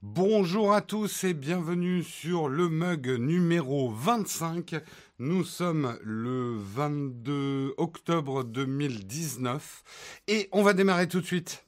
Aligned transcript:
Bonjour 0.00 0.74
à 0.74 0.80
tous 0.80 1.24
et 1.24 1.34
bienvenue 1.34 2.04
sur 2.04 2.48
le 2.48 2.68
mug 2.68 3.08
numéro 3.18 3.90
25. 3.90 4.76
Nous 5.18 5.42
sommes 5.42 5.98
le 6.04 6.54
22 6.56 7.74
octobre 7.78 8.44
2019 8.44 9.82
et 10.28 10.48
on 10.52 10.62
va 10.62 10.72
démarrer 10.72 11.08
tout 11.08 11.20
de 11.20 11.26
suite. 11.26 11.64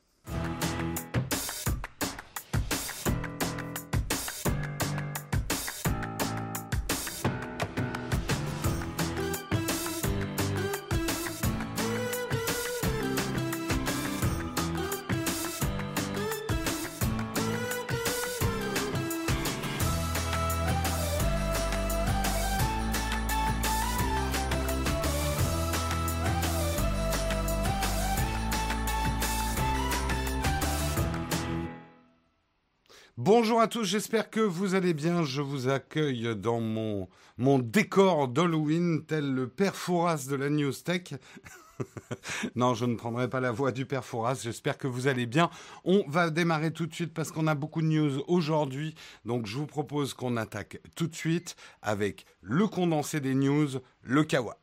Bonjour 33.61 33.69
à 33.69 33.83
tous, 33.83 33.85
j'espère 33.85 34.31
que 34.31 34.41
vous 34.41 34.75
allez 34.75 34.95
bien. 34.95 35.23
Je 35.23 35.43
vous 35.43 35.69
accueille 35.69 36.35
dans 36.35 36.61
mon, 36.61 37.11
mon 37.37 37.59
décor 37.59 38.29
d'Halloween, 38.29 39.05
tel 39.05 39.35
le 39.35 39.49
père 39.49 39.77
Fouras 39.77 40.25
de 40.31 40.35
la 40.35 40.49
News 40.49 40.73
non, 42.57 42.73
je 42.73 42.87
ne 42.87 42.95
prendrai 42.95 43.29
pas 43.29 43.41
la 43.41 43.53
voix 43.53 43.71
du 43.71 43.85
père 43.85 44.03
Fouras. 44.03 44.41
J'espère 44.43 44.79
que 44.79 44.87
vous 44.87 45.09
allez 45.09 45.27
bien. 45.27 45.51
On 45.85 46.05
va 46.09 46.31
démarrer 46.31 46.73
tout 46.73 46.87
de 46.87 46.95
suite 46.95 47.13
parce 47.13 47.33
qu'on 47.33 47.47
a 47.47 47.55
beaucoup 47.55 47.83
de 47.83 47.89
news 47.89 48.23
aujourd'hui. 48.29 48.95
Donc, 49.27 49.45
je 49.45 49.59
vous 49.59 49.67
propose 49.67 50.15
qu'on 50.15 50.39
attaque 50.39 50.81
tout 50.95 51.07
de 51.07 51.15
suite 51.15 51.55
avec 51.83 52.25
le 52.41 52.67
condensé 52.67 53.21
des 53.21 53.35
news, 53.35 53.69
le 54.01 54.25
Kawa. 54.25 54.57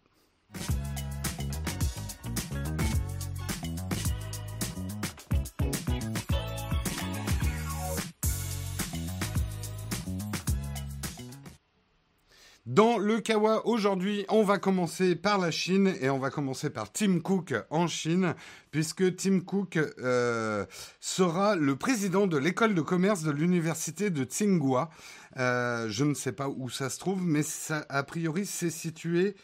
Dans 12.67 12.97
le 12.97 13.21
Kawa 13.21 13.65
aujourd'hui, 13.65 14.25
on 14.27 14.43
va 14.43 14.57
commencer 14.57 15.15
par 15.15 15.37
la 15.37 15.51
Chine 15.51 15.95
et 16.01 16.09
on 16.09 16.19
va 16.19 16.29
commencer 16.29 16.69
par 16.69 16.91
Tim 16.91 17.21
Cook 17.21 17.55
en 17.69 17.87
Chine, 17.87 18.35
puisque 18.71 19.15
Tim 19.15 19.39
Cook 19.39 19.77
euh, 19.77 20.65
sera 20.99 21.55
le 21.55 21.77
président 21.77 22.27
de 22.27 22.35
l'école 22.35 22.75
de 22.75 22.81
commerce 22.81 23.23
de 23.23 23.31
l'université 23.31 24.09
de 24.09 24.25
Tsinghua. 24.25 24.89
Euh, 25.38 25.88
je 25.89 26.03
ne 26.03 26.13
sais 26.13 26.33
pas 26.33 26.49
où 26.49 26.69
ça 26.69 26.89
se 26.89 26.99
trouve, 26.99 27.25
mais 27.25 27.43
a 27.88 28.03
priori 28.03 28.45
c'est 28.45 28.69
situé 28.69 29.38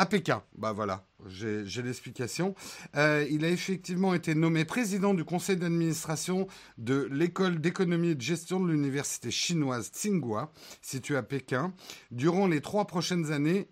à 0.00 0.06
Pékin. 0.06 0.42
Bah 0.56 0.72
voilà, 0.72 1.04
j'ai 1.26 1.82
l'explication. 1.82 2.54
Euh, 2.96 3.26
il 3.30 3.44
a 3.44 3.50
effectivement 3.50 4.14
été 4.14 4.34
nommé 4.34 4.64
président 4.64 5.12
du 5.12 5.24
conseil 5.24 5.58
d'administration 5.58 6.46
de 6.78 7.06
l'école 7.12 7.60
d'économie 7.60 8.08
et 8.08 8.14
de 8.14 8.20
gestion 8.22 8.60
de 8.60 8.70
l'université 8.72 9.30
chinoise 9.30 9.88
Tsinghua, 9.88 10.52
située 10.80 11.18
à 11.18 11.22
Pékin. 11.22 11.74
Durant 12.12 12.46
les 12.46 12.62
trois 12.62 12.86
prochaines 12.86 13.30
années, 13.30 13.68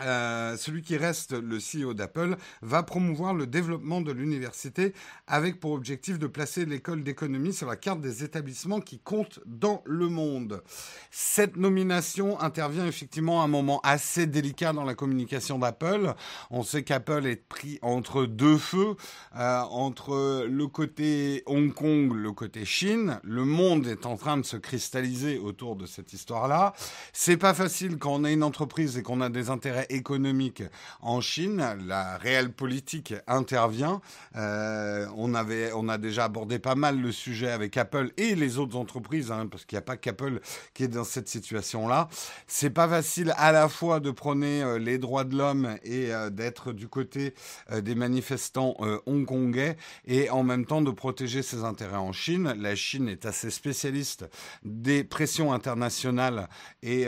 euh, 0.00 0.56
celui 0.56 0.82
qui 0.82 0.96
reste 0.96 1.32
le 1.32 1.58
CEO 1.58 1.94
d'Apple 1.94 2.36
va 2.62 2.82
promouvoir 2.82 3.32
le 3.32 3.46
développement 3.46 4.00
de 4.00 4.10
l'université 4.10 4.92
avec 5.28 5.60
pour 5.60 5.72
objectif 5.72 6.18
de 6.18 6.26
placer 6.26 6.64
l'école 6.64 7.04
d'économie 7.04 7.52
sur 7.52 7.68
la 7.68 7.76
carte 7.76 8.00
des 8.00 8.24
établissements 8.24 8.80
qui 8.80 8.98
comptent 8.98 9.40
dans 9.46 9.82
le 9.86 10.08
monde. 10.08 10.62
Cette 11.10 11.56
nomination 11.56 12.40
intervient 12.40 12.86
effectivement 12.86 13.40
à 13.40 13.44
un 13.44 13.48
moment 13.48 13.80
assez 13.84 14.26
délicat 14.26 14.72
dans 14.72 14.84
la 14.84 14.94
communication 14.94 15.58
d'Apple. 15.58 16.14
On 16.50 16.64
sait 16.64 16.82
qu'Apple 16.82 17.26
est 17.26 17.36
pris 17.36 17.78
entre 17.82 18.26
deux 18.26 18.58
feux, 18.58 18.96
euh, 19.36 19.60
entre 19.70 20.44
le 20.48 20.66
côté 20.66 21.42
Hong 21.46 21.72
Kong, 21.72 22.12
le 22.12 22.32
côté 22.32 22.64
Chine. 22.64 23.20
Le 23.22 23.44
monde 23.44 23.86
est 23.86 24.06
en 24.06 24.16
train 24.16 24.36
de 24.38 24.44
se 24.44 24.56
cristalliser 24.56 25.38
autour 25.38 25.76
de 25.76 25.86
cette 25.86 26.12
histoire-là. 26.12 26.74
C'est 27.12 27.36
pas 27.36 27.54
facile 27.54 27.98
quand 27.98 28.14
on 28.14 28.24
est 28.24 28.32
une 28.32 28.42
entreprise 28.42 28.98
et 28.98 29.02
qu'on 29.02 29.20
a 29.20 29.28
des 29.28 29.50
intérêts 29.50 29.83
économique 29.90 30.62
en 31.00 31.20
Chine, 31.20 31.64
la 31.86 32.16
réelle 32.18 32.52
politique 32.52 33.14
intervient. 33.26 34.00
Euh, 34.36 35.06
on, 35.16 35.34
avait, 35.34 35.72
on 35.74 35.88
a 35.88 35.98
déjà 35.98 36.24
abordé 36.24 36.58
pas 36.58 36.74
mal 36.74 37.00
le 37.00 37.12
sujet 37.12 37.50
avec 37.50 37.76
Apple 37.76 38.12
et 38.16 38.34
les 38.34 38.58
autres 38.58 38.76
entreprises, 38.76 39.30
hein, 39.30 39.46
parce 39.50 39.64
qu'il 39.64 39.76
n'y 39.76 39.80
a 39.80 39.82
pas 39.82 39.96
qu'Apple 39.96 40.40
qui 40.72 40.84
est 40.84 40.88
dans 40.88 41.04
cette 41.04 41.28
situation-là. 41.28 42.08
C'est 42.46 42.70
pas 42.70 42.88
facile 42.88 43.34
à 43.36 43.52
la 43.52 43.68
fois 43.68 44.00
de 44.00 44.10
prôner 44.10 44.62
euh, 44.62 44.78
les 44.78 44.98
droits 44.98 45.24
de 45.24 45.36
l'homme 45.36 45.76
et 45.84 46.12
euh, 46.12 46.30
d'être 46.30 46.72
du 46.72 46.88
côté 46.88 47.34
des 47.72 47.94
manifestants 47.94 48.76
hongkongais 49.06 49.76
et 50.06 50.30
en 50.30 50.42
même 50.42 50.66
temps 50.66 50.82
de 50.82 50.90
protéger 50.90 51.42
ses 51.42 51.64
intérêts 51.64 51.96
en 51.96 52.12
Chine. 52.12 52.54
La 52.58 52.74
Chine 52.74 53.08
est 53.08 53.26
assez 53.26 53.50
spécialiste 53.50 54.26
des 54.64 55.04
pressions 55.04 55.52
internationales 55.52 56.48
et 56.82 57.06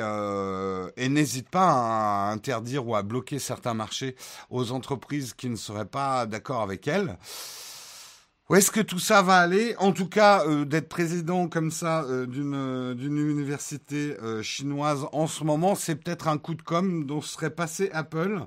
n'hésite 1.08 1.48
pas 1.48 1.68
à 1.68 2.32
interdire 2.32 2.65
dire 2.66 2.86
ou 2.86 2.94
à 2.94 3.02
bloquer 3.02 3.38
certains 3.38 3.74
marchés 3.74 4.16
aux 4.50 4.72
entreprises 4.72 5.32
qui 5.32 5.48
ne 5.48 5.56
seraient 5.56 5.86
pas 5.86 6.26
d'accord 6.26 6.60
avec 6.60 6.86
elles. 6.86 7.16
Où 8.48 8.54
est-ce 8.54 8.70
que 8.70 8.80
tout 8.80 9.00
ça 9.00 9.22
va 9.22 9.38
aller? 9.38 9.74
En 9.78 9.90
tout 9.90 10.08
cas, 10.08 10.46
euh, 10.46 10.64
d'être 10.64 10.88
président 10.88 11.48
comme 11.48 11.72
ça 11.72 12.04
euh, 12.04 12.26
d'une 12.26 12.54
euh, 12.54 12.94
université 12.94 14.14
chinoise 14.42 15.06
en 15.12 15.26
ce 15.26 15.42
moment, 15.42 15.74
c'est 15.74 15.96
peut-être 15.96 16.28
un 16.28 16.38
coup 16.38 16.54
de 16.54 16.62
com 16.62 17.06
dont 17.06 17.20
serait 17.20 17.50
passé 17.50 17.90
Apple. 17.92 18.46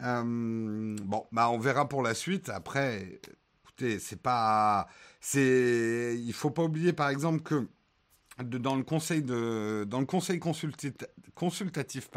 bon, 0.00 1.26
bah 1.32 1.48
on 1.50 1.58
verra 1.58 1.88
pour 1.88 2.02
la 2.02 2.12
suite. 2.12 2.50
Après, 2.50 3.20
écoutez, 3.62 3.98
c'est 3.98 4.20
pas, 4.20 4.86
c'est, 5.20 6.14
il 6.18 6.32
faut 6.34 6.50
pas 6.50 6.64
oublier 6.64 6.92
par 6.92 7.08
exemple 7.08 7.40
que 7.40 7.68
dans 8.42 8.76
le 8.76 8.82
conseil, 8.82 9.24
consultatif, 10.38 12.10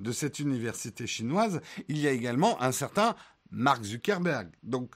de 0.00 0.12
cette 0.12 0.38
université 0.38 1.06
chinoise, 1.06 1.60
il 1.88 1.98
y 1.98 2.06
a 2.06 2.10
également 2.10 2.60
un 2.62 2.72
certain 2.72 3.14
Mark 3.50 3.84
Zuckerberg. 3.84 4.48
Donc, 4.62 4.90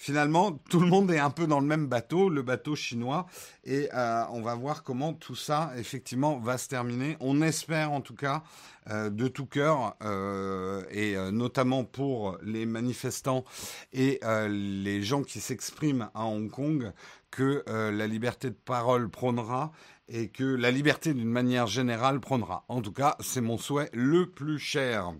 finalement, 0.00 0.52
tout 0.70 0.80
le 0.80 0.86
monde 0.86 1.10
est 1.10 1.18
un 1.18 1.28
peu 1.28 1.46
dans 1.46 1.60
le 1.60 1.66
même 1.66 1.86
bateau, 1.86 2.30
le 2.30 2.40
bateau 2.40 2.74
chinois, 2.74 3.26
et 3.64 3.90
euh, 3.92 4.24
on 4.30 4.40
va 4.40 4.54
voir 4.54 4.82
comment 4.82 5.12
tout 5.12 5.34
ça, 5.34 5.72
effectivement, 5.76 6.38
va 6.38 6.56
se 6.56 6.68
terminer. 6.68 7.18
On 7.20 7.42
espère, 7.42 7.92
en 7.92 8.00
tout 8.00 8.14
cas, 8.14 8.42
euh, 8.88 9.10
de 9.10 9.28
tout 9.28 9.44
cœur, 9.44 9.96
euh, 10.02 10.82
et 10.90 11.16
notamment 11.30 11.84
pour 11.84 12.38
les 12.42 12.64
manifestants 12.64 13.44
et 13.92 14.20
les 14.48 15.02
gens 15.02 15.22
qui 15.22 15.38
s'expriment 15.38 16.08
à 16.14 16.24
Hong 16.24 16.50
Kong, 16.50 16.92
que 17.30 17.64
la 17.68 18.06
liberté 18.06 18.50
de 18.50 18.54
parole 18.54 19.08
prônera 19.08 19.72
et 20.08 20.28
que 20.28 20.44
la 20.44 20.70
liberté 20.70 21.14
d'une 21.14 21.30
manière 21.30 21.66
générale 21.66 22.20
prendra. 22.20 22.64
En 22.68 22.82
tout 22.82 22.92
cas, 22.92 23.16
c'est 23.20 23.40
mon 23.40 23.58
souhait 23.58 23.90
le 23.92 24.30
plus 24.30 24.58
cher. 24.58 25.12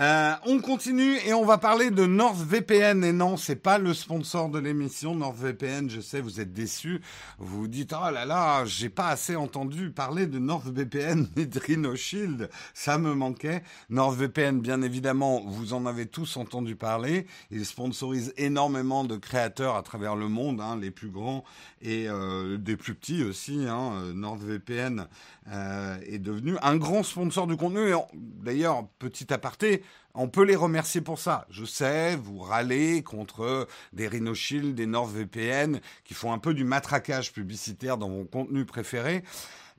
Euh, 0.00 0.32
on 0.46 0.60
continue 0.60 1.18
et 1.26 1.34
on 1.34 1.44
va 1.44 1.58
parler 1.58 1.90
de 1.90 2.06
NordVPN. 2.06 3.04
Et 3.04 3.12
non, 3.12 3.36
c'est 3.36 3.56
pas 3.56 3.76
le 3.76 3.92
sponsor 3.92 4.48
de 4.48 4.58
l'émission 4.58 5.14
NordVPN. 5.14 5.90
Je 5.90 6.00
sais, 6.00 6.22
vous 6.22 6.40
êtes 6.40 6.52
déçus. 6.54 7.02
Vous 7.38 7.60
vous 7.60 7.68
dites, 7.68 7.92
oh 7.92 8.10
là 8.10 8.24
là, 8.24 8.64
j'ai 8.64 8.88
pas 8.88 9.08
assez 9.08 9.36
entendu 9.36 9.90
parler 9.90 10.26
de 10.26 10.38
NordVPN 10.38 11.28
et 11.36 11.46
de. 11.46 12.48
Ça 12.72 12.96
me 12.96 13.14
manquait. 13.14 13.62
NordVPN, 13.90 14.60
bien 14.60 14.80
évidemment, 14.80 15.42
vous 15.46 15.74
en 15.74 15.84
avez 15.84 16.06
tous 16.06 16.38
entendu 16.38 16.74
parler. 16.74 17.26
Il 17.50 17.66
sponsorise 17.66 18.32
énormément 18.38 19.04
de 19.04 19.16
créateurs 19.16 19.76
à 19.76 19.82
travers 19.82 20.16
le 20.16 20.28
monde, 20.28 20.60
hein, 20.60 20.78
les 20.80 20.90
plus 20.90 21.10
grands 21.10 21.44
et 21.82 22.08
euh, 22.08 22.56
des 22.56 22.76
plus 22.76 22.94
petits 22.94 23.24
aussi. 23.24 23.66
Hein. 23.68 24.12
NordVPN 24.14 25.06
euh, 25.50 25.98
est 26.06 26.18
devenu 26.18 26.56
un 26.62 26.76
grand 26.76 27.02
sponsor 27.02 27.46
du 27.46 27.56
contenu. 27.56 27.92
D'ailleurs, 28.14 28.86
petit 28.98 29.32
aparté, 29.32 29.82
on 30.14 30.28
peut 30.28 30.44
les 30.44 30.54
remercier 30.54 31.00
pour 31.00 31.18
ça. 31.18 31.46
Je 31.50 31.64
sais, 31.64 32.16
vous 32.16 32.38
râlez 32.38 33.02
contre 33.02 33.66
des 33.92 34.06
RhinoShield, 34.06 34.74
des 34.74 34.86
NordVPN 34.86 35.80
qui 36.04 36.14
font 36.14 36.32
un 36.32 36.38
peu 36.38 36.54
du 36.54 36.64
matraquage 36.64 37.32
publicitaire 37.32 37.98
dans 37.98 38.08
vos 38.08 38.24
contenus 38.24 38.66
préférés. 38.66 39.24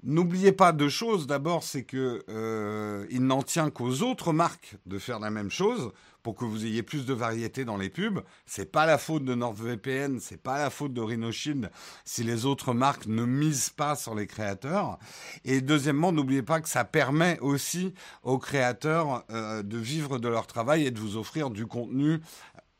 N'oubliez 0.03 0.51
pas 0.51 0.73
deux 0.73 0.89
choses. 0.89 1.27
D'abord, 1.27 1.63
c'est 1.63 1.83
que 1.83 2.25
euh, 2.27 3.05
il 3.09 3.25
n'en 3.25 3.41
tient 3.41 3.69
qu'aux 3.69 4.01
autres 4.01 4.33
marques 4.33 4.75
de 4.85 4.99
faire 4.99 5.19
la 5.19 5.29
même 5.29 5.49
chose 5.49 5.93
pour 6.23 6.35
que 6.35 6.45
vous 6.45 6.65
ayez 6.65 6.81
plus 6.81 7.05
de 7.05 7.13
variété 7.13 7.65
dans 7.65 7.77
les 7.77 7.89
pubs. 7.89 8.21
C'est 8.45 8.71
pas 8.71 8.85
la 8.85 8.97
faute 8.97 9.25
de 9.25 9.35
NordVPN, 9.35 10.19
c'est 10.19 10.41
pas 10.41 10.57
la 10.57 10.69
faute 10.69 10.93
de 10.93 11.01
RhinoShield 11.01 11.69
si 12.05 12.23
les 12.23 12.45
autres 12.45 12.73
marques 12.73 13.05
ne 13.07 13.25
misent 13.25 13.69
pas 13.69 13.95
sur 13.95 14.15
les 14.15 14.25
créateurs. 14.25 14.97
Et 15.43 15.61
deuxièmement, 15.61 16.11
n'oubliez 16.11 16.41
pas 16.41 16.61
que 16.61 16.69
ça 16.69 16.85
permet 16.85 17.37
aussi 17.39 17.93
aux 18.23 18.39
créateurs 18.39 19.25
euh, 19.29 19.61
de 19.61 19.77
vivre 19.77 20.17
de 20.17 20.29
leur 20.29 20.47
travail 20.47 20.85
et 20.85 20.91
de 20.91 20.99
vous 20.99 21.17
offrir 21.17 21.49
du 21.49 21.67
contenu 21.67 22.21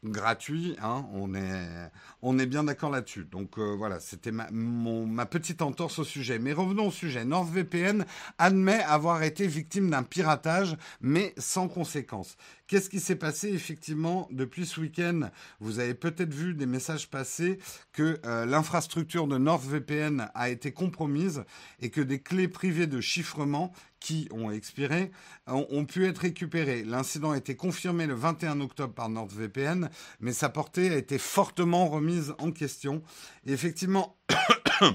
gratuit. 0.04 0.76
Hein, 0.82 1.06
on 1.14 1.34
est 1.34 1.90
on 2.22 2.40
est 2.40 2.46
bien 2.46 2.64
d'accord 2.64 2.90
là-dessus. 2.90 3.26
Donc 3.26 3.58
euh, 3.58 3.76
voilà, 3.78 4.00
c'était 4.00 4.32
ma, 4.32 4.50
ma 4.52 5.26
petite 5.26 5.62
entorse 5.62 6.00
au 6.00 6.04
sujet. 6.04 6.40
Mais 6.40 6.54
revenons 6.54 6.88
au 6.88 6.92
sujet. 6.92 7.26
NordVPN 7.26 8.06
admet 8.38 8.82
avoir 8.84 9.24
été 9.24 9.48
victime 9.48 9.90
d'un 9.90 10.04
piratage, 10.04 10.78
mais 11.02 11.34
sans 11.38 11.68
conséquence. 11.68 12.38
Qu'est-ce 12.68 12.90
qui 12.90 13.00
s'est 13.00 13.18
passé 13.18 13.50
effectivement 13.50 14.28
depuis 14.32 14.66
ce 14.66 14.80
week-end? 14.80 15.30
Vous 15.60 15.80
avez 15.80 15.94
peut-être 15.94 16.34
vu 16.34 16.54
des 16.54 16.66
messages 16.66 17.10
passés 17.10 17.60
que 17.92 18.20
euh, 18.26 18.46
l'infrastructure 18.46 19.28
de 19.28 19.38
NordVPN 19.38 20.30
a 20.34 20.50
été 20.50 20.72
compromise 20.72 21.44
et 21.82 21.90
que 21.90 22.02
des 22.02 22.20
clés 22.20 22.48
privées 22.48 22.88
de 22.88 23.02
chiffrement 23.02 23.74
qui 24.04 24.28
ont 24.32 24.52
expiré 24.52 25.12
ont, 25.48 25.86
pu 25.86 26.06
être 26.06 26.20
récupérées. 26.20 26.84
L'incident 26.84 27.32
a 27.32 27.38
été 27.38 27.56
confirmé 27.56 28.06
le 28.06 28.14
21 28.14 28.60
octobre 28.60 28.94
par 28.94 29.08
NordVPN, 29.08 29.90
mais 30.20 30.34
sa 30.34 30.50
portée 30.50 30.92
a 30.92 30.98
été 30.98 31.18
fortement 31.18 31.88
remise 31.88 32.34
en 32.38 32.52
question. 32.52 33.02
effectivement, 33.48 34.18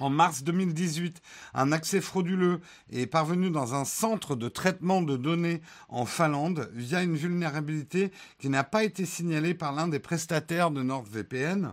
En 0.00 0.10
mars 0.10 0.44
2018, 0.44 1.20
un 1.54 1.72
accès 1.72 2.00
frauduleux 2.00 2.60
est 2.92 3.06
parvenu 3.06 3.50
dans 3.50 3.74
un 3.74 3.84
centre 3.84 4.36
de 4.36 4.48
traitement 4.48 5.02
de 5.02 5.16
données 5.16 5.60
en 5.88 6.06
Finlande 6.06 6.70
via 6.72 7.02
une 7.02 7.16
vulnérabilité 7.16 8.12
qui 8.38 8.48
n'a 8.48 8.62
pas 8.62 8.84
été 8.84 9.04
signalée 9.04 9.54
par 9.54 9.72
l'un 9.72 9.88
des 9.88 9.98
prestataires 9.98 10.70
de 10.70 10.84
NordVPN. 10.84 11.72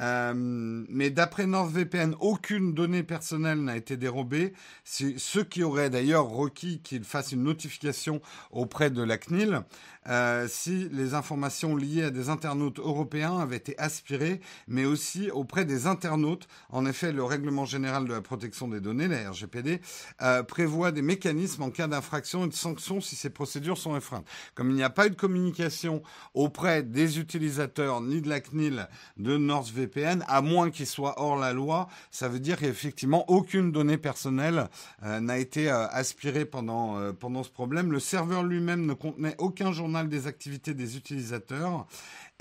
Euh, 0.00 0.34
mais 0.34 1.10
d'après 1.10 1.46
NordVPN, 1.46 2.14
aucune 2.20 2.74
donnée 2.74 3.02
personnelle 3.02 3.62
n'a 3.62 3.76
été 3.76 3.96
dérobée. 3.96 4.52
Ce 4.84 5.40
qui 5.40 5.62
aurait 5.62 5.90
d'ailleurs 5.90 6.28
requis 6.28 6.80
qu'il 6.80 7.04
fasse 7.04 7.32
une 7.32 7.44
notification 7.44 8.20
auprès 8.50 8.90
de 8.90 9.02
la 9.02 9.18
CNIL 9.18 9.62
euh, 10.08 10.46
si 10.48 10.88
les 10.90 11.14
informations 11.14 11.76
liées 11.76 12.04
à 12.04 12.10
des 12.10 12.28
internautes 12.28 12.78
européens 12.78 13.38
avaient 13.38 13.56
été 13.56 13.78
aspirées, 13.78 14.40
mais 14.68 14.84
aussi 14.84 15.30
auprès 15.30 15.64
des 15.64 15.86
internautes. 15.86 16.46
En 16.68 16.84
effet, 16.84 17.12
le 17.12 17.24
règlement 17.24 17.64
général 17.64 18.06
de 18.06 18.12
la 18.12 18.20
protection 18.20 18.68
des 18.68 18.80
données, 18.80 19.08
la 19.08 19.30
RGPD, 19.30 19.80
euh, 20.20 20.42
prévoit 20.42 20.92
des 20.92 21.02
mécanismes 21.02 21.62
en 21.62 21.70
cas 21.70 21.86
d'infraction 21.86 22.44
et 22.44 22.48
de 22.48 22.54
sanction 22.54 23.00
si 23.00 23.16
ces 23.16 23.30
procédures 23.30 23.78
sont 23.78 23.94
enfreintes. 23.94 24.26
Comme 24.54 24.70
il 24.70 24.76
n'y 24.76 24.82
a 24.82 24.90
pas 24.90 25.06
eu 25.06 25.10
de 25.10 25.14
communication 25.14 26.02
auprès 26.34 26.82
des 26.82 27.18
utilisateurs 27.18 28.00
ni 28.02 28.20
de 28.20 28.28
la 28.28 28.40
CNIL 28.40 28.88
de 29.16 29.36
NordVPN, 29.38 29.83
à 30.28 30.40
moins 30.40 30.70
qu'ils 30.70 30.86
soient 30.86 31.20
hors 31.20 31.36
la 31.36 31.52
loi, 31.52 31.88
ça 32.10 32.28
veut 32.28 32.40
dire 32.40 32.58
qu'effectivement 32.58 33.24
aucune 33.30 33.72
donnée 33.72 33.98
personnelle 33.98 34.68
euh, 35.04 35.20
n'a 35.20 35.38
été 35.38 35.68
aspirée 35.68 36.44
pendant, 36.44 37.12
pendant 37.14 37.42
ce 37.42 37.50
problème. 37.50 37.92
Le 37.92 38.00
serveur 38.00 38.42
lui-même 38.42 38.86
ne 38.86 38.94
contenait 38.94 39.34
aucun 39.38 39.72
journal 39.72 40.08
des 40.08 40.26
activités 40.26 40.74
des 40.74 40.96
utilisateurs. 40.96 41.86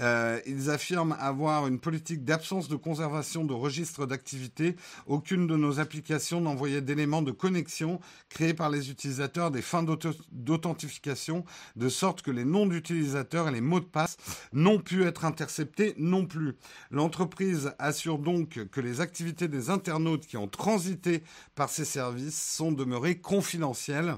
Euh, 0.02 0.40
ils 0.48 0.72
affirment 0.72 1.16
avoir 1.20 1.68
une 1.68 1.80
politique 1.80 2.26
d'absence 2.26 2.68
de 2.68 2.76
conservation 2.76 3.46
de 3.46 3.54
registres 3.54 4.08
d'activité. 4.08 4.76
Aucune 5.06 5.46
de 5.46 5.56
nos 5.56 5.80
applications 5.80 6.42
n'envoyait 6.42 6.82
d'éléments 6.82 7.22
de 7.22 7.32
connexion 7.32 8.00
créés 8.30 8.56
par 8.56 8.72
les 8.72 8.90
utilisateurs 8.90 9.52
des 9.52 9.62
fins 9.62 9.86
d'authentification, 10.32 11.46
de 11.76 11.90
sorte 11.90 12.24
que 12.24 12.32
les 12.32 12.44
noms 12.44 12.66
d'utilisateurs 12.66 13.48
et 13.48 13.52
les 13.52 13.62
mots 13.62 13.80
de 13.80 13.86
passe 13.86 14.18
n'ont 14.52 14.80
pu 14.80 15.04
être 15.04 15.26
interceptés 15.26 15.94
non 15.98 16.26
plus. 16.26 16.56
L'entreprise 16.90 17.74
assure 17.78 18.18
donc 18.18 18.66
que 18.72 18.82
les 18.82 19.00
activités 19.00 19.48
des 19.48 19.70
internautes 19.70 20.26
qui 20.26 20.38
ont 20.38 20.48
transité 20.48 21.24
par 21.54 21.70
ces 21.70 21.86
services 21.86 22.42
sont 22.42 22.72
demeurées 22.72 23.20
confidentielles. 23.20 24.18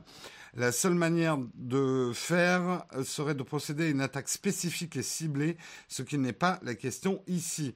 La 0.58 0.72
seule 0.72 0.94
manière 0.94 1.38
de 1.56 2.12
faire 2.14 2.86
serait 3.04 3.36
de 3.36 3.44
procéder 3.44 3.88
à 3.88 3.90
une 3.90 4.00
attaque 4.00 4.30
spécifique 4.30 4.96
et 4.96 5.04
ciblée, 5.04 5.58
ce 5.90 6.02
qui 6.02 6.18
n'est 6.18 6.32
pas 6.32 6.60
la 6.64 6.76
question 6.76 7.22
ici. 7.28 7.76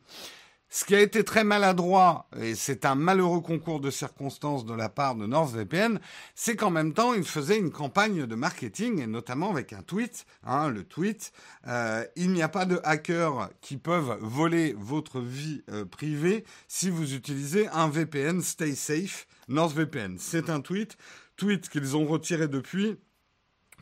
Ce 0.71 0.85
qui 0.85 0.95
a 0.95 1.01
été 1.01 1.23
très 1.23 1.43
maladroit, 1.43 2.29
et 2.39 2.55
c'est 2.55 2.85
un 2.85 2.95
malheureux 2.95 3.41
concours 3.41 3.81
de 3.81 3.89
circonstances 3.89 4.65
de 4.65 4.73
la 4.75 4.87
part 4.87 5.15
de 5.15 5.25
NordVPN, 5.25 5.99
c'est 6.35 6.55
qu'en 6.55 6.69
même 6.69 6.93
temps, 6.93 7.13
il 7.15 7.25
faisait 7.25 7.57
une 7.57 7.71
campagne 7.71 8.27
de 8.27 8.35
marketing, 8.35 9.01
et 9.01 9.07
notamment 9.07 9.49
avec 9.49 9.73
un 9.73 9.81
tweet. 9.81 10.25
Hein, 10.43 10.69
le 10.69 10.83
tweet, 10.83 11.33
euh, 11.67 12.05
il 12.15 12.31
n'y 12.31 12.43
a 12.43 12.49
pas 12.49 12.65
de 12.65 12.79
hackers 12.83 13.49
qui 13.61 13.77
peuvent 13.77 14.19
voler 14.21 14.73
votre 14.77 15.19
vie 15.19 15.63
euh, 15.69 15.85
privée 15.85 16.45
si 16.67 16.91
vous 16.91 17.15
utilisez 17.15 17.67
un 17.69 17.89
VPN 17.89 18.41
Stay 18.41 18.75
Safe 18.75 19.25
NordVPN. 19.49 20.17
C'est 20.19 20.51
un 20.51 20.61
tweet 20.61 20.97
tweets 21.39 21.69
qu'ils 21.69 21.95
ont 21.95 22.05
retiré 22.05 22.47
depuis. 22.47 22.97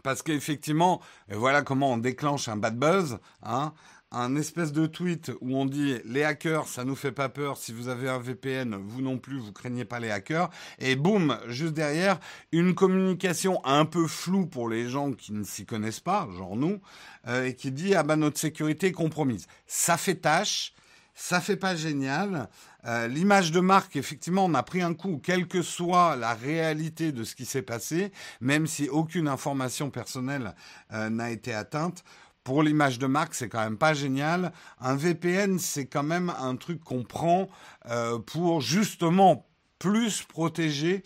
Parce 0.03 0.21
qu'effectivement, 0.21 1.01
voilà 1.27 1.63
comment 1.63 1.93
on 1.93 1.97
déclenche 1.97 2.47
un 2.47 2.55
bad 2.55 2.77
buzz. 2.77 3.17
Hein, 3.41 3.73
un 4.11 4.35
espèce 4.35 4.71
de 4.71 4.85
tweet 4.85 5.31
où 5.41 5.57
on 5.57 5.65
dit 5.65 5.97
les 6.05 6.23
hackers, 6.23 6.67
ça 6.67 6.85
nous 6.85 6.95
fait 6.95 7.11
pas 7.11 7.29
peur. 7.29 7.57
Si 7.57 7.73
vous 7.73 7.89
avez 7.89 8.07
un 8.07 8.19
VPN, 8.19 8.75
vous 8.75 9.01
non 9.01 9.17
plus, 9.17 9.37
vous 9.37 9.51
craignez 9.51 9.85
pas 9.85 9.99
les 9.99 10.11
hackers. 10.11 10.49
Et 10.79 10.95
boum, 10.95 11.37
juste 11.47 11.73
derrière, 11.73 12.19
une 12.51 12.73
communication 12.73 13.63
un 13.65 13.85
peu 13.85 14.07
floue 14.07 14.45
pour 14.45 14.69
les 14.69 14.87
gens 14.87 15.11
qui 15.11 15.33
ne 15.33 15.43
s'y 15.43 15.65
connaissent 15.65 15.99
pas, 15.99 16.27
genre 16.37 16.55
nous, 16.55 16.79
euh, 17.27 17.47
et 17.47 17.55
qui 17.55 17.71
dit 17.71 17.95
ah 17.95 18.03
ben 18.03 18.17
notre 18.17 18.39
sécurité 18.39 18.87
est 18.87 18.91
compromise. 18.93 19.47
Ça 19.65 19.97
fait 19.97 20.15
tâche, 20.15 20.73
ça 21.17 21.41
fait 21.41 21.57
pas 21.57 21.75
génial. 21.75 22.47
Euh, 22.85 23.07
l'image 23.07 23.51
de 23.51 23.59
marque, 23.59 23.95
effectivement, 23.95 24.45
on 24.45 24.53
a 24.53 24.61
pris 24.61 24.83
un 24.83 24.93
coup, 24.93 25.19
quelle 25.21 25.47
que 25.47 25.63
soit 25.63 26.15
la 26.15 26.35
réalité 26.35 27.11
de 27.11 27.23
ce 27.23 27.35
qui 27.35 27.45
s'est 27.45 27.63
passé, 27.63 28.11
même 28.39 28.67
si 28.67 28.87
aucune 28.87 29.27
information 29.27 29.89
personnelle 29.89 30.53
euh, 30.93 31.09
n'a 31.09 31.31
été 31.31 31.55
atteinte. 31.55 32.03
Pour 32.43 32.61
l'image 32.61 32.99
de 32.99 33.07
marque, 33.07 33.33
c'est 33.33 33.49
quand 33.49 33.63
même 33.63 33.79
pas 33.79 33.95
génial. 33.95 34.53
Un 34.79 34.95
VPN, 34.95 35.57
c'est 35.57 35.87
quand 35.87 36.03
même 36.03 36.31
un 36.39 36.55
truc 36.55 36.83
qu'on 36.83 37.03
prend 37.03 37.49
euh, 37.89 38.19
pour 38.19 38.61
justement 38.61 39.47
plus 39.79 40.21
protéger 40.23 41.03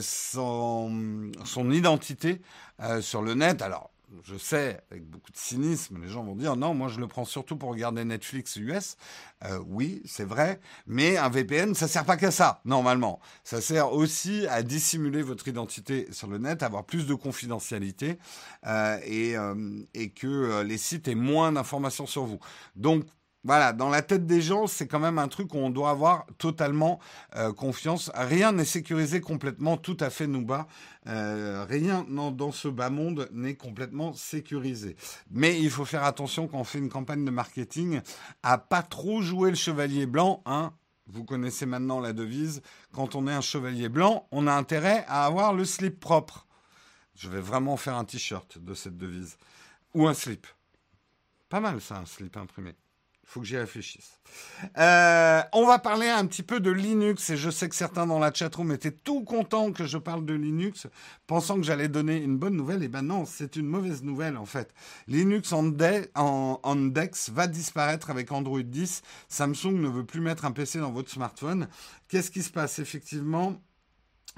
son, 0.00 1.30
son, 1.44 1.70
identité 1.70 2.42
sur 3.00 3.22
le 3.22 3.32
net. 3.32 3.62
Alors, 3.62 3.90
je 4.24 4.36
sais, 4.36 4.80
avec 4.90 5.04
beaucoup 5.04 5.30
de 5.30 5.36
cynisme, 5.36 6.00
les 6.00 6.08
gens 6.08 6.24
vont 6.24 6.34
dire 6.34 6.56
non, 6.56 6.74
moi 6.74 6.88
je 6.88 6.98
le 6.98 7.06
prends 7.06 7.24
surtout 7.24 7.56
pour 7.56 7.70
regarder 7.70 8.04
Netflix 8.04 8.56
US. 8.56 8.96
Euh, 9.44 9.58
oui, 9.66 10.02
c'est 10.04 10.24
vrai, 10.24 10.60
mais 10.86 11.16
un 11.16 11.28
VPN, 11.28 11.74
ça 11.74 11.88
sert 11.88 12.04
pas 12.04 12.16
qu'à 12.16 12.30
ça, 12.30 12.60
normalement. 12.64 13.20
Ça 13.44 13.60
sert 13.60 13.92
aussi 13.92 14.46
à 14.48 14.62
dissimuler 14.62 15.22
votre 15.22 15.46
identité 15.48 16.08
sur 16.12 16.28
le 16.28 16.38
net, 16.38 16.62
avoir 16.62 16.84
plus 16.84 17.06
de 17.06 17.14
confidentialité 17.14 18.18
euh, 18.66 18.98
et, 19.04 19.36
euh, 19.36 19.82
et 19.94 20.10
que 20.10 20.62
les 20.62 20.78
sites 20.78 21.08
aient 21.08 21.14
moins 21.14 21.52
d'informations 21.52 22.06
sur 22.06 22.24
vous. 22.24 22.40
Donc, 22.76 23.04
voilà, 23.44 23.72
dans 23.72 23.88
la 23.88 24.02
tête 24.02 24.26
des 24.26 24.42
gens, 24.42 24.66
c'est 24.66 24.88
quand 24.88 24.98
même 24.98 25.18
un 25.18 25.28
truc 25.28 25.54
où 25.54 25.58
on 25.58 25.70
doit 25.70 25.90
avoir 25.90 26.26
totalement 26.38 26.98
euh, 27.36 27.52
confiance. 27.52 28.10
Rien 28.14 28.52
n'est 28.52 28.64
sécurisé 28.64 29.20
complètement, 29.20 29.76
tout 29.76 29.96
à 30.00 30.10
fait 30.10 30.26
nous 30.26 30.44
bas. 30.44 30.66
Euh, 31.06 31.64
rien 31.68 32.04
dans 32.08 32.52
ce 32.52 32.66
bas 32.66 32.90
monde 32.90 33.28
n'est 33.32 33.54
complètement 33.54 34.12
sécurisé. 34.12 34.96
Mais 35.30 35.58
il 35.60 35.70
faut 35.70 35.84
faire 35.84 36.02
attention 36.02 36.48
quand 36.48 36.58
on 36.58 36.64
fait 36.64 36.78
une 36.78 36.88
campagne 36.88 37.24
de 37.24 37.30
marketing 37.30 38.00
à 38.42 38.58
pas 38.58 38.82
trop 38.82 39.22
jouer 39.22 39.50
le 39.50 39.56
chevalier 39.56 40.06
blanc. 40.06 40.42
Hein. 40.44 40.72
Vous 41.06 41.24
connaissez 41.24 41.64
maintenant 41.64 42.00
la 42.00 42.12
devise. 42.12 42.60
Quand 42.92 43.14
on 43.14 43.28
est 43.28 43.32
un 43.32 43.40
chevalier 43.40 43.88
blanc, 43.88 44.26
on 44.32 44.48
a 44.48 44.52
intérêt 44.52 45.04
à 45.06 45.24
avoir 45.24 45.54
le 45.54 45.64
slip 45.64 46.00
propre. 46.00 46.46
Je 47.14 47.28
vais 47.28 47.40
vraiment 47.40 47.76
faire 47.76 47.96
un 47.96 48.04
t-shirt 48.04 48.58
de 48.58 48.74
cette 48.74 48.98
devise. 48.98 49.38
Ou 49.94 50.08
un 50.08 50.14
slip. 50.14 50.46
Pas 51.48 51.60
mal 51.60 51.80
ça, 51.80 51.98
un 51.98 52.04
slip 52.04 52.36
imprimé 52.36 52.74
faut 53.28 53.40
que 53.40 53.46
j'y 53.46 53.58
réfléchisse. 53.58 54.18
Euh, 54.78 55.42
on 55.52 55.66
va 55.66 55.78
parler 55.78 56.08
un 56.08 56.24
petit 56.26 56.42
peu 56.42 56.60
de 56.60 56.70
Linux 56.70 57.28
et 57.28 57.36
je 57.36 57.50
sais 57.50 57.68
que 57.68 57.74
certains 57.74 58.06
dans 58.06 58.18
la 58.18 58.32
chatroom 58.32 58.72
étaient 58.72 58.90
tout 58.90 59.22
contents 59.22 59.70
que 59.70 59.84
je 59.84 59.98
parle 59.98 60.24
de 60.24 60.32
Linux, 60.32 60.86
pensant 61.26 61.56
que 61.56 61.62
j'allais 61.62 61.88
donner 61.88 62.16
une 62.16 62.38
bonne 62.38 62.56
nouvelle. 62.56 62.82
Et 62.82 62.86
eh 62.86 62.88
ben 62.88 63.02
non, 63.02 63.26
c'est 63.26 63.56
une 63.56 63.66
mauvaise 63.66 64.02
nouvelle 64.02 64.38
en 64.38 64.46
fait. 64.46 64.72
Linux 65.08 65.52
en, 65.52 65.64
Dex 65.64 67.28
va 67.28 67.46
disparaître 67.46 68.08
avec 68.08 68.32
Android 68.32 68.62
10. 68.62 69.02
Samsung 69.28 69.74
ne 69.74 69.88
veut 69.88 70.06
plus 70.06 70.22
mettre 70.22 70.46
un 70.46 70.52
PC 70.52 70.78
dans 70.78 70.92
votre 70.92 71.10
smartphone. 71.10 71.68
Qu'est-ce 72.08 72.30
qui 72.30 72.42
se 72.42 72.50
passe 72.50 72.78
effectivement? 72.78 73.60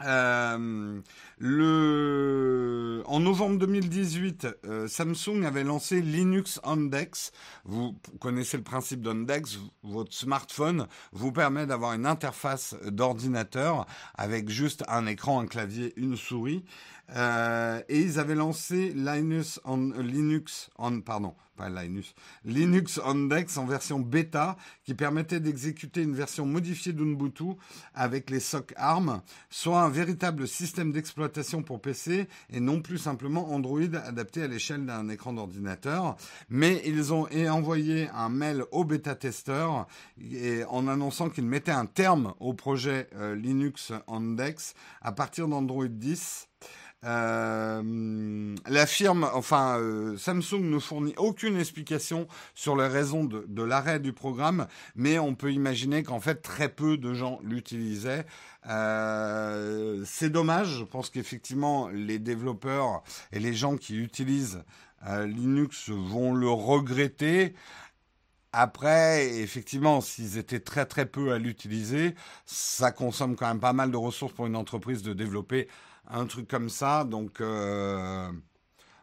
Euh, 0.04 1.00
En 1.42 3.18
novembre 3.18 3.58
2018, 3.60 4.46
euh, 4.66 4.86
Samsung 4.86 5.44
avait 5.46 5.64
lancé 5.64 6.02
Linux 6.02 6.60
Ondex. 6.64 7.32
Vous 7.64 7.96
connaissez 8.18 8.58
le 8.58 8.62
principe 8.62 9.00
d'Ondex. 9.00 9.58
Votre 9.82 10.12
smartphone 10.12 10.86
vous 11.12 11.32
permet 11.32 11.64
d'avoir 11.64 11.94
une 11.94 12.04
interface 12.04 12.76
d'ordinateur 12.84 13.86
avec 14.16 14.50
juste 14.50 14.84
un 14.86 15.06
écran, 15.06 15.40
un 15.40 15.46
clavier, 15.46 15.94
une 15.96 16.14
souris. 16.14 16.62
Euh, 17.16 17.80
et 17.88 18.00
ils 18.00 18.18
avaient 18.18 18.34
lancé 18.34 18.92
Linux 18.94 19.60
on, 19.64 19.92
Linux 19.98 20.70
on, 20.76 21.00
pardon, 21.00 21.34
pas 21.56 21.68
Linux, 21.68 22.14
Linux 22.44 23.00
Ondex 23.04 23.56
en 23.56 23.66
version 23.66 23.98
bêta 23.98 24.56
qui 24.84 24.94
permettait 24.94 25.40
d'exécuter 25.40 26.02
une 26.02 26.14
version 26.14 26.46
modifiée 26.46 26.92
d'Ubuntu 26.92 27.56
avec 27.94 28.30
les 28.30 28.40
SOC 28.40 28.72
ARM, 28.76 29.20
soit 29.50 29.82
un 29.82 29.90
véritable 29.90 30.46
système 30.46 30.92
d'exploitation 30.92 31.29
pour 31.64 31.80
PC 31.80 32.26
et 32.50 32.60
non 32.60 32.80
plus 32.80 32.98
simplement 32.98 33.52
Android 33.52 33.80
adapté 34.04 34.42
à 34.42 34.48
l'échelle 34.48 34.86
d'un 34.86 35.08
écran 35.08 35.32
d'ordinateur. 35.32 36.16
Mais 36.48 36.82
ils 36.84 37.12
ont 37.12 37.26
envoyé 37.48 38.08
un 38.14 38.28
mail 38.28 38.64
aux 38.72 38.84
bêta-testeurs 38.84 39.86
en 40.68 40.88
annonçant 40.88 41.30
qu'ils 41.30 41.46
mettaient 41.46 41.70
un 41.70 41.86
terme 41.86 42.34
au 42.40 42.54
projet 42.54 43.08
euh, 43.14 43.34
Linux 43.34 43.92
Index 44.08 44.74
à 45.02 45.12
partir 45.12 45.48
d'Android 45.48 45.88
10. 45.88 46.49
Euh, 47.04 48.56
la 48.66 48.86
firme, 48.86 49.26
enfin 49.32 49.78
euh, 49.78 50.18
Samsung 50.18 50.60
ne 50.60 50.78
fournit 50.78 51.14
aucune 51.16 51.58
explication 51.58 52.28
sur 52.54 52.76
les 52.76 52.86
raisons 52.86 53.24
de, 53.24 53.62
l'arrêt 53.62 54.00
du 54.00 54.12
programme, 54.12 54.66
mais 54.96 55.18
on 55.18 55.34
peut 55.34 55.52
imaginer 55.52 56.02
qu'en 56.02 56.20
fait 56.20 56.36
très 56.36 56.68
peu 56.68 56.98
de 56.98 57.14
gens 57.14 57.40
l'utilisaient. 57.42 58.26
Euh, 58.68 60.04
c'est 60.04 60.28
dommage, 60.28 60.78
je 60.78 60.84
pense 60.84 61.08
qu'effectivement 61.08 61.88
les 61.88 62.18
développeurs 62.18 63.02
et 63.32 63.38
les 63.40 63.54
gens 63.54 63.76
qui 63.76 63.96
utilisent 63.96 64.62
Linux 65.06 65.88
vont 65.88 66.34
le 66.34 66.50
regretter. 66.50 67.54
Après, 68.52 69.28
effectivement, 69.38 70.02
s'ils 70.02 70.36
étaient 70.36 70.60
très 70.60 70.84
très 70.84 71.06
peu 71.06 71.32
à 71.32 71.38
l'utiliser, 71.38 72.14
ça 72.44 72.92
consomme 72.92 73.34
quand 73.34 73.46
même 73.46 73.60
pas 73.60 73.72
mal 73.72 73.90
de 73.90 73.96
ressources 73.96 74.34
pour 74.34 74.46
une 74.46 74.56
entreprise 74.56 75.02
de 75.02 75.14
développer 75.14 75.68
un 76.10 76.26
truc 76.26 76.48
comme 76.48 76.68
ça. 76.68 77.04
Donc 77.04 77.40
euh, 77.40 78.30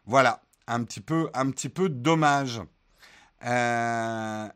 voilà, 0.06 0.42
un 0.66 0.84
petit 0.84 1.00
peu, 1.00 1.30
un 1.34 1.50
petit 1.50 1.68
peu 1.68 1.88
dommage. 1.88 2.60
Euh, 3.44 4.48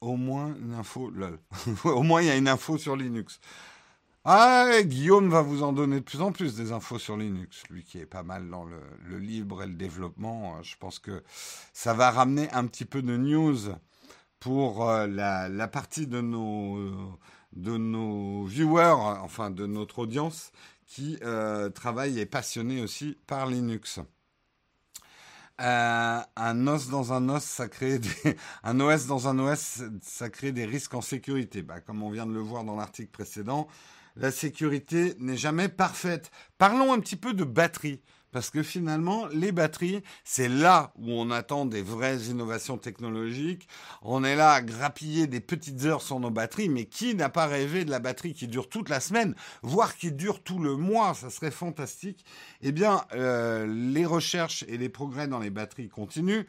au 0.00 0.16
moins 0.16 0.54
une 0.56 0.74
info, 0.74 1.10
lol. 1.10 1.38
au 1.84 2.02
moins 2.02 2.22
il 2.22 2.28
y 2.28 2.30
a 2.30 2.36
une 2.36 2.48
info 2.48 2.78
sur 2.78 2.96
Linux. 2.96 3.40
Ah, 4.24 4.82
Guillaume 4.82 5.30
va 5.30 5.42
vous 5.42 5.62
en 5.62 5.72
donner 5.72 6.00
de 6.00 6.04
plus 6.04 6.20
en 6.20 6.32
plus 6.32 6.54
des 6.54 6.72
infos 6.72 6.98
sur 6.98 7.16
Linux, 7.16 7.62
lui 7.70 7.82
qui 7.82 7.98
est 7.98 8.06
pas 8.06 8.22
mal 8.22 8.50
dans 8.50 8.64
le, 8.64 9.18
libre 9.18 9.62
et 9.62 9.66
le 9.66 9.74
développement. 9.74 10.62
Je 10.62 10.76
pense 10.76 10.98
que 10.98 11.22
ça 11.72 11.94
va 11.94 12.10
ramener 12.10 12.50
un 12.52 12.66
petit 12.66 12.84
peu 12.84 13.00
de 13.00 13.16
news 13.16 13.56
pour 14.38 14.88
euh, 14.88 15.06
la, 15.06 15.68
partie 15.68 16.06
de 16.06 16.20
nos 16.20 17.18
de 17.52 17.76
nos 17.76 18.44
viewers, 18.44 19.18
enfin 19.22 19.50
de 19.50 19.66
notre 19.66 20.00
audience, 20.00 20.52
qui 20.86 21.18
euh, 21.22 21.68
travaille 21.70 22.18
et 22.18 22.22
est 22.22 22.26
passionné 22.26 22.80
aussi 22.80 23.18
par 23.26 23.46
Linux. 23.46 24.00
Euh, 25.60 26.20
un 26.36 26.66
os 26.68 26.88
dans 26.88 27.12
un 27.12 27.28
os, 27.28 27.42
ça 27.42 27.68
crée 27.68 27.98
des... 27.98 28.36
un 28.62 28.78
OS 28.80 29.06
dans 29.06 29.26
un 29.26 29.38
OS, 29.38 29.82
ça 30.02 30.30
crée 30.30 30.52
des 30.52 30.64
risques 30.64 30.94
en 30.94 31.00
sécurité. 31.00 31.62
Bah, 31.62 31.80
comme 31.80 32.02
on 32.02 32.10
vient 32.10 32.26
de 32.26 32.32
le 32.32 32.40
voir 32.40 32.64
dans 32.64 32.76
l'article 32.76 33.10
précédent, 33.10 33.66
la 34.16 34.30
sécurité 34.30 35.14
n'est 35.18 35.36
jamais 35.36 35.68
parfaite. 35.68 36.30
Parlons 36.58 36.92
un 36.92 37.00
petit 37.00 37.16
peu 37.16 37.34
de 37.34 37.44
batterie. 37.44 38.00
Parce 38.30 38.50
que 38.50 38.62
finalement, 38.62 39.26
les 39.28 39.52
batteries, 39.52 40.02
c'est 40.22 40.48
là 40.48 40.92
où 40.96 41.12
on 41.12 41.30
attend 41.30 41.64
des 41.64 41.82
vraies 41.82 42.18
innovations 42.28 42.76
technologiques. 42.76 43.68
On 44.02 44.22
est 44.22 44.36
là 44.36 44.52
à 44.52 44.60
grappiller 44.60 45.26
des 45.26 45.40
petites 45.40 45.84
heures 45.84 46.02
sur 46.02 46.20
nos 46.20 46.30
batteries, 46.30 46.68
mais 46.68 46.84
qui 46.84 47.14
n'a 47.14 47.30
pas 47.30 47.46
rêvé 47.46 47.84
de 47.84 47.90
la 47.90 48.00
batterie 48.00 48.34
qui 48.34 48.46
dure 48.46 48.68
toute 48.68 48.90
la 48.90 49.00
semaine, 49.00 49.34
voire 49.62 49.96
qui 49.96 50.12
dure 50.12 50.42
tout 50.42 50.58
le 50.58 50.76
mois? 50.76 51.14
Ça 51.14 51.30
serait 51.30 51.50
fantastique. 51.50 52.24
Eh 52.60 52.72
bien, 52.72 53.02
euh, 53.14 53.66
les 53.66 54.04
recherches 54.04 54.64
et 54.68 54.76
les 54.76 54.88
progrès 54.88 55.26
dans 55.26 55.38
les 55.38 55.50
batteries 55.50 55.88
continuent. 55.88 56.44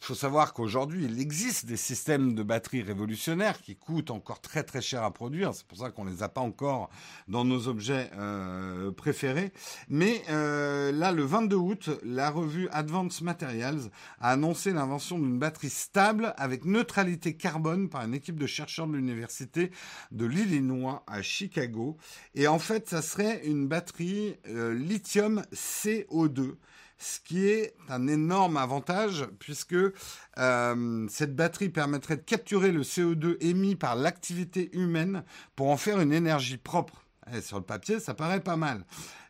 Il 0.00 0.06
faut 0.06 0.14
savoir 0.14 0.54
qu'aujourd'hui, 0.54 1.04
il 1.04 1.20
existe 1.20 1.66
des 1.66 1.76
systèmes 1.76 2.34
de 2.34 2.42
batteries 2.42 2.82
révolutionnaires 2.82 3.60
qui 3.60 3.76
coûtent 3.76 4.10
encore 4.10 4.40
très 4.40 4.62
très 4.62 4.80
cher 4.80 5.02
à 5.02 5.12
produire. 5.12 5.54
C'est 5.54 5.66
pour 5.66 5.76
ça 5.76 5.90
qu'on 5.90 6.06
ne 6.06 6.10
les 6.10 6.22
a 6.22 6.30
pas 6.30 6.40
encore 6.40 6.88
dans 7.28 7.44
nos 7.44 7.68
objets 7.68 8.10
euh, 8.16 8.90
préférés. 8.92 9.52
Mais 9.90 10.22
euh, 10.30 10.90
là, 10.90 11.12
le 11.12 11.22
22 11.22 11.56
août, 11.56 11.90
la 12.02 12.30
revue 12.30 12.66
Advanced 12.72 13.22
Materials 13.22 13.90
a 14.20 14.30
annoncé 14.30 14.72
l'invention 14.72 15.18
d'une 15.18 15.38
batterie 15.38 15.68
stable 15.68 16.32
avec 16.38 16.64
neutralité 16.64 17.36
carbone 17.36 17.90
par 17.90 18.02
une 18.02 18.14
équipe 18.14 18.38
de 18.38 18.46
chercheurs 18.46 18.86
de 18.86 18.94
l'université 18.94 19.70
de 20.12 20.24
l'Illinois 20.24 21.04
à 21.06 21.20
Chicago. 21.20 21.98
Et 22.34 22.48
en 22.48 22.58
fait, 22.58 22.88
ça 22.88 23.02
serait 23.02 23.42
une 23.44 23.68
batterie 23.68 24.36
euh, 24.48 24.72
lithium 24.72 25.42
CO2 25.52 26.54
ce 27.00 27.18
qui 27.18 27.48
est 27.48 27.74
un 27.88 28.06
énorme 28.06 28.58
avantage 28.58 29.26
puisque 29.38 29.74
euh, 29.74 31.06
cette 31.08 31.34
batterie 31.34 31.70
permettrait 31.70 32.18
de 32.18 32.22
capturer 32.22 32.72
le 32.72 32.82
CO2 32.82 33.38
émis 33.40 33.74
par 33.74 33.96
l'activité 33.96 34.70
humaine 34.76 35.24
pour 35.56 35.70
en 35.70 35.76
faire 35.76 36.00
une 36.00 36.12
énergie 36.12 36.58
propre. 36.58 37.02
Et 37.32 37.40
sur 37.40 37.58
le 37.58 37.64
papier, 37.64 38.00
ça 38.00 38.14
paraît 38.14 38.40
pas 38.40 38.56
mal. 38.56 38.84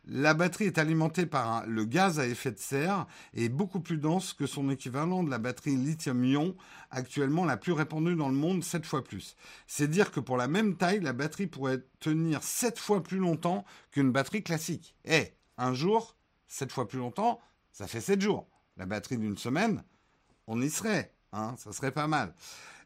La 0.05 0.33
batterie 0.33 0.65
est 0.65 0.79
alimentée 0.79 1.25
par 1.25 1.65
le 1.67 1.85
gaz 1.85 2.19
à 2.19 2.27
effet 2.27 2.51
de 2.51 2.57
serre 2.57 3.05
et 3.33 3.45
est 3.45 3.49
beaucoup 3.49 3.79
plus 3.79 3.97
dense 3.97 4.33
que 4.33 4.47
son 4.47 4.69
équivalent 4.69 5.23
de 5.23 5.29
la 5.29 5.37
batterie 5.37 5.75
lithium-ion, 5.75 6.55
actuellement 6.89 7.45
la 7.45 7.55
plus 7.55 7.71
répandue 7.71 8.15
dans 8.15 8.29
le 8.29 8.35
monde, 8.35 8.63
7 8.63 8.85
fois 8.85 9.03
plus. 9.03 9.35
C'est 9.67 9.87
dire 9.87 10.11
que 10.11 10.19
pour 10.19 10.37
la 10.37 10.47
même 10.47 10.75
taille, 10.75 11.01
la 11.01 11.13
batterie 11.13 11.47
pourrait 11.47 11.83
tenir 11.99 12.41
7 12.41 12.79
fois 12.79 13.03
plus 13.03 13.19
longtemps 13.19 13.63
qu'une 13.91 14.11
batterie 14.11 14.43
classique. 14.43 14.95
Et 15.05 15.35
un 15.57 15.73
jour, 15.75 16.17
7 16.47 16.71
fois 16.71 16.87
plus 16.87 16.99
longtemps, 16.99 17.39
ça 17.71 17.87
fait 17.87 18.01
7 18.01 18.21
jours. 18.21 18.47
La 18.77 18.85
batterie 18.85 19.17
d'une 19.17 19.37
semaine, 19.37 19.83
on 20.47 20.61
y 20.61 20.69
serait. 20.69 21.13
Hein, 21.33 21.55
ça 21.57 21.71
serait 21.71 21.91
pas 21.91 22.07
mal. 22.07 22.33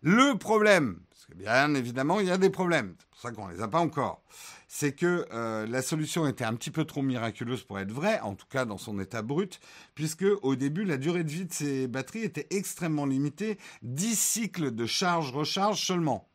Le 0.02 0.38
problème, 0.38 1.00
parce 1.10 1.26
que 1.26 1.34
bien 1.34 1.74
évidemment, 1.74 2.20
il 2.20 2.28
y 2.28 2.32
a 2.32 2.38
des 2.38 2.52
problèmes, 2.52 2.96
c'est 3.00 3.10
pour 3.10 3.20
ça 3.20 3.32
qu'on 3.32 3.48
ne 3.48 3.54
les 3.54 3.62
a 3.62 3.68
pas 3.68 3.80
encore, 3.80 4.22
c'est 4.68 4.94
que 4.94 5.26
euh, 5.32 5.66
la 5.66 5.82
solution 5.82 6.28
était 6.28 6.44
un 6.44 6.54
petit 6.54 6.70
peu 6.70 6.86
trop 6.86 7.02
miraculeuse 7.02 7.64
pour 7.64 7.80
être 7.80 7.92
vraie, 7.92 8.20
en 8.20 8.36
tout 8.36 8.46
cas 8.48 8.66
dans 8.66 8.78
son 8.78 9.00
état 9.00 9.24
brut, 9.24 9.60
puisque 9.96 10.26
au 10.44 10.56
début, 10.56 10.84
la 10.84 10.98
durée 10.98 11.24
de 11.24 11.32
vie 11.32 11.46
de 11.46 11.54
ces 11.54 11.88
batteries 11.88 12.24
était 12.24 12.46
extrêmement 12.52 13.08
limitée, 13.08 13.58
10 13.82 14.16
cycles 14.16 14.72
de 14.72 14.86
charge-recharge 14.86 15.84
seulement. 15.84 16.30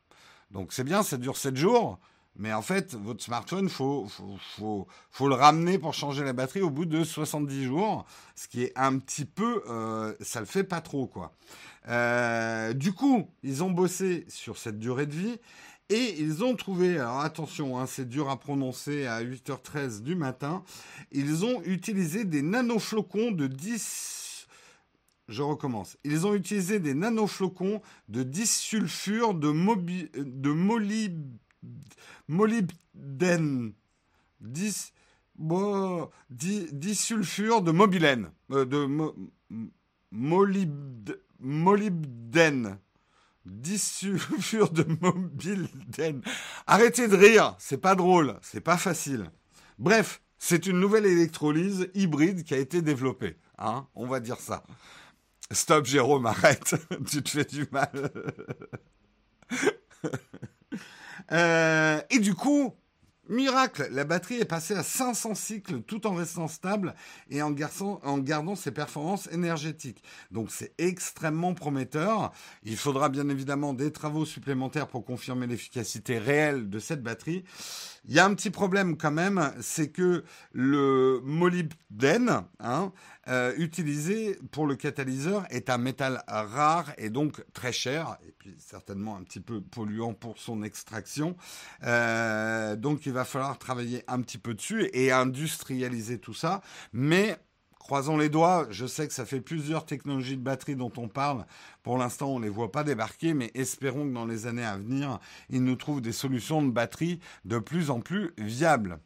Donc 0.50 0.72
c'est 0.72 0.84
bien, 0.84 1.04
ça 1.04 1.16
dure 1.16 1.36
7 1.36 1.56
jours, 1.56 2.00
mais 2.36 2.52
en 2.52 2.62
fait, 2.62 2.94
votre 2.94 3.22
smartphone, 3.22 3.68
faut, 3.68 4.06
faut, 4.56 4.86
faut, 5.10 5.28
le 5.28 5.34
ramener 5.34 5.78
pour 5.78 5.94
changer 5.94 6.24
la 6.24 6.32
batterie 6.32 6.62
au 6.62 6.70
bout 6.70 6.86
de 6.86 7.04
70 7.04 7.64
jours, 7.64 8.06
ce 8.34 8.48
qui 8.48 8.62
est 8.62 8.72
un 8.76 8.98
petit 8.98 9.24
peu, 9.24 9.62
euh, 9.68 10.14
ça 10.20 10.40
le 10.40 10.46
fait 10.46 10.64
pas 10.64 10.80
trop, 10.80 11.06
quoi. 11.06 11.32
Euh, 11.88 12.72
du 12.72 12.92
coup, 12.92 13.28
ils 13.42 13.64
ont 13.64 13.70
bossé 13.70 14.24
sur 14.28 14.58
cette 14.58 14.78
durée 14.78 15.06
de 15.06 15.14
vie 15.14 15.38
et 15.88 16.20
ils 16.20 16.44
ont 16.44 16.54
trouvé, 16.54 16.98
alors 16.98 17.20
attention, 17.20 17.78
hein, 17.78 17.86
c'est 17.86 18.08
dur 18.08 18.30
à 18.30 18.38
prononcer 18.38 19.06
à 19.06 19.22
8h13 19.22 20.02
du 20.02 20.14
matin, 20.14 20.62
ils 21.10 21.44
ont 21.44 21.62
utilisé 21.64 22.24
des 22.24 22.42
nanoflocons 22.42 23.32
de 23.32 23.48
10... 23.48 24.46
Je 25.28 25.42
recommence. 25.42 25.96
Ils 26.02 26.26
ont 26.26 26.34
utilisé 26.34 26.80
des 26.80 26.92
nanoflocons 26.92 27.80
de 28.08 28.24
10 28.24 28.50
sulfure 28.50 29.34
de, 29.34 29.52
de 30.22 30.50
molybdène 30.50 31.38
molybdène, 32.28 33.72
10, 34.40 34.92
bon, 35.36 36.10
disulfure 36.30 37.62
de 37.62 37.72
mobilène, 37.72 38.30
euh, 38.52 38.64
de 38.64 38.84
mo, 38.84 39.14
molybdène. 40.10 41.18
Disulfure 43.46 44.70
de 44.70 44.84
mobilène. 45.00 46.20
Arrêtez 46.66 47.08
de 47.08 47.16
rire, 47.16 47.56
c'est 47.58 47.80
pas 47.80 47.94
drôle, 47.94 48.38
c'est 48.42 48.60
pas 48.60 48.76
facile. 48.76 49.30
Bref, 49.78 50.20
c'est 50.38 50.66
une 50.66 50.78
nouvelle 50.78 51.06
électrolyse 51.06 51.88
hybride 51.94 52.44
qui 52.44 52.52
a 52.54 52.58
été 52.58 52.82
développée. 52.82 53.38
Hein, 53.58 53.86
on 53.94 54.06
va 54.06 54.20
dire 54.20 54.38
ça. 54.38 54.62
Stop, 55.50 55.86
Jérôme, 55.86 56.26
arrête. 56.26 56.76
tu 57.10 57.22
te 57.22 57.30
fais 57.30 57.44
du 57.44 57.66
mal. 57.72 58.12
Euh, 61.32 62.00
et 62.10 62.18
du 62.18 62.34
coup, 62.34 62.74
miracle, 63.30 63.88
la 63.92 64.04
batterie 64.04 64.40
est 64.40 64.44
passée 64.44 64.74
à 64.74 64.82
500 64.82 65.34
cycles 65.34 65.80
tout 65.82 66.06
en 66.06 66.14
restant 66.14 66.48
stable 66.48 66.94
et 67.30 67.42
en, 67.42 67.54
en 67.80 68.18
gardant 68.18 68.56
ses 68.56 68.72
performances 68.72 69.28
énergétiques. 69.32 70.02
Donc 70.30 70.50
c'est 70.50 70.74
extrêmement 70.78 71.54
prometteur. 71.54 72.32
Il 72.64 72.76
faudra 72.76 73.08
bien 73.08 73.28
évidemment 73.28 73.72
des 73.72 73.92
travaux 73.92 74.26
supplémentaires 74.26 74.88
pour 74.88 75.04
confirmer 75.04 75.46
l'efficacité 75.46 76.18
réelle 76.18 76.68
de 76.68 76.78
cette 76.78 77.02
batterie. 77.02 77.44
Il 78.06 78.14
y 78.14 78.18
a 78.18 78.24
un 78.24 78.34
petit 78.34 78.50
problème 78.50 78.96
quand 78.96 79.10
même, 79.10 79.52
c'est 79.60 79.90
que 79.90 80.24
le 80.52 81.20
molybdène, 81.22 82.42
hein, 82.58 82.92
euh, 83.28 83.52
utilisé 83.58 84.38
pour 84.50 84.66
le 84.66 84.76
catalyseur 84.76 85.44
est 85.50 85.68
un 85.68 85.78
métal 85.78 86.22
rare 86.26 86.92
et 86.96 87.10
donc 87.10 87.44
très 87.52 87.72
cher, 87.72 88.16
et 88.26 88.32
puis 88.38 88.54
certainement 88.58 89.16
un 89.16 89.22
petit 89.22 89.40
peu 89.40 89.60
polluant 89.60 90.14
pour 90.14 90.38
son 90.38 90.62
extraction. 90.62 91.36
Euh, 91.84 92.76
donc 92.76 93.04
il 93.06 93.12
va 93.12 93.24
falloir 93.24 93.58
travailler 93.58 94.04
un 94.08 94.22
petit 94.22 94.38
peu 94.38 94.54
dessus 94.54 94.88
et 94.92 95.12
industrialiser 95.12 96.18
tout 96.18 96.34
ça. 96.34 96.62
Mais 96.92 97.36
croisons 97.78 98.16
les 98.16 98.28
doigts. 98.28 98.66
Je 98.70 98.86
sais 98.86 99.08
que 99.08 99.12
ça 99.12 99.26
fait 99.26 99.40
plusieurs 99.40 99.84
technologies 99.84 100.36
de 100.36 100.42
batterie 100.42 100.76
dont 100.76 100.92
on 100.96 101.08
parle. 101.08 101.44
Pour 101.82 101.98
l'instant, 101.98 102.28
on 102.28 102.38
ne 102.38 102.44
les 102.44 102.50
voit 102.50 102.70
pas 102.70 102.84
débarquer, 102.84 103.34
mais 103.34 103.50
espérons 103.54 104.08
que 104.08 104.14
dans 104.14 104.26
les 104.26 104.46
années 104.46 104.64
à 104.64 104.76
venir, 104.76 105.18
ils 105.48 105.62
nous 105.62 105.76
trouvent 105.76 106.00
des 106.00 106.12
solutions 106.12 106.62
de 106.62 106.70
batterie 106.70 107.18
de 107.44 107.58
plus 107.58 107.90
en 107.90 108.00
plus 108.00 108.32
viables. 108.38 109.00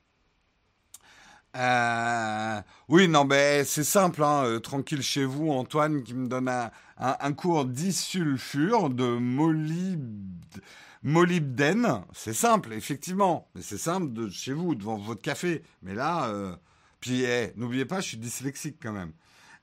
Euh, 1.57 2.61
oui, 2.89 3.09
non, 3.09 3.25
mais 3.25 3.65
c'est 3.65 3.85
simple, 3.85 4.23
hein, 4.25 4.45
euh, 4.45 4.59
tranquille 4.59 5.03
chez 5.03 5.25
vous, 5.25 5.51
Antoine 5.51 6.03
qui 6.03 6.15
me 6.15 6.27
donne 6.27 6.51
un, 6.99 7.33
cours 7.33 7.65
disulfure 7.65 8.91
de 8.91 9.19
molybdène. 11.03 12.03
C'est 12.13 12.33
simple, 12.33 12.73
effectivement, 12.73 13.49
mais 13.55 13.63
c'est 13.63 13.79
simple 13.79 14.13
de 14.13 14.29
chez 14.29 14.53
vous, 14.53 14.75
devant 14.75 14.97
votre 14.97 15.23
café. 15.23 15.63
Mais 15.83 15.95
là, 15.95 16.27
euh, 16.29 16.57
puis 17.01 17.23
eh, 17.23 17.53
n'oubliez 17.57 17.85
pas, 17.85 18.01
je 18.01 18.09
suis 18.09 18.17
dyslexique 18.17 18.79
quand 18.83 18.93
même. 18.93 19.13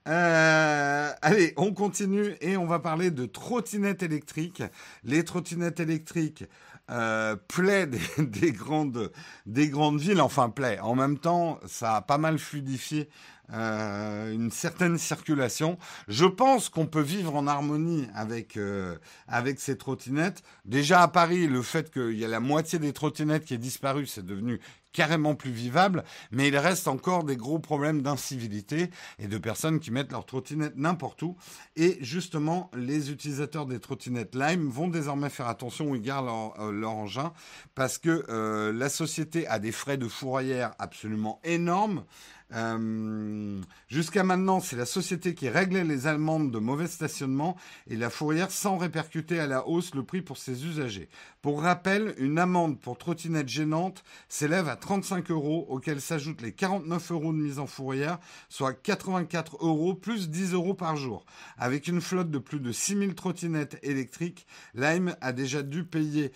allez, 0.05 1.53
on 1.57 1.74
continue 1.74 2.36
et 2.39 2.55
on 2.55 2.67
va 2.67 2.79
parler 2.79 3.12
de 3.12 3.25
trottinettes 3.25 4.01
électriques. 4.01 4.63
Les 5.03 5.25
trottinettes 5.25 5.81
électriques, 5.81 6.45
euh, 6.91 7.36
plaît 7.48 7.88
des, 8.17 8.51
grandes, 8.51 9.12
des 9.45 9.69
grandes 9.69 10.00
villes, 10.00 10.21
enfin 10.21 10.50
plaît. 10.50 10.79
En 10.79 10.95
même 10.95 11.17
temps, 11.17 11.60
ça 11.65 11.95
a 11.95 12.01
pas 12.01 12.17
mal 12.17 12.38
fluidifié 12.38 13.10
euh, 13.53 14.34
une 14.34 14.51
certaine 14.51 14.98
circulation. 14.98 15.77
Je 16.08 16.25
pense 16.25 16.70
qu'on 16.70 16.86
peut 16.86 17.01
vivre 17.01 17.36
en 17.36 17.48
harmonie 17.48 18.08
avec, 18.13 18.58
euh, 18.58 18.96
avec 19.27 19.60
ces 19.60 19.77
trottinettes. 19.77 20.43
Déjà 20.65 21.01
à 21.01 21.08
Paris, 21.08 21.48
le 21.48 21.62
fait 21.62 21.91
qu'il 21.91 22.17
y 22.17 22.25
a 22.25 22.27
la 22.27 22.39
moitié 22.39 22.79
des 22.79 22.93
trottinettes 22.93 23.46
qui 23.46 23.53
est 23.53 23.60
disparue, 23.60 24.08
c'est 24.08 24.25
devenu 24.25 24.60
carrément 24.91 25.36
plus 25.36 25.51
vivable, 25.51 26.03
mais 26.31 26.48
il 26.50 26.58
reste 26.58 26.88
encore 26.88 27.24
des 27.24 27.38
gros 27.38 27.60
problèmes 27.60 28.01
d'incivilité 28.01 28.89
et 29.20 29.27
de 29.27 29.38
personnes 29.38 29.79
qui 29.79 29.91
mettent 29.91 30.12
leurs 30.12 30.25
trottinettes 30.25 30.75
n'importe 30.75 31.22
où. 31.22 31.36
Et 31.75 31.98
justement, 32.01 32.70
les 32.75 33.12
utilisateurs 33.12 33.65
des 33.65 33.79
trottinettes 33.79 34.36
Lime 34.36 34.70
vont 34.70 34.88
désormais 34.88 35.29
faire 35.29 35.48
attention 35.48 35.91
où 35.91 35.96
ils 35.96 36.01
gardent 36.01 36.25
leur, 36.25 36.60
euh, 36.60 36.84
engin 36.84 37.31
parce 37.74 37.98
que 37.98 38.25
euh, 38.29 38.74
la 38.74 38.89
société 38.89 39.48
a 39.48 39.60
des 39.60 39.72
frais 39.72 39.98
de 39.98 40.08
fourrière 40.08 40.74
absolument 40.77 41.39
énormes. 41.43 42.03
Euh, 42.53 43.62
jusqu'à 43.88 44.24
maintenant, 44.24 44.60
c'est 44.60 44.75
la 44.75 44.86
société 44.86 45.34
qui 45.34 45.50
réglait 45.50 45.84
les 45.84 46.08
amendes 46.08 46.51
de 46.51 46.60
mauvais 46.60 46.88
stationnement 46.88 47.55
et 47.89 47.96
la 47.96 48.10
fourrière 48.10 48.51
sans 48.51 48.77
répercuter 48.77 49.39
à 49.39 49.48
la 49.48 49.67
hausse 49.67 49.96
le 49.96 50.03
prix 50.03 50.22
pour 50.22 50.38
ses 50.38 50.65
usagers. 50.65 51.10
Pour 51.41 51.62
rappel, 51.62 52.13
une 52.17 52.38
amende 52.38 52.79
pour 52.79 52.98
trottinette 52.98 53.48
gênante 53.48 54.03
s'élève 54.27 54.67
à 54.67 54.75
35 54.75 55.31
euros, 55.31 55.65
auxquels 55.70 56.01
s'ajoutent 56.01 56.41
les 56.41 56.51
49 56.51 57.12
euros 57.12 57.34
de 57.34 57.38
mise 57.38 57.60
en 57.60 57.67
fourrière, 57.67 58.20
soit 58.50 58.74
84 58.74 59.58
euros 59.62 59.93
plus 59.93 60.29
10 60.29 60.53
euros 60.53 60.74
par 60.74 60.98
jour. 60.98 61.25
Avec 61.58 61.88
une 61.88 62.01
flotte 62.01 62.31
de 62.31 62.38
plus 62.38 62.60
de 62.60 62.72
6000 62.72 63.15
trottinettes 63.15 63.79
électriques, 63.84 64.46
Lime 64.75 65.15
a 65.22 65.34
déjà 65.34 65.63
dû 65.63 65.84
payer 65.84 66.31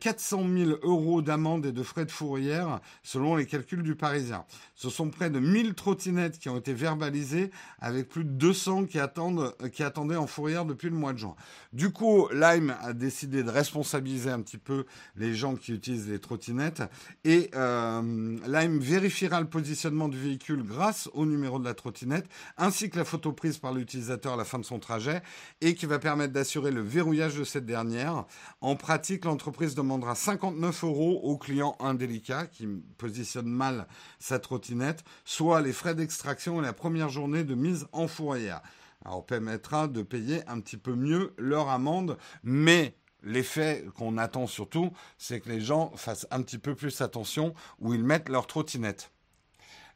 400 0.00 0.42
euh, 0.42 0.64
000 0.64 0.78
euros 0.82 1.22
d'amende 1.22 1.66
et 1.66 1.72
de 1.72 1.82
frais 1.82 2.04
de 2.04 2.10
fourrière, 2.10 2.80
selon 3.02 3.36
les 3.36 3.46
calculs 3.46 3.82
du 3.82 3.94
Parisien. 3.94 4.44
Ce 4.74 4.90
sont 4.90 5.10
près 5.10 5.30
de 5.30 5.38
1000 5.38 5.74
trottinettes 5.74 6.38
qui 6.38 6.48
ont 6.48 6.56
été 6.56 6.72
verbalisées, 6.72 7.50
avec 7.80 8.08
plus 8.08 8.24
de 8.24 8.30
200 8.30 8.86
qui, 8.86 8.98
attendent, 8.98 9.54
euh, 9.62 9.68
qui 9.68 9.82
attendaient 9.82 10.16
en 10.16 10.26
fourrière 10.26 10.64
depuis 10.64 10.88
le 10.88 10.96
mois 10.96 11.12
de 11.12 11.18
juin. 11.18 11.36
Du 11.72 11.90
coup, 11.90 12.28
Lime 12.32 12.74
a 12.82 12.92
décidé 12.92 13.42
de 13.42 13.50
responsabiliser 13.50 14.30
un 14.30 14.40
petit 14.40 14.58
peu 14.58 14.86
les 15.16 15.34
gens 15.34 15.54
qui 15.56 15.72
utilisent 15.72 16.08
les 16.08 16.18
trottinettes 16.18 16.82
et 17.24 17.50
euh, 17.54 18.38
Lime 18.46 18.78
vérifiera 18.78 19.40
le 19.40 19.48
positionnement 19.48 20.08
du 20.08 20.18
véhicule 20.18 20.62
grâce 20.62 21.08
au 21.14 21.26
numéro 21.26 21.58
de 21.58 21.64
la 21.64 21.74
trottinette 21.74 22.26
ainsi 22.56 22.90
que 22.90 22.98
la 22.98 23.04
photo 23.04 23.32
prise 23.32 23.58
par 23.58 23.72
l'utilisateur 23.72 24.34
à 24.34 24.36
la 24.36 24.44
fin 24.44 24.58
de 24.58 24.64
son 24.64 24.78
trajet 24.78 25.22
et 25.60 25.74
qui 25.74 25.86
va 25.86 25.98
permettre 25.98 26.32
d'assurer 26.32 26.70
le 26.70 26.80
verrouillage 26.80 27.36
de 27.36 27.44
cette 27.44 27.66
dernière. 27.66 28.24
En 28.60 28.76
pratique, 28.76 29.24
l'entreprise 29.24 29.59
demandera 29.68 30.14
59 30.14 30.84
euros 30.84 31.20
au 31.22 31.36
client 31.36 31.76
indélicat 31.80 32.46
qui 32.46 32.66
positionne 32.98 33.48
mal 33.48 33.86
sa 34.18 34.38
trottinette, 34.38 35.04
soit 35.24 35.60
les 35.60 35.72
frais 35.72 35.94
d'extraction 35.94 36.60
et 36.60 36.64
la 36.64 36.72
première 36.72 37.08
journée 37.08 37.44
de 37.44 37.54
mise 37.54 37.86
en 37.92 38.08
fourrière. 38.08 38.62
Alors, 39.04 39.24
permettra 39.24 39.88
de 39.88 40.02
payer 40.02 40.42
un 40.46 40.60
petit 40.60 40.76
peu 40.76 40.94
mieux 40.94 41.32
leur 41.38 41.68
amende, 41.68 42.18
mais 42.42 42.96
l'effet 43.22 43.84
qu'on 43.96 44.18
attend 44.18 44.46
surtout, 44.46 44.90
c'est 45.18 45.40
que 45.40 45.48
les 45.48 45.60
gens 45.60 45.92
fassent 45.96 46.26
un 46.30 46.42
petit 46.42 46.58
peu 46.58 46.74
plus 46.74 47.00
attention 47.00 47.54
où 47.78 47.94
ils 47.94 48.04
mettent 48.04 48.28
leur 48.28 48.46
trottinette. 48.46 49.10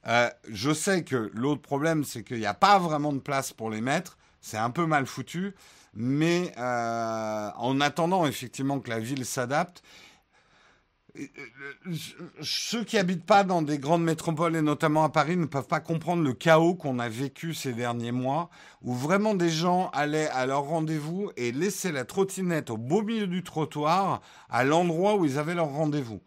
Euh, 0.06 0.28
je 0.48 0.72
sais 0.72 1.02
que 1.02 1.30
l'autre 1.34 1.62
problème, 1.62 2.04
c'est 2.04 2.22
qu'il 2.22 2.38
n'y 2.38 2.46
a 2.46 2.54
pas 2.54 2.78
vraiment 2.78 3.12
de 3.12 3.18
place 3.18 3.52
pour 3.52 3.70
les 3.70 3.80
mettre. 3.80 4.18
C'est 4.40 4.58
un 4.58 4.70
peu 4.70 4.86
mal 4.86 5.06
foutu. 5.06 5.54
Mais 5.96 6.52
euh, 6.58 7.50
en 7.56 7.80
attendant 7.80 8.26
effectivement 8.26 8.80
que 8.80 8.90
la 8.90 8.98
ville 8.98 9.24
s'adapte, 9.24 9.82
ceux 12.42 12.82
qui 12.82 12.98
habitent 12.98 13.24
pas 13.24 13.44
dans 13.44 13.62
des 13.62 13.78
grandes 13.78 14.02
métropoles 14.02 14.56
et 14.56 14.62
notamment 14.62 15.04
à 15.04 15.10
Paris 15.10 15.36
ne 15.36 15.46
peuvent 15.46 15.68
pas 15.68 15.78
comprendre 15.78 16.24
le 16.24 16.32
chaos 16.32 16.74
qu'on 16.74 16.98
a 16.98 17.08
vécu 17.08 17.54
ces 17.54 17.72
derniers 17.72 18.10
mois, 18.10 18.50
où 18.82 18.94
vraiment 18.94 19.34
des 19.34 19.50
gens 19.50 19.90
allaient 19.92 20.28
à 20.30 20.46
leur 20.46 20.62
rendez-vous 20.62 21.30
et 21.36 21.52
laissaient 21.52 21.92
la 21.92 22.04
trottinette 22.04 22.70
au 22.70 22.76
beau 22.76 23.02
milieu 23.02 23.28
du 23.28 23.44
trottoir, 23.44 24.22
à 24.50 24.64
l'endroit 24.64 25.14
où 25.14 25.24
ils 25.24 25.38
avaient 25.38 25.54
leur 25.54 25.68
rendez-vous 25.68 26.20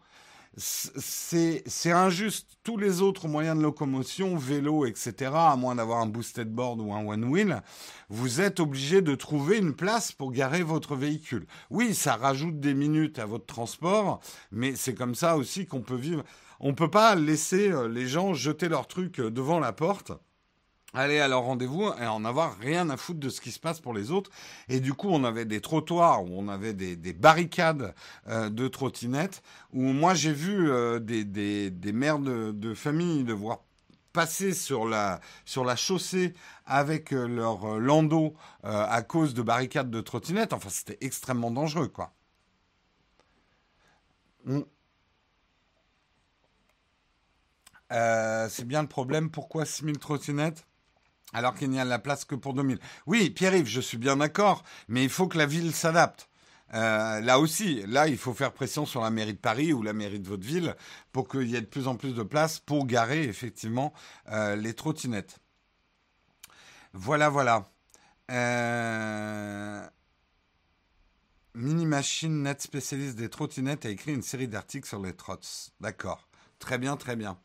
c'est 0.58 1.92
injuste. 1.92 2.58
Tous 2.64 2.76
les 2.76 3.00
autres 3.00 3.28
moyens 3.28 3.56
de 3.56 3.62
locomotion, 3.62 4.36
vélo, 4.36 4.84
etc., 4.86 5.32
à 5.34 5.56
moins 5.56 5.76
d'avoir 5.76 6.00
un 6.00 6.06
boosted 6.06 6.48
board 6.48 6.80
ou 6.80 6.92
un 6.92 7.06
one 7.06 7.24
wheel, 7.24 7.62
vous 8.08 8.40
êtes 8.40 8.60
obligé 8.60 9.00
de 9.00 9.14
trouver 9.14 9.58
une 9.58 9.74
place 9.74 10.12
pour 10.12 10.32
garer 10.32 10.62
votre 10.62 10.96
véhicule. 10.96 11.46
Oui, 11.70 11.94
ça 11.94 12.16
rajoute 12.16 12.60
des 12.60 12.74
minutes 12.74 13.18
à 13.18 13.26
votre 13.26 13.46
transport, 13.46 14.20
mais 14.50 14.76
c'est 14.76 14.94
comme 14.94 15.14
ça 15.14 15.36
aussi 15.36 15.66
qu'on 15.66 15.82
peut 15.82 15.94
vivre. 15.94 16.24
On 16.60 16.68
ne 16.68 16.74
peut 16.74 16.90
pas 16.90 17.14
laisser 17.14 17.70
euh, 17.70 17.88
les 17.88 18.06
gens 18.06 18.34
jeter 18.34 18.68
leurs 18.68 18.88
trucs 18.88 19.20
euh, 19.20 19.30
devant 19.30 19.60
la 19.60 19.72
porte 19.72 20.12
aller 20.94 21.20
à 21.20 21.28
leur 21.28 21.42
rendez-vous 21.42 21.90
et 22.00 22.06
en 22.06 22.24
avoir 22.24 22.56
rien 22.58 22.88
à 22.90 22.96
foutre 22.96 23.20
de 23.20 23.28
ce 23.28 23.40
qui 23.40 23.50
se 23.50 23.60
passe 23.60 23.80
pour 23.80 23.92
les 23.92 24.10
autres. 24.10 24.30
Et 24.68 24.80
du 24.80 24.94
coup, 24.94 25.08
on 25.10 25.24
avait 25.24 25.44
des 25.44 25.60
trottoirs 25.60 26.24
où 26.24 26.28
on 26.32 26.48
avait 26.48 26.72
des, 26.72 27.12
barricades 27.12 27.94
euh, 28.28 28.48
de 28.48 28.68
trottinettes, 28.68 29.42
où 29.72 29.82
moi 29.82 30.14
j'ai 30.14 30.32
vu 30.32 30.70
euh, 30.70 30.98
des, 30.98 31.92
mères 31.92 32.18
de, 32.18 32.74
famille 32.74 33.24
devoir 33.24 33.60
passer 34.12 34.54
sur 34.54 34.86
la, 34.86 35.20
chaussée 35.76 36.34
avec 36.66 37.12
euh, 37.12 37.26
leur 37.26 37.78
landau 37.78 38.34
à 38.62 39.02
cause 39.02 39.34
de 39.34 39.42
barricades 39.42 39.90
de 39.90 40.00
trottinettes. 40.00 40.52
Enfin, 40.52 40.70
c'était 40.70 40.98
extrêmement 41.00 41.50
dangereux, 41.50 41.88
quoi. 41.88 42.12
Hmm. 44.44 44.62
c'est 47.90 48.64
bien 48.66 48.80
le 48.80 48.88
problème. 48.88 49.30
Pourquoi 49.30 49.66
6000 49.66 49.98
trottinettes? 49.98 50.67
Alors 51.32 51.54
qu'il 51.54 51.70
n'y 51.70 51.80
a 51.80 51.84
la 51.84 51.98
place 51.98 52.24
que 52.24 52.34
pour 52.34 52.54
2000. 52.54 52.78
Oui, 53.06 53.30
Pierre-Yves, 53.30 53.66
je 53.66 53.80
suis 53.80 53.98
bien 53.98 54.16
d'accord, 54.16 54.64
mais 54.88 55.02
il 55.04 55.10
faut 55.10 55.28
que 55.28 55.38
la 55.38 55.46
ville 55.46 55.74
s'adapte. 55.74 56.28
Euh, 56.74 57.20
là 57.20 57.38
aussi, 57.38 57.82
là, 57.86 58.08
il 58.08 58.18
faut 58.18 58.34
faire 58.34 58.52
pression 58.52 58.84
sur 58.86 59.02
la 59.02 59.10
mairie 59.10 59.34
de 59.34 59.38
Paris 59.38 59.72
ou 59.72 59.82
la 59.82 59.92
mairie 59.92 60.20
de 60.20 60.28
votre 60.28 60.46
ville 60.46 60.76
pour 61.12 61.28
qu'il 61.28 61.48
y 61.48 61.56
ait 61.56 61.60
de 61.60 61.66
plus 61.66 61.88
en 61.88 61.96
plus 61.96 62.14
de 62.14 62.22
place 62.22 62.58
pour 62.58 62.86
garer 62.86 63.24
effectivement 63.24 63.92
euh, 64.30 64.56
les 64.56 64.74
trottinettes. 64.74 65.38
Voilà, 66.92 67.28
voilà. 67.28 67.70
Euh, 68.30 69.86
Mini 71.54 71.86
Machine 71.86 72.42
Net 72.42 72.60
spécialiste 72.60 73.16
des 73.16 73.30
trottinettes 73.30 73.86
a 73.86 73.90
écrit 73.90 74.12
une 74.12 74.22
série 74.22 74.48
d'articles 74.48 74.88
sur 74.88 75.00
les 75.00 75.14
trots. 75.14 75.38
D'accord. 75.80 76.28
Très 76.58 76.78
bien, 76.78 76.96
très 76.96 77.16
bien. 77.16 77.38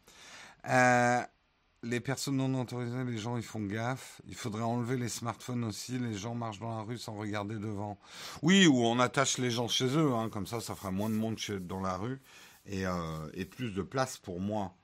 Les 1.83 1.99
personnes 1.99 2.37
non 2.37 2.61
autorisées, 2.61 3.03
les 3.03 3.17
gens, 3.17 3.37
ils 3.37 3.43
font 3.43 3.61
gaffe. 3.61 4.21
Il 4.27 4.35
faudrait 4.35 4.63
enlever 4.63 4.97
les 4.97 5.09
smartphones 5.09 5.63
aussi. 5.65 5.99
Les 5.99 6.13
gens 6.13 6.33
marchent 6.33 6.59
dans 6.59 6.75
la 6.77 6.83
rue 6.83 6.97
sans 6.97 7.13
regarder 7.13 7.55
devant. 7.55 7.99
Oui, 8.41 8.65
ou 8.65 8.83
on 8.83 8.99
attache 8.99 9.37
les 9.37 9.51
gens 9.51 9.67
chez 9.67 9.97
eux. 9.97 10.13
Hein, 10.13 10.29
comme 10.29 10.47
ça, 10.47 10.61
ça 10.61 10.75
fera 10.75 10.91
moins 10.91 11.09
de 11.09 11.15
monde 11.15 11.37
dans 11.61 11.81
la 11.81 11.97
rue 11.97 12.21
et, 12.65 12.85
euh, 12.85 13.45
plus 13.51 13.71
de 13.71 13.81
place 13.81 14.17
pour 14.17 14.39
moi. 14.39 14.75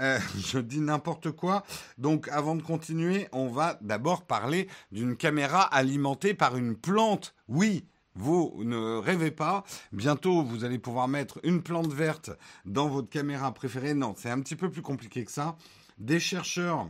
Euh, 0.00 0.18
je 0.36 0.58
dis 0.58 0.80
n'importe 0.80 1.30
quoi. 1.30 1.64
Donc, 1.96 2.28
avant 2.28 2.56
de 2.56 2.62
continuer, 2.62 3.28
on 3.32 3.48
va 3.48 3.78
d'abord 3.80 4.26
parler 4.26 4.68
d'une 4.90 5.16
caméra 5.16 5.62
alimentée 5.62 6.34
par 6.34 6.56
une 6.56 6.76
plante. 6.76 7.34
Oui, 7.46 7.86
vous 8.14 8.60
ne 8.64 8.98
rêvez 8.98 9.30
pas. 9.30 9.62
Bientôt, 9.92 10.42
vous 10.42 10.64
allez 10.64 10.80
pouvoir 10.80 11.06
mettre 11.06 11.38
une 11.44 11.62
plante 11.62 11.92
verte 11.92 12.30
dans 12.64 12.88
votre 12.88 13.08
caméra 13.08 13.54
préférée. 13.54 13.94
Non, 13.94 14.14
c'est 14.16 14.30
un 14.30 14.40
petit 14.40 14.56
peu 14.56 14.70
plus 14.70 14.82
compliqué 14.82 15.24
que 15.24 15.30
ça 15.30 15.56
des 15.98 16.20
chercheurs 16.20 16.88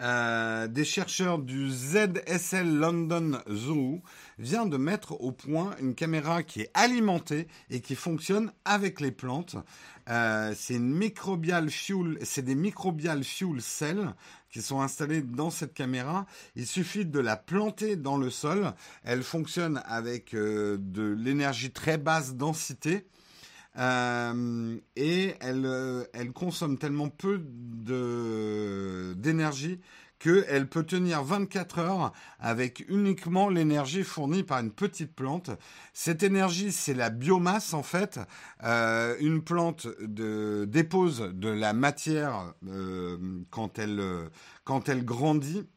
euh, 0.00 0.68
des 0.68 0.84
chercheurs 0.84 1.40
du 1.40 1.68
ZSL 1.68 2.72
London 2.72 3.40
Zoo 3.50 4.00
viennent 4.38 4.70
de 4.70 4.76
mettre 4.76 5.20
au 5.20 5.32
point 5.32 5.74
une 5.80 5.96
caméra 5.96 6.44
qui 6.44 6.60
est 6.60 6.70
alimentée 6.72 7.48
et 7.68 7.80
qui 7.80 7.96
fonctionne 7.96 8.52
avec 8.64 9.00
les 9.00 9.10
plantes. 9.10 9.56
Euh, 10.08 10.54
c'est 10.56 10.78
c'est 10.78 12.44
des 12.44 12.54
microbial 12.54 13.24
fuel 13.24 13.60
cells 13.60 14.14
qui 14.50 14.62
sont 14.62 14.80
installés 14.80 15.20
dans 15.20 15.50
cette 15.50 15.74
caméra. 15.74 16.26
Il 16.54 16.68
suffit 16.68 17.04
de 17.04 17.18
la 17.18 17.36
planter 17.36 17.96
dans 17.96 18.18
le 18.18 18.30
sol. 18.30 18.72
Elle 19.02 19.24
fonctionne 19.24 19.82
avec 19.84 20.32
euh, 20.32 20.76
de 20.78 21.02
l'énergie 21.02 21.72
très 21.72 21.98
basse 21.98 22.34
densité. 22.34 23.04
Euh, 23.78 24.76
et 24.96 25.34
elle, 25.40 25.64
euh, 25.64 26.04
elle 26.12 26.32
consomme 26.32 26.78
tellement 26.78 27.08
peu 27.08 27.40
d'énergie 29.16 29.80
qu'elle 30.18 30.68
peut 30.68 30.82
tenir 30.82 31.22
24 31.22 31.78
heures 31.78 32.12
avec 32.40 32.84
uniquement 32.88 33.48
l'énergie 33.48 34.02
fournie 34.02 34.42
par 34.42 34.58
une 34.58 34.72
petite 34.72 35.14
plante. 35.14 35.50
Cette 35.92 36.24
énergie, 36.24 36.72
c'est 36.72 36.94
la 36.94 37.08
biomasse 37.08 37.72
en 37.72 37.84
fait. 37.84 38.18
Euh, 38.64 39.14
une 39.20 39.42
plante 39.42 39.86
dépose 40.00 41.30
de 41.32 41.48
la 41.48 41.72
matière 41.72 42.52
quand 43.50 43.78
elle 43.78 45.04
grandit 45.04 45.68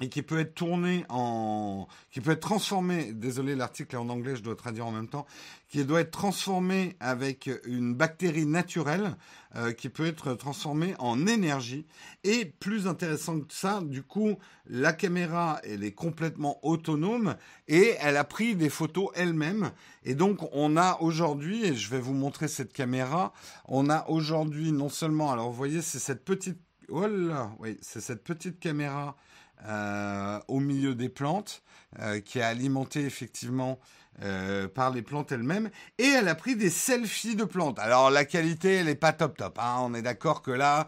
et 0.00 0.08
qui 0.08 0.22
peut 0.22 0.40
être 0.40 0.54
tourné 0.54 1.04
en, 1.10 1.86
qui 2.10 2.20
peut 2.20 2.32
être 2.32 2.40
transformé, 2.40 3.12
désolé 3.12 3.54
l'article 3.54 3.94
est 3.94 3.98
en 3.98 4.08
anglais, 4.08 4.34
je 4.34 4.42
dois 4.42 4.56
traduire 4.56 4.86
en 4.86 4.92
même 4.92 5.08
temps, 5.08 5.26
qui 5.68 5.84
doit 5.84 6.00
être 6.00 6.10
transformé 6.10 6.96
avec 7.00 7.50
une 7.66 7.94
bactérie 7.94 8.46
naturelle, 8.46 9.16
euh, 9.56 9.72
qui 9.72 9.88
peut 9.88 10.06
être 10.06 10.34
transformée 10.34 10.94
en 10.98 11.26
énergie. 11.26 11.86
Et 12.24 12.44
plus 12.46 12.86
intéressant 12.86 13.40
que 13.40 13.52
ça, 13.52 13.80
du 13.82 14.02
coup, 14.02 14.36
la 14.66 14.92
caméra, 14.92 15.60
elle 15.64 15.84
est 15.84 15.92
complètement 15.92 16.58
autonome 16.62 17.36
et 17.68 17.94
elle 18.00 18.16
a 18.16 18.24
pris 18.24 18.56
des 18.56 18.70
photos 18.70 19.10
elle-même. 19.14 19.70
Et 20.04 20.14
donc, 20.14 20.38
on 20.52 20.76
a 20.76 20.98
aujourd'hui, 21.00 21.64
et 21.66 21.74
je 21.74 21.90
vais 21.90 22.00
vous 22.00 22.14
montrer 22.14 22.48
cette 22.48 22.72
caméra, 22.72 23.32
on 23.66 23.90
a 23.90 24.08
aujourd'hui 24.08 24.72
non 24.72 24.88
seulement, 24.88 25.30
alors 25.30 25.50
vous 25.50 25.56
voyez, 25.56 25.82
c'est 25.82 25.98
cette 25.98 26.24
petite, 26.24 26.58
oh 26.88 27.06
là, 27.06 27.52
oui, 27.58 27.76
c'est 27.82 28.00
cette 28.00 28.24
petite 28.24 28.58
caméra 28.58 29.16
euh, 29.66 30.40
au 30.48 30.60
milieu 30.60 30.94
des 30.94 31.08
plantes, 31.08 31.62
euh, 31.98 32.20
qui 32.20 32.38
est 32.38 32.42
alimentée 32.42 33.04
effectivement 33.04 33.78
euh, 34.22 34.68
par 34.68 34.90
les 34.90 35.02
plantes 35.02 35.32
elles-mêmes, 35.32 35.70
et 35.98 36.06
elle 36.06 36.28
a 36.28 36.34
pris 36.34 36.56
des 36.56 36.70
selfies 36.70 37.36
de 37.36 37.44
plantes. 37.44 37.78
Alors 37.78 38.10
la 38.10 38.24
qualité, 38.24 38.76
elle 38.76 38.88
est 38.88 38.94
pas 38.94 39.12
top 39.12 39.36
top. 39.36 39.58
Hein. 39.58 39.76
On 39.80 39.92
est 39.94 40.02
d'accord 40.02 40.42
que 40.42 40.50
là, 40.50 40.86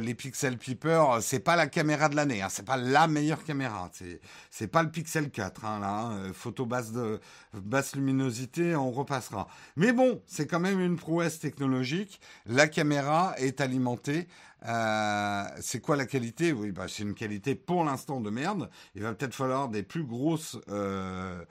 les 0.00 0.14
Pixel 0.14 0.58
Peeper, 0.58 1.22
c'est 1.22 1.40
pas 1.40 1.54
la 1.54 1.66
caméra 1.66 2.08
de 2.08 2.16
l'année, 2.16 2.42
hein. 2.42 2.48
c'est 2.50 2.64
pas 2.64 2.76
la 2.76 3.06
meilleure 3.06 3.44
caméra. 3.44 3.88
C'est 3.92 4.20
c'est 4.50 4.68
pas 4.68 4.82
le 4.82 4.90
Pixel 4.90 5.30
4, 5.30 5.64
hein, 5.64 5.80
là. 5.80 5.88
Hein. 5.88 6.32
Photo 6.32 6.66
basse 6.66 6.92
de 6.92 7.20
basse 7.54 7.94
luminosité, 7.94 8.74
on 8.74 8.90
repassera. 8.90 9.48
Mais 9.76 9.92
bon, 9.92 10.22
c'est 10.26 10.46
quand 10.46 10.60
même 10.60 10.80
une 10.80 10.96
prouesse 10.96 11.38
technologique. 11.38 12.20
La 12.46 12.68
caméra 12.68 13.34
est 13.38 13.60
alimentée 13.60 14.28
euh, 14.66 15.44
c'est 15.60 15.80
quoi 15.80 15.96
la 15.96 16.06
qualité? 16.06 16.52
Oui, 16.52 16.72
bah, 16.72 16.86
c'est 16.88 17.02
une 17.02 17.14
qualité 17.14 17.54
pour 17.54 17.84
l'instant 17.84 18.20
de 18.20 18.30
merde. 18.30 18.68
Il 18.94 19.02
va 19.02 19.14
peut-être 19.14 19.34
falloir 19.34 19.68
des 19.68 19.82
plus 19.82 20.02
grosses 20.02 20.56
euh, 20.68 21.44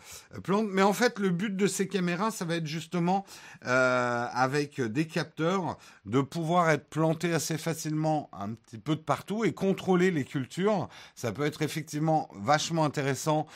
plantes. 0.43 0.67
Mais 0.69 0.81
en 0.81 0.93
fait, 0.93 1.19
le 1.19 1.29
but 1.29 1.55
de 1.55 1.67
ces 1.67 1.87
caméras, 1.87 2.31
ça 2.31 2.45
va 2.45 2.55
être 2.55 2.67
justement, 2.67 3.25
euh, 3.65 4.27
avec 4.31 4.81
des 4.81 5.07
capteurs, 5.07 5.77
de 6.05 6.21
pouvoir 6.21 6.69
être 6.69 6.89
planté 6.89 7.33
assez 7.33 7.57
facilement 7.57 8.29
un 8.33 8.53
petit 8.53 8.77
peu 8.77 8.95
de 8.95 9.01
partout 9.01 9.45
et 9.45 9.53
contrôler 9.53 10.11
les 10.11 10.25
cultures. 10.25 10.89
Ça 11.15 11.31
peut 11.31 11.45
être 11.45 11.61
effectivement 11.61 12.29
vachement 12.35 12.83
intéressant 12.83 13.47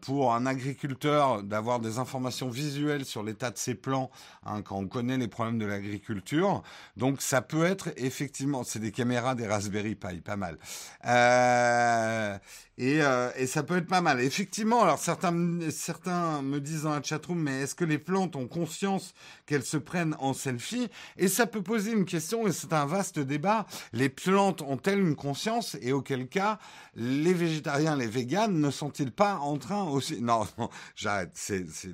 pour 0.00 0.34
un 0.34 0.46
agriculteur 0.46 1.42
d'avoir 1.42 1.80
des 1.80 1.98
informations 1.98 2.48
visuelles 2.48 3.04
sur 3.04 3.22
l'état 3.24 3.50
de 3.50 3.58
ses 3.58 3.74
plants 3.74 4.10
hein, 4.44 4.62
quand 4.62 4.76
on 4.76 4.86
connaît 4.86 5.18
les 5.18 5.28
problèmes 5.28 5.58
de 5.58 5.66
l'agriculture. 5.66 6.62
Donc 6.96 7.20
ça 7.20 7.42
peut 7.42 7.64
être 7.64 7.90
effectivement 7.96 8.51
c'est 8.64 8.78
des 8.78 8.92
caméras 8.92 9.34
des 9.34 9.46
Raspberry 9.46 9.94
Pi, 9.94 10.20
pas 10.20 10.36
mal. 10.36 10.58
Euh, 11.06 12.38
euh, 12.80 13.30
et, 13.36 13.46
ça 13.46 13.62
peut 13.62 13.76
être 13.76 13.86
pas 13.86 14.00
mal. 14.00 14.20
Effectivement, 14.20 14.82
alors 14.82 14.98
certains, 14.98 15.60
certains 15.70 16.42
me 16.42 16.60
disent 16.60 16.82
dans 16.82 16.94
la 16.94 17.02
chatroom, 17.02 17.38
mais 17.38 17.62
est-ce 17.62 17.74
que 17.74 17.84
les 17.84 17.98
plantes 17.98 18.34
ont 18.34 18.48
conscience 18.48 19.14
qu'elles 19.46 19.64
se 19.64 19.76
prennent 19.76 20.16
en 20.18 20.32
selfie? 20.32 20.88
Et 21.16 21.28
ça 21.28 21.46
peut 21.46 21.62
poser 21.62 21.92
une 21.92 22.04
question, 22.04 22.46
et 22.46 22.52
c'est 22.52 22.72
un 22.72 22.86
vaste 22.86 23.18
débat. 23.18 23.66
Les 23.92 24.08
plantes 24.08 24.62
ont-elles 24.62 25.00
une 25.00 25.16
conscience? 25.16 25.76
Et 25.80 25.92
auquel 25.92 26.28
cas, 26.28 26.58
les 26.94 27.34
végétariens, 27.34 27.96
les 27.96 28.06
véganes 28.06 28.60
ne 28.60 28.70
sont-ils 28.70 29.12
pas 29.12 29.36
en 29.36 29.58
train 29.58 29.84
aussi? 29.84 30.20
Non, 30.20 30.46
non, 30.58 30.68
j'arrête. 30.96 31.38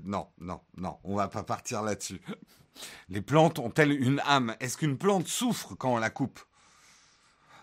Non, 0.04 0.28
non, 0.40 0.60
non, 0.76 0.96
on 1.04 1.16
va 1.16 1.28
pas 1.28 1.42
partir 1.42 1.82
là-dessus. 1.82 2.20
Les 3.08 3.20
plantes 3.20 3.58
ont-elles 3.58 3.92
une 3.92 4.20
âme? 4.24 4.54
Est-ce 4.60 4.76
qu'une 4.76 4.96
plante 4.96 5.26
souffre 5.26 5.74
quand 5.74 5.94
on 5.94 5.98
la 5.98 6.10
coupe? 6.10 6.40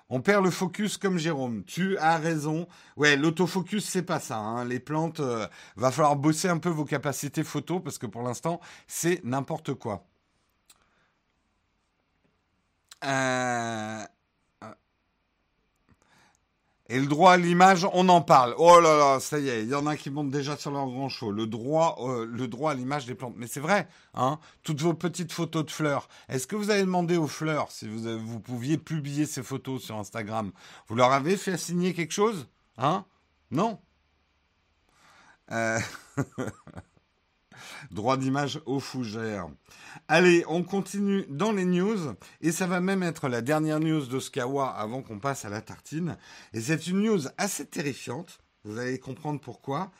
On 0.10 0.22
perd 0.22 0.44
le 0.44 0.52
focus 0.52 0.98
comme 0.98 1.18
Jérôme. 1.18 1.64
Tu 1.66 1.98
as 1.98 2.18
raison. 2.18 2.68
Ouais, 2.96 3.16
l'autofocus, 3.16 3.86
c'est 3.86 4.04
pas 4.04 4.20
ça. 4.20 4.38
Hein. 4.38 4.66
Les 4.66 4.80
plantes, 4.80 5.20
euh, 5.20 5.48
va 5.76 5.92
falloir 5.92 6.16
bosser 6.16 6.48
un 6.48 6.58
peu 6.60 6.70
vos 6.70 6.86
capacités 6.86 7.44
photo 7.44 7.80
parce 7.80 7.98
que 7.98 8.06
pour 8.06 8.22
l'instant, 8.22 8.60
c'est 8.88 9.22
n'importe 9.24 9.74
quoi. 9.74 10.06
Euh, 13.04 14.04
et 16.88 17.00
le 17.00 17.08
droit 17.08 17.34
à 17.34 17.38
l'image, 17.38 17.88
on 17.94 18.08
en 18.10 18.22
parle. 18.22 18.54
Oh 18.60 18.80
là 18.80 18.96
là, 18.98 19.20
ça 19.20 19.40
y 19.40 19.50
est, 19.50 19.64
il 19.64 19.70
y 19.70 19.76
en 19.76 19.88
a 19.88 19.98
qui 19.98 20.12
montent 20.12 20.30
déjà 20.30 20.56
sur 20.56 20.70
leur 20.70 20.86
grand 20.86 21.10
show. 21.10 21.32
Le 21.32 21.48
droit, 21.48 21.98
euh, 22.02 22.26
le 22.26 22.48
droit 22.48 22.72
à 22.72 22.74
l'image 22.76 23.08
des 23.08 23.16
plantes. 23.16 23.34
Mais 23.38 23.48
c'est 23.48 23.60
vrai, 23.60 23.88
hein. 24.14 24.40
Toutes 24.62 24.82
vos 24.82 24.94
petites 24.94 25.32
photos 25.32 25.66
de 25.66 25.72
fleurs. 25.72 26.08
Est-ce 26.30 26.46
que 26.46 26.56
vous 26.56 26.70
avez 26.70 26.82
demandé 26.82 27.18
aux 27.18 27.28
fleurs 27.28 27.72
si 27.72 27.88
vous, 27.88 28.20
vous 28.20 28.40
pouviez 28.40 28.78
publier 28.78 29.26
ces 29.26 29.42
photos 29.42 29.82
sur 29.82 29.98
Instagram? 29.98 30.52
Vous 30.88 30.96
leur 30.96 31.12
avez 31.12 31.38
fait 31.38 31.58
signer 31.58 31.94
quelque 31.96 32.14
chose? 32.14 32.48
Hein? 32.78 33.06
Non? 33.50 33.80
Euh... 35.52 35.80
Droit 37.92 38.18
d'image 38.18 38.62
aux 38.66 38.80
fougères. 38.80 39.48
Allez, 40.08 40.44
on 40.48 40.64
continue 40.64 41.26
dans 41.30 41.52
les 41.52 41.66
news. 41.66 42.16
Et 42.42 42.52
ça 42.52 42.68
va 42.68 42.80
même 42.80 43.04
être 43.04 43.28
la 43.28 43.42
dernière 43.42 43.80
news 43.80 44.06
de 44.06 44.20
Skawa 44.20 44.70
avant 44.70 45.02
qu'on 45.02 45.20
passe 45.20 45.46
à 45.46 45.50
la 45.50 45.62
tartine. 45.62 46.18
Et 46.54 46.62
c'est 46.62 46.88
une 46.88 47.02
news 47.02 47.22
assez 47.38 47.66
terrifiante. 47.66 48.40
Vous 48.64 48.78
allez 48.78 49.00
comprendre 49.00 49.40
pourquoi. 49.40 49.92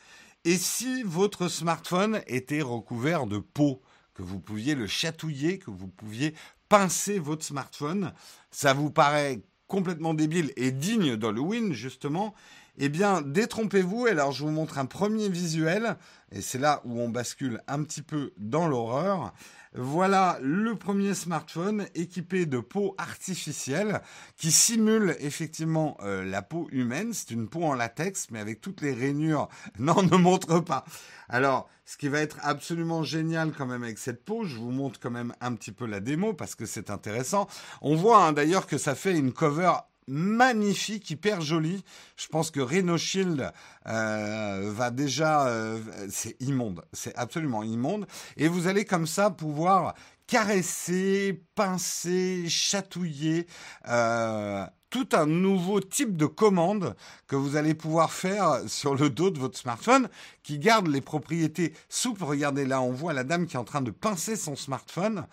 Et 0.44 0.58
si 0.58 1.04
votre 1.04 1.48
smartphone 1.48 2.22
était 2.28 2.62
recouvert 2.62 3.26
de 3.26 3.40
peau, 3.40 3.82
que 4.14 4.24
vous 4.24 4.40
pouviez 4.40 4.76
le 4.76 4.88
chatouiller, 4.88 5.60
que 5.60 5.72
vous 5.72 5.88
pouviez 5.88 6.34
pincer 6.70 7.20
votre 7.20 7.44
smartphone, 7.44 8.14
ça 8.50 8.74
vous 8.74 8.90
paraît 8.90 9.42
complètement 9.68 10.14
débile 10.14 10.52
et 10.56 10.72
digne 10.72 11.16
d'Halloween, 11.16 11.74
justement, 11.74 12.34
eh 12.78 12.90
bien, 12.90 13.22
détrompez-vous. 13.22 14.06
Alors, 14.06 14.32
je 14.32 14.44
vous 14.44 14.52
montre 14.52 14.78
un 14.78 14.86
premier 14.86 15.30
visuel. 15.30 15.98
Et 16.32 16.42
c'est 16.42 16.58
là 16.58 16.82
où 16.86 17.00
on 17.00 17.10
bascule 17.10 17.62
un 17.68 17.84
petit 17.84 18.02
peu 18.02 18.34
dans 18.38 18.68
l'horreur. 18.68 19.34
Voilà 19.78 20.38
le 20.42 20.76
premier 20.76 21.14
smartphone 21.14 21.86
équipé 21.96 22.46
de 22.46 22.60
peau 22.60 22.96
artificielle 22.98 24.02
qui 24.38 24.50
simule 24.50 25.18
effectivement 25.20 25.98
euh, 26.02 26.24
la 26.24 26.42
peau 26.42 26.70
humaine. 26.72 27.12
C'est 27.12 27.32
une 27.32 27.50
peau 27.50 27.64
en 27.64 27.74
latex, 27.74 28.28
mais 28.32 28.40
avec 28.40 28.62
toutes 28.62 28.82
les 28.82 28.94
rainures. 28.94 29.50
Non, 29.80 30.02
ne 30.02 30.16
montre 30.16 30.60
pas. 30.62 30.86
Alors, 31.28 31.70
ce 31.86 31.98
qui 31.98 32.08
va 32.08 32.20
être 32.20 32.38
absolument 32.42 33.04
génial 33.04 33.52
quand 33.52 33.66
même 33.66 33.84
avec 33.84 33.98
cette 33.98 34.24
peau, 34.24 34.46
je 34.46 34.56
vous 34.56 34.72
montre 34.72 35.00
quand 35.00 35.12
même 35.12 35.34
un 35.42 35.54
petit 35.54 35.72
peu 35.72 35.86
la 35.86 36.00
démo 36.00 36.34
parce 36.34 36.56
que 36.56 36.66
c'est 36.66 36.90
intéressant. 36.90 37.48
On 37.82 37.96
voit 37.96 38.24
hein, 38.24 38.32
d'ailleurs 38.32 38.68
que 38.68 38.78
ça 38.78 38.96
fait 38.96 39.18
une 39.18 39.34
cover 39.34 39.74
magnifique, 40.08 41.10
hyper 41.10 41.42
joli. 41.42 41.84
Je 42.16 42.28
pense 42.28 42.52
que 42.52 42.60
Reno 42.60 42.98
Shield 42.98 43.52
euh, 43.88 44.72
va 44.74 44.92
déjà, 44.92 45.48
euh, 45.48 45.80
c'est 46.10 46.40
immonde, 46.42 46.84
c'est 46.94 47.16
absolument 47.16 47.64
immonde. 47.64 48.06
Et 48.38 48.48
vous 48.48 48.68
allez 48.68 48.86
comme 48.86 49.08
ça 49.08 49.30
pouvoir 49.30 49.96
caresser, 50.28 51.44
pincer, 51.56 52.46
chatouiller. 52.50 53.48
Euh, 53.88 54.66
tout 54.96 55.10
un 55.12 55.26
nouveau 55.26 55.82
type 55.82 56.16
de 56.16 56.26
commande 56.26 56.96
que 57.28 57.36
vous 57.36 57.58
allez 57.58 57.74
pouvoir 57.74 58.14
faire 58.14 58.62
sur 58.68 58.96
le 58.96 59.10
dos 59.10 59.30
de 59.30 59.38
votre 59.38 59.58
smartphone 59.58 60.08
qui 60.42 60.58
garde 60.58 60.88
les 60.88 61.02
propriétés 61.02 61.74
souples. 61.90 62.24
Regardez 62.24 62.66
là, 62.66 62.82
on 62.82 62.92
voit 62.92 63.12
la 63.12 63.26
dame 63.26 63.46
qui 63.46 63.58
est 63.58 63.60
en 63.60 63.66
train 63.66 63.82
de 63.82 63.92
pincer 63.92 64.38
son 64.38 64.56
smartphone 64.56 65.26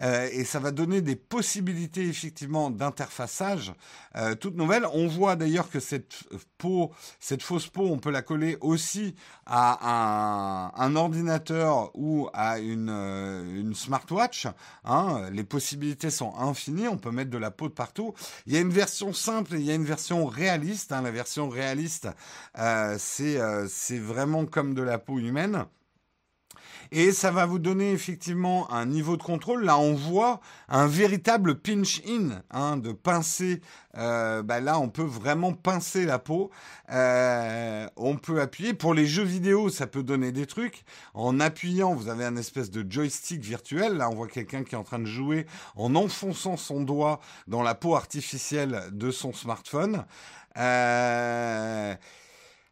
euh, 0.00 0.26
et 0.32 0.44
ça 0.44 0.58
va 0.58 0.70
donner 0.70 1.02
des 1.02 1.16
possibilités 1.16 2.08
effectivement 2.08 2.70
d'interfaçage 2.70 3.74
euh, 4.16 4.34
toutes 4.34 4.56
nouvelles. 4.56 4.86
On 4.94 5.06
voit 5.06 5.36
d'ailleurs 5.36 5.68
que 5.68 5.80
cette 5.80 6.22
peau, 6.56 6.90
cette 7.18 7.42
fausse 7.42 7.66
peau, 7.66 7.88
on 7.90 7.98
peut 7.98 8.10
la 8.10 8.22
coller 8.22 8.56
aussi 8.62 9.14
à 9.44 10.72
un, 10.82 10.96
ordinateur 10.96 11.90
ou 11.94 12.28
à 12.32 12.58
une, 12.58 12.88
euh, 12.88 13.74
smartwatch. 13.74 14.46
Hein. 14.84 15.28
Les 15.32 15.44
possibilités 15.44 16.10
sont 16.10 16.34
infinies. 16.36 16.88
On 16.88 16.96
peut 16.96 17.10
mettre 17.10 17.30
de 17.30 17.38
la 17.38 17.50
peau 17.50 17.68
de 17.68 17.74
partout. 17.74 18.14
Il 18.46 18.54
y 18.54 18.56
a 18.56 18.60
une 18.60 18.70
version 18.70 19.09
simple 19.12 19.54
il 19.54 19.62
y 19.62 19.70
a 19.70 19.74
une 19.74 19.84
version 19.84 20.26
réaliste. 20.26 20.92
Hein. 20.92 21.02
La 21.02 21.10
version 21.10 21.48
réaliste, 21.48 22.08
euh, 22.58 22.96
c'est 22.98 23.98
vraiment 23.98 24.46
comme 24.46 24.74
de 24.74 24.82
la 24.82 24.98
peau 24.98 25.18
humaine. 25.18 25.66
Et 26.92 27.12
ça 27.12 27.30
va 27.30 27.46
vous 27.46 27.60
donner 27.60 27.92
effectivement 27.92 28.70
un 28.72 28.86
niveau 28.86 29.16
de 29.16 29.22
contrôle. 29.22 29.64
Là, 29.64 29.78
on 29.78 29.94
voit 29.94 30.40
un 30.68 30.88
véritable 30.88 31.54
pinch-in, 31.54 32.42
hein, 32.50 32.76
de 32.76 32.90
pincer. 32.90 33.60
Euh, 33.96 34.42
bah 34.42 34.60
là, 34.60 34.78
on 34.80 34.88
peut 34.88 35.04
vraiment 35.04 35.52
pincer 35.52 36.04
la 36.04 36.18
peau. 36.18 36.50
Euh, 36.90 37.86
on 37.96 38.16
peut 38.16 38.40
appuyer. 38.40 38.74
Pour 38.74 38.92
les 38.92 39.06
jeux 39.06 39.24
vidéo, 39.24 39.68
ça 39.68 39.86
peut 39.86 40.02
donner 40.02 40.32
des 40.32 40.46
trucs. 40.46 40.84
En 41.14 41.38
appuyant, 41.38 41.94
vous 41.94 42.08
avez 42.08 42.24
un 42.24 42.36
espèce 42.36 42.70
de 42.70 42.84
joystick 42.90 43.40
virtuel. 43.40 43.96
Là, 43.96 44.10
on 44.10 44.16
voit 44.16 44.28
quelqu'un 44.28 44.64
qui 44.64 44.74
est 44.74 44.78
en 44.78 44.84
train 44.84 44.98
de 44.98 45.04
jouer 45.04 45.46
en 45.76 45.94
enfonçant 45.94 46.56
son 46.56 46.80
doigt 46.80 47.20
dans 47.46 47.62
la 47.62 47.76
peau 47.76 47.94
artificielle 47.94 48.82
de 48.90 49.12
son 49.12 49.32
smartphone. 49.32 50.04
Euh, 50.56 51.94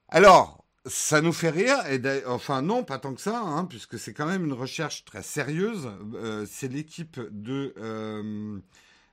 alors, 0.09 0.58
ça 0.89 1.21
nous 1.21 1.33
fait 1.33 1.51
rire, 1.51 1.77
et 1.91 2.01
enfin 2.27 2.63
non, 2.63 2.85
pas 2.85 2.99
tant 2.99 3.15
que 3.15 3.21
ça, 3.21 3.39
hein, 3.39 3.65
puisque 3.65 3.99
c'est 3.99 4.13
quand 4.13 4.27
même 4.27 4.45
une 4.45 4.53
recherche 4.53 5.05
très 5.05 5.23
sérieuse. 5.23 5.91
Euh, 6.15 6.47
c'est 6.51 6.69
l'équipe 6.69 7.21
de, 7.31 7.75
euh, 7.79 8.59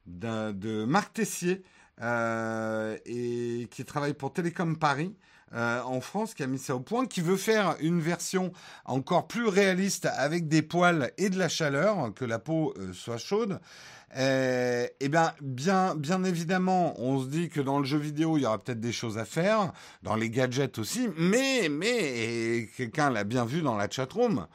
de 0.05 0.85
Marc 0.85 1.13
Tessier 1.13 1.63
euh, 2.01 2.97
et 3.05 3.67
qui 3.71 3.85
travaille 3.85 4.13
pour 4.13 4.33
Télécom 4.33 4.77
Paris. 4.77 5.15
en 5.53 6.01
France, 6.01 6.33
qui 6.33 6.43
a 6.43 6.47
mis 6.47 6.59
ça 6.59 6.75
au 6.75 6.81
point, 6.81 7.05
qui 7.05 7.21
veut 7.21 7.38
faire 7.38 7.77
une 7.79 8.01
version 8.01 8.51
encore 8.83 9.27
plus 9.27 9.47
réaliste 9.47 10.05
avec 10.05 10.47
des 10.47 10.61
poils 10.61 11.11
et 11.17 11.29
de 11.29 11.38
la 11.38 11.47
chaleur, 11.47 12.13
que 12.13 12.25
la 12.25 12.39
peau 12.39 12.73
soit 12.93 13.17
chaude. 13.17 13.59
Euh, 14.17 14.88
eh 14.99 15.10
bien, 15.10 15.34
bien, 15.41 15.95
bien 15.95 16.23
évidemment, 16.23 16.99
on 17.01 17.21
se 17.21 17.28
dit 17.28 17.49
que 17.49 17.60
dans 17.60 17.80
le 17.80 17.86
jeu 17.86 17.97
vidéo, 17.97 18.38
il 18.38 18.43
y 18.43 18.45
aura 18.45 18.63
peut-être 18.63 18.80
des 18.80 18.93
choses 18.93 19.17
à 19.17 19.25
faire, 19.25 19.73
dans 20.04 20.15
les 20.15 20.30
gadgets 20.30 20.78
aussi, 20.80 21.10
mais, 21.17 21.67
mais, 21.69 22.69
quelqu'un 22.78 23.10
l'a 23.10 23.25
bien 23.25 23.43
vu 23.43 23.62
dans 23.62 23.75
la 23.75 23.89
chatroom, 23.89 24.47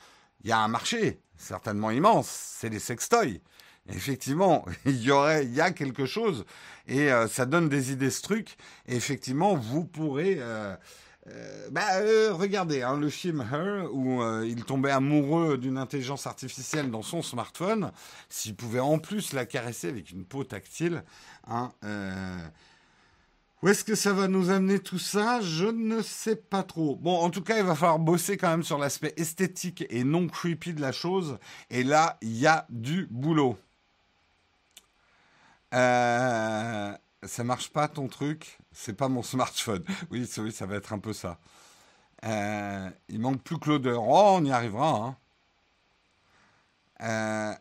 il 0.43 0.49
y 0.49 0.53
a 0.53 0.59
un 0.59 0.69
marché 0.69 1.21
certainement 1.41 1.91
immense, 1.91 2.29
c'est 2.29 2.69
les 2.69 2.79
sextoys. 2.79 3.41
Effectivement, 3.89 4.65
il 4.85 5.03
y 5.03 5.11
aurait, 5.11 5.45
il 5.45 5.55
y 5.55 5.61
a 5.61 5.73
quelque 5.73 6.07
chose, 6.07 6.45
et 6.87 7.11
euh, 7.11 7.27
ça 7.29 7.47
donne 7.47 7.69
des 7.69 7.93
idées 7.93 8.11
ce 8.11 8.23
truc. 8.23 8.57
Et 8.87 8.97
effectivement, 8.97 9.57
vous 9.57 9.85
pourrez 9.85 10.37
euh, 10.39 10.77
euh, 11.27 11.69
bah, 11.71 11.97
euh, 11.97 12.33
regardez, 12.33 12.83
hein, 12.83 12.97
le 12.99 13.11
film 13.11 13.41
Her, 13.53 13.89
où 13.93 14.23
euh, 14.23 14.47
il 14.47 14.65
tombait 14.65 14.91
amoureux 14.91 15.59
d'une 15.59 15.77
intelligence 15.77 16.27
artificielle 16.27 16.91
dans 16.91 17.03
son 17.03 17.23
smartphone, 17.23 17.93
s'il 18.29 18.57
pouvait 18.57 18.81
en 18.81 18.99
plus 18.99 19.33
la 19.33 19.45
caresser 19.45 19.89
avec 19.89 20.11
une 20.11 20.25
peau 20.25 20.45
tactile, 20.45 21.05
hein, 21.47 21.73
où 23.63 23.69
est-ce 23.69 23.85
que 23.85 23.95
ça 23.95 24.15
va 24.15 24.27
nous 24.27 24.49
amener 24.49 24.79
tout 24.79 24.99
ça? 24.99 25.43
Je 25.43 25.67
ne 25.67 26.01
sais 26.01 26.37
pas 26.37 26.63
trop. 26.63 26.97
Bon, 26.97 27.19
en 27.19 27.29
tout 27.29 27.43
cas, 27.43 27.59
il 27.59 27.65
va 27.65 27.75
falloir 27.75 27.99
bosser 27.99 28.39
quand 28.39 28.49
même 28.49 28.63
sur 28.63 28.79
l'aspect 28.79 29.13
esthétique 29.19 29.85
et 29.91 30.03
non 30.03 30.27
creepy 30.27 30.73
de 30.73 30.81
la 30.81 30.93
chose, 30.93 31.39
et 31.69 31.85
là, 31.85 32.17
il 32.23 32.37
y 32.39 32.47
a 32.47 32.67
du 32.71 33.07
boulot. 33.11 33.59
Euh 35.75 36.97
ça 37.23 37.45
marche 37.45 37.71
pas 37.71 37.89
ton 37.89 38.09
truc, 38.09 38.59
c'est 38.73 38.97
pas 38.97 39.09
mon 39.09 39.23
smartphone. 39.25 39.85
Oui, 40.11 40.27
ça 40.27 40.67
va 40.67 40.77
être 40.77 40.93
un 40.93 40.99
peu 40.99 41.13
ça. 41.13 41.39
Euh, 42.25 42.91
il 43.09 43.21
manque 43.21 43.43
plus 43.43 43.59
que 43.59 43.71
l'odeur. 43.71 44.03
Oh, 44.07 44.37
on 44.37 44.45
y 44.45 44.53
arrivera. 44.53 44.89
Hein. 44.91 45.17
Euh, 47.03 47.55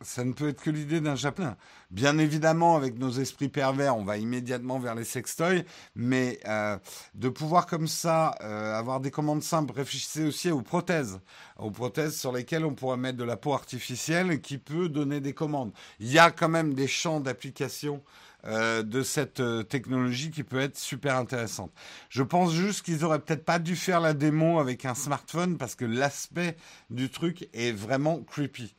ça 0.00 0.24
ne 0.24 0.32
peut 0.32 0.48
être 0.48 0.62
que 0.62 0.70
l'idée 0.70 1.00
d'un 1.00 1.16
chaplain. 1.16 1.56
Bien 1.90 2.18
évidemment, 2.18 2.76
avec 2.76 2.98
nos 2.98 3.10
esprits 3.10 3.48
pervers, 3.48 3.96
on 3.96 4.04
va 4.04 4.16
immédiatement 4.16 4.78
vers 4.78 4.94
les 4.94 5.04
sextoys, 5.04 5.64
mais 5.94 6.38
euh, 6.46 6.78
de 7.14 7.28
pouvoir 7.28 7.66
comme 7.66 7.88
ça 7.88 8.34
euh, 8.42 8.74
avoir 8.74 9.00
des 9.00 9.10
commandes 9.10 9.42
simples, 9.42 9.72
réfléchissez 9.72 10.24
aussi 10.24 10.50
aux 10.50 10.62
prothèses, 10.62 11.20
aux 11.58 11.70
prothèses 11.70 12.16
sur 12.18 12.32
lesquelles 12.32 12.64
on 12.64 12.74
pourrait 12.74 12.96
mettre 12.96 13.18
de 13.18 13.24
la 13.24 13.36
peau 13.36 13.54
artificielle 13.54 14.40
qui 14.40 14.58
peut 14.58 14.88
donner 14.88 15.20
des 15.20 15.32
commandes. 15.32 15.72
Il 15.98 16.10
y 16.10 16.18
a 16.18 16.30
quand 16.30 16.48
même 16.48 16.74
des 16.74 16.88
champs 16.88 17.20
d'application 17.20 18.02
euh, 18.46 18.82
de 18.82 19.02
cette 19.02 19.42
technologie 19.68 20.30
qui 20.30 20.44
peut 20.44 20.60
être 20.60 20.78
super 20.78 21.16
intéressante. 21.16 21.72
Je 22.08 22.22
pense 22.22 22.52
juste 22.52 22.82
qu'ils 22.82 23.04
auraient 23.04 23.18
peut-être 23.18 23.44
pas 23.44 23.58
dû 23.58 23.74
faire 23.74 24.00
la 24.00 24.14
démo 24.14 24.60
avec 24.60 24.84
un 24.84 24.94
smartphone 24.94 25.58
parce 25.58 25.74
que 25.74 25.84
l'aspect 25.84 26.56
du 26.90 27.10
truc 27.10 27.48
est 27.52 27.72
vraiment 27.72 28.22
creepy. 28.22 28.74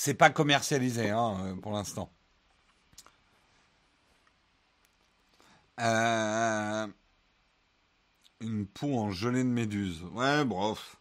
C'est 0.00 0.14
pas 0.14 0.30
commercialisé 0.30 1.10
hein, 1.10 1.36
euh, 1.40 1.54
pour 1.56 1.72
l'instant. 1.72 2.08
Euh, 5.80 6.86
une 8.40 8.66
peau 8.66 8.96
en 8.96 9.10
gelée 9.10 9.42
de 9.42 9.48
méduse. 9.48 10.04
Ouais, 10.12 10.44
bref. 10.44 10.97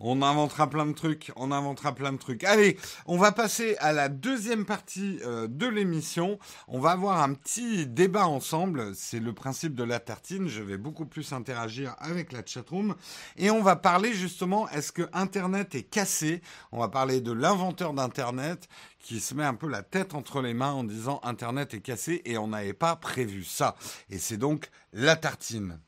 On 0.00 0.22
inventera 0.22 0.68
plein 0.68 0.86
de 0.86 0.92
trucs, 0.92 1.30
on 1.36 1.52
inventera 1.52 1.94
plein 1.94 2.12
de 2.12 2.18
trucs. 2.18 2.42
Allez, 2.44 2.78
on 3.04 3.18
va 3.18 3.32
passer 3.32 3.76
à 3.80 3.92
la 3.92 4.08
deuxième 4.08 4.64
partie 4.64 5.18
euh, 5.26 5.46
de 5.46 5.66
l'émission. 5.66 6.38
On 6.68 6.80
va 6.80 6.92
avoir 6.92 7.22
un 7.22 7.34
petit 7.34 7.86
débat 7.86 8.26
ensemble. 8.26 8.94
C'est 8.94 9.20
le 9.20 9.34
principe 9.34 9.74
de 9.74 9.84
la 9.84 10.00
tartine. 10.00 10.48
Je 10.48 10.62
vais 10.62 10.78
beaucoup 10.78 11.04
plus 11.04 11.32
interagir 11.32 11.94
avec 11.98 12.32
la 12.32 12.44
chatroom. 12.44 12.94
Et 13.36 13.50
on 13.50 13.62
va 13.62 13.76
parler 13.76 14.14
justement, 14.14 14.68
est-ce 14.70 14.90
que 14.90 15.08
Internet 15.12 15.74
est 15.74 15.82
cassé? 15.82 16.40
On 16.72 16.78
va 16.78 16.88
parler 16.88 17.20
de 17.20 17.32
l'inventeur 17.32 17.92
d'Internet 17.92 18.68
qui 19.00 19.20
se 19.20 19.34
met 19.34 19.44
un 19.44 19.54
peu 19.54 19.68
la 19.68 19.82
tête 19.82 20.14
entre 20.14 20.40
les 20.40 20.54
mains 20.54 20.72
en 20.72 20.84
disant 20.84 21.20
Internet 21.24 21.74
est 21.74 21.80
cassé 21.80 22.22
et 22.24 22.38
on 22.38 22.48
n'avait 22.48 22.72
pas 22.72 22.96
prévu 22.96 23.44
ça. 23.44 23.76
Et 24.08 24.18
c'est 24.18 24.38
donc 24.38 24.70
la 24.92 25.16
tartine. 25.16 25.78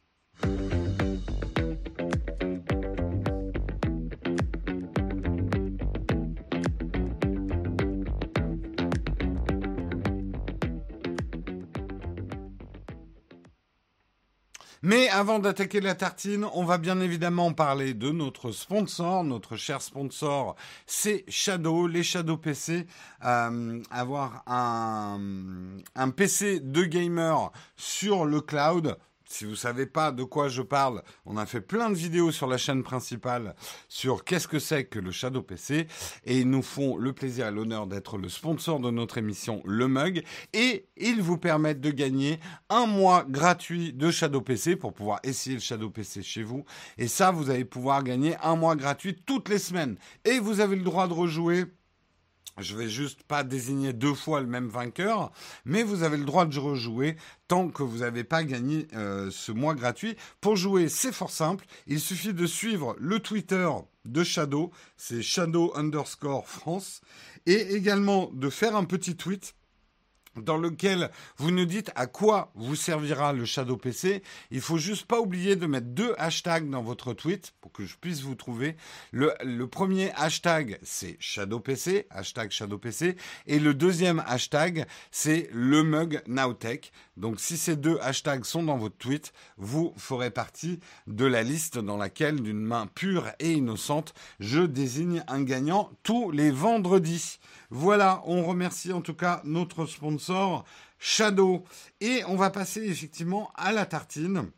Mais 14.93 15.09
avant 15.09 15.39
d'attaquer 15.39 15.81
la 15.81 15.95
tartine, 15.95 16.47
on 16.53 16.65
va 16.67 16.77
bien 16.77 17.01
évidemment 17.01 17.55
parler 17.55 17.95
de 17.95 18.11
notre 18.11 18.53
sponsor, 18.53 19.25
notre 19.25 19.57
cher 19.57 19.81
sponsor, 19.81 20.55
c'est 20.85 21.25
Shadow, 21.29 21.87
les 21.87 22.03
Shadow 22.03 22.37
PC. 22.37 22.87
Euh, 23.25 23.81
avoir 23.91 24.43
un, 24.47 25.19
un 25.95 26.11
PC 26.11 26.61
de 26.61 26.83
gamer 26.85 27.53
sur 27.75 28.27
le 28.27 28.43
cloud, 28.43 28.99
si 29.33 29.47
vous 29.47 29.57
savez 29.57 29.87
pas 29.87 30.13
de 30.13 30.25
quoi 30.25 30.49
je 30.49 30.61
parle, 30.61 31.03
on 31.25 31.39
a 31.39 31.47
fait 31.47 31.63
plein 31.63 31.89
de 31.89 31.95
vidéos 31.95 32.33
sur 32.33 32.47
la 32.47 32.59
chaîne 32.59 32.83
principale 32.83 33.55
sur 33.89 34.25
qu'est-ce 34.25 34.47
que 34.47 34.59
c'est 34.59 34.85
que 34.85 34.99
le 34.99 35.11
Shadow 35.11 35.43
PC 35.43 35.87
et 36.25 36.39
ils 36.39 36.49
nous 36.49 36.63
font 36.63 36.97
le 36.97 37.15
plaisir 37.15 37.49
et 37.49 37.51
l'honneur 37.51 37.87
d'être 37.87 38.19
le 38.19 38.29
sponsor 38.29 38.79
de 38.79 38.91
notre 38.91 39.17
émission 39.17 39.63
Le 39.65 39.89
Mug. 39.89 40.23
Et 40.53 40.87
ils 40.97 41.23
vous 41.23 41.39
permettent 41.39 41.81
de 41.81 41.91
gagner 41.91 42.41
un 42.69 42.87
mois 42.87 43.25
gratuit 43.27 43.95
de 43.95 44.11
Shadow 44.11 44.43
PC 44.43 44.77
pour 44.77 44.93
pouvoir 44.93 45.21
essayer 45.23 45.57
le 45.57 45.63
Shadow 45.63 45.89
PC 45.89 46.23
chez 46.23 46.43
vous. 46.43 46.65
Et 46.99 47.09
ça 47.09 47.31
vous 47.31 47.49
allez 47.49 47.65
pouvoir 47.65 48.05
gagner 48.05 48.37
un 48.43 48.57
mois 48.57 48.77
gratuit 48.77 49.17
toutes 49.25 49.49
les 49.49 49.59
semaines. 49.59 49.97
Et 50.27 50.39
vous 50.41 50.61
avez 50.61 50.77
le 50.77 50.83
droit 50.83 51.09
de 51.09 51.15
rejouer 51.15 51.65
je 52.59 52.77
vais 52.77 52.89
juste 52.89 53.23
pas 53.23 53.45
désigner 53.45 53.93
deux 53.93 54.15
fois 54.15 54.41
le 54.41 54.47
même 54.47 54.69
vainqueur, 54.69 55.33
mais 55.65 55.83
vous 55.83 56.03
avez 56.03 56.17
le 56.17 56.25
droit 56.25 56.45
de 56.45 56.59
rejouer 56.59 57.17
tant 57.49 57.69
que 57.69 57.83
vous 57.83 57.99
n'avez 57.99 58.25
pas 58.25 58.45
gagné 58.45 58.89
euh, 58.95 59.31
ce 59.31 59.53
mois 59.53 59.75
gratuit. 59.75 60.17
Pour 60.41 60.57
jouer, 60.57 60.89
c'est 60.89 61.13
fort 61.13 61.31
simple. 61.31 61.65
Il 61.87 62.01
suffit 62.01 62.35
de 62.35 62.47
suivre 62.47 62.97
le 62.99 63.21
Twitter 63.21 63.69
de 64.05 64.25
Shadow, 64.25 64.71
c'est 64.97 65.23
Shadow 65.23 65.73
underscore 65.77 66.49
France, 66.49 67.01
et 67.47 67.75
également 67.75 68.31
de 68.33 68.51
faire 68.51 68.77
un 68.77 68.85
petit 68.85 69.17
tweet 69.17 69.55
dans 70.37 70.57
lequel 70.57 71.11
vous 71.37 71.51
nous 71.51 71.67
dites 71.67 71.91
à 71.95 72.07
quoi 72.07 72.51
vous 72.55 72.77
servira 72.77 73.33
le 73.33 73.45
Shadow 73.45 73.77
PC. 73.77 74.23
Il 74.51 74.61
faut 74.61 74.79
juste 74.79 75.07
pas 75.07 75.21
oublier 75.21 75.57
de 75.57 75.67
mettre 75.67 75.89
deux 75.89 76.15
hashtags 76.19 76.69
dans 76.69 76.83
votre 76.83 77.13
tweet 77.13 77.53
pour 77.61 77.73
que 77.73 77.85
je 77.85 77.97
puisse 77.97 78.23
vous 78.23 78.35
trouver. 78.35 78.77
Le, 79.13 79.65
premier 79.67 80.13
hashtag, 80.17 80.79
c'est 80.83 81.17
Shadow 81.21 81.61
PC, 81.61 82.07
hashtag 82.11 82.51
Shadow 82.51 82.79
PC, 82.79 83.17
et 83.47 83.59
le 83.59 83.75
deuxième 83.75 84.23
hashtag, 84.27 84.87
c'est 85.11 85.49
le 85.53 85.83
mug 85.83 86.23
Nowtech. 86.27 86.93
Donc 87.17 87.41
si 87.41 87.57
ces 87.57 87.77
deux 87.77 87.99
hashtags 88.01 88.45
sont 88.45 88.63
dans 88.63 88.79
votre 88.79 88.97
tweet, 88.97 89.33
vous 89.59 89.93
ferez 89.97 90.31
partie 90.31 90.81
de 91.07 91.27
la 91.27 91.43
liste 91.43 91.79
dans 91.79 91.97
laquelle, 91.97 92.41
d'une 92.41 92.63
main 92.63 92.87
pure 92.87 93.29
et 93.39 93.53
innocente, 93.53 94.15
je 94.41 94.61
désigne 94.61 95.23
un 95.29 95.43
gagnant 95.43 95.91
tous 96.03 96.31
les 96.31 96.51
vendredis. 96.51 97.39
Voilà, 97.71 98.23
on 98.27 98.45
remercie 98.45 98.93
en 98.93 99.03
tout 99.03 99.15
cas 99.15 99.41
notre 99.45 99.87
sponsor 99.87 100.65
Shadow. 100.99 101.65
Et 102.01 102.23
on 102.29 102.37
va 102.37 102.51
passer 102.51 102.85
effectivement 102.85 103.51
à 103.57 103.73
la 103.73 103.87
tartine. 103.87 104.51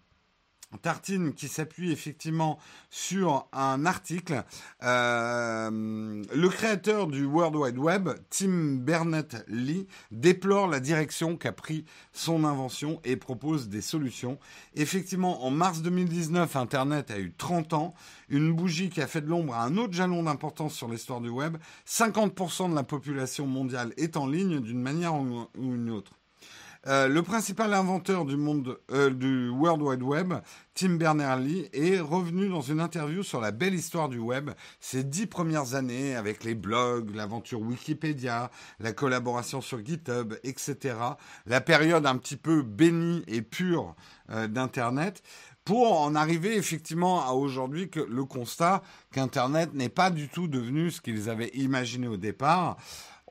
Tartine 0.76 1.32
qui 1.34 1.48
s'appuie 1.48 1.92
effectivement 1.92 2.58
sur 2.90 3.46
un 3.52 3.86
article. 3.86 4.44
Euh, 4.82 5.70
le 6.34 6.48
créateur 6.48 7.06
du 7.06 7.24
World 7.24 7.56
Wide 7.56 7.78
Web, 7.78 8.10
Tim 8.30 8.76
Berners-Lee, 8.76 9.86
déplore 10.10 10.68
la 10.68 10.80
direction 10.80 11.36
qu'a 11.36 11.52
pris 11.52 11.84
son 12.12 12.44
invention 12.44 13.00
et 13.04 13.16
propose 13.16 13.68
des 13.68 13.80
solutions. 13.80 14.38
Effectivement, 14.74 15.44
en 15.44 15.50
mars 15.50 15.82
2019, 15.82 16.56
Internet 16.56 17.10
a 17.10 17.18
eu 17.18 17.32
30 17.36 17.72
ans, 17.72 17.94
une 18.28 18.52
bougie 18.52 18.90
qui 18.90 19.00
a 19.00 19.06
fait 19.06 19.20
de 19.20 19.28
l'ombre 19.28 19.54
à 19.54 19.64
un 19.64 19.76
autre 19.76 19.92
jalon 19.92 20.22
d'importance 20.22 20.74
sur 20.74 20.88
l'histoire 20.88 21.20
du 21.20 21.28
web. 21.28 21.56
50% 21.86 22.70
de 22.70 22.74
la 22.74 22.82
population 22.82 23.46
mondiale 23.46 23.92
est 23.96 24.16
en 24.16 24.26
ligne 24.26 24.60
d'une 24.60 24.80
manière 24.80 25.14
ou 25.14 25.48
une 25.56 25.90
autre. 25.90 26.12
Euh, 26.86 27.08
le 27.08 27.22
principal 27.22 27.72
inventeur 27.72 28.26
du 28.26 28.36
monde 28.36 28.78
euh, 28.90 29.08
du 29.08 29.48
World 29.48 29.80
Wide 29.80 30.02
Web, 30.02 30.34
Tim 30.74 30.96
Berners-Lee, 30.96 31.68
est 31.72 31.98
revenu 31.98 32.48
dans 32.48 32.60
une 32.60 32.80
interview 32.80 33.22
sur 33.22 33.40
la 33.40 33.52
belle 33.52 33.74
histoire 33.74 34.10
du 34.10 34.18
web, 34.18 34.50
ces 34.80 35.02
dix 35.02 35.26
premières 35.26 35.74
années 35.74 36.14
avec 36.14 36.44
les 36.44 36.54
blogs, 36.54 37.14
l'aventure 37.14 37.60
Wikipédia, 37.62 38.50
la 38.80 38.92
collaboration 38.92 39.62
sur 39.62 39.82
GitHub, 39.82 40.34
etc. 40.42 40.96
La 41.46 41.62
période 41.62 42.04
un 42.04 42.18
petit 42.18 42.36
peu 42.36 42.62
bénie 42.62 43.22
et 43.28 43.40
pure 43.40 43.94
euh, 44.30 44.46
d'Internet 44.46 45.22
pour 45.64 45.98
en 45.98 46.14
arriver 46.14 46.56
effectivement 46.56 47.26
à 47.26 47.32
aujourd'hui 47.32 47.88
que 47.88 48.00
le 48.00 48.24
constat 48.26 48.82
qu'Internet 49.12 49.72
n'est 49.72 49.88
pas 49.88 50.10
du 50.10 50.28
tout 50.28 50.46
devenu 50.46 50.90
ce 50.90 51.00
qu'ils 51.00 51.30
avaient 51.30 51.50
imaginé 51.54 52.06
au 52.06 52.18
départ. 52.18 52.76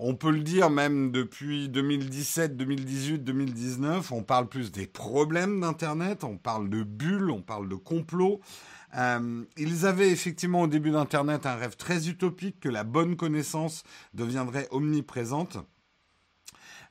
On 0.06 0.16
peut 0.16 0.32
le 0.32 0.42
dire 0.42 0.70
même 0.70 1.14
depuis 1.14 1.70
2017, 1.70 2.58
2018, 2.58 3.20
2019, 3.20 4.12
on 4.12 4.22
parle 4.22 4.50
plus 4.50 4.70
des 4.70 4.86
problèmes 4.86 5.62
d'Internet, 5.62 6.26
on 6.26 6.36
parle 6.36 6.70
de 6.70 6.84
bulles, 6.84 7.32
on 7.32 7.42
parle 7.42 7.70
de 7.70 7.76
complots. 7.76 8.42
Euh, 8.98 9.46
ils 9.56 9.86
avaient 9.86 10.10
effectivement 10.10 10.64
au 10.64 10.68
début 10.68 10.92
d'Internet 10.92 11.46
un 11.46 11.56
rêve 11.56 11.78
très 11.78 12.10
utopique 12.10 12.60
que 12.60 12.68
la 12.68 12.84
bonne 12.84 13.16
connaissance 13.16 13.84
deviendrait 14.14 14.68
omniprésente. 14.72 15.60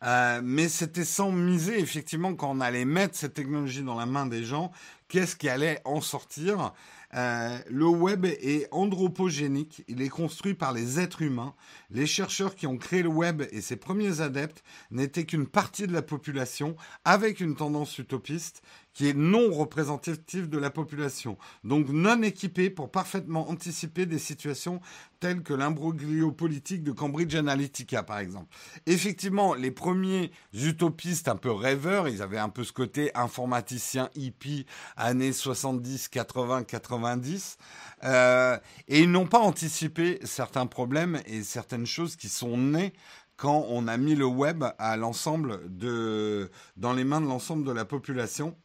Euh, 0.04 0.40
mais 0.42 0.70
c'était 0.70 1.04
sans 1.04 1.32
miser 1.32 1.78
effectivement 1.78 2.34
quand 2.34 2.50
on 2.50 2.60
allait 2.62 2.86
mettre 2.86 3.14
cette 3.14 3.34
technologie 3.34 3.82
dans 3.82 3.94
la 3.94 4.06
main 4.06 4.24
des 4.24 4.42
gens, 4.42 4.72
qu'est-ce 5.08 5.36
qui 5.36 5.50
allait 5.50 5.82
en 5.84 6.00
sortir? 6.00 6.72
Euh, 7.14 7.58
le 7.68 7.86
web 7.86 8.24
est 8.24 8.68
anthropogénique, 8.70 9.84
il 9.86 10.00
est 10.00 10.08
construit 10.08 10.54
par 10.54 10.72
les 10.72 10.98
êtres 10.98 11.22
humains. 11.22 11.54
Les 11.90 12.06
chercheurs 12.06 12.54
qui 12.54 12.66
ont 12.66 12.78
créé 12.78 13.02
le 13.02 13.10
web 13.10 13.42
et 13.50 13.60
ses 13.60 13.76
premiers 13.76 14.20
adeptes 14.20 14.62
n'étaient 14.90 15.24
qu'une 15.24 15.46
partie 15.46 15.86
de 15.86 15.92
la 15.92 16.02
population 16.02 16.74
avec 17.04 17.40
une 17.40 17.54
tendance 17.54 17.98
utopiste 17.98 18.62
qui 18.92 19.08
est 19.08 19.16
non 19.16 19.50
représentative 19.52 20.48
de 20.48 20.58
la 20.58 20.70
population, 20.70 21.38
donc 21.64 21.88
non 21.88 22.22
équipée 22.22 22.70
pour 22.70 22.90
parfaitement 22.90 23.48
anticiper 23.50 24.06
des 24.06 24.18
situations 24.18 24.80
telles 25.20 25.42
que 25.42 25.54
l'imbroglio 25.54 26.32
politique 26.32 26.82
de 26.82 26.92
Cambridge 26.92 27.34
Analytica, 27.34 28.02
par 28.02 28.18
exemple. 28.18 28.54
Effectivement, 28.86 29.54
les 29.54 29.70
premiers 29.70 30.32
utopistes 30.52 31.28
un 31.28 31.36
peu 31.36 31.52
rêveurs, 31.52 32.08
ils 32.08 32.22
avaient 32.22 32.38
un 32.38 32.48
peu 32.48 32.64
ce 32.64 32.72
côté 32.72 33.10
informaticien 33.14 34.10
hippie, 34.14 34.66
années 34.96 35.32
70, 35.32 36.08
80, 36.08 36.64
90, 36.64 37.56
euh, 38.04 38.58
et 38.88 39.00
ils 39.00 39.10
n'ont 39.10 39.26
pas 39.26 39.38
anticipé 39.38 40.18
certains 40.24 40.66
problèmes 40.66 41.20
et 41.26 41.42
certaines 41.42 41.86
choses 41.86 42.16
qui 42.16 42.28
sont 42.28 42.56
nées 42.56 42.92
quand 43.36 43.66
on 43.68 43.88
a 43.88 43.96
mis 43.96 44.14
le 44.14 44.26
web 44.26 44.64
à 44.78 44.96
l'ensemble 44.96 45.60
de, 45.68 46.50
dans 46.76 46.92
les 46.92 47.04
mains 47.04 47.20
de 47.20 47.26
l'ensemble 47.26 47.64
de 47.64 47.72
la 47.72 47.84
population. 47.84 48.56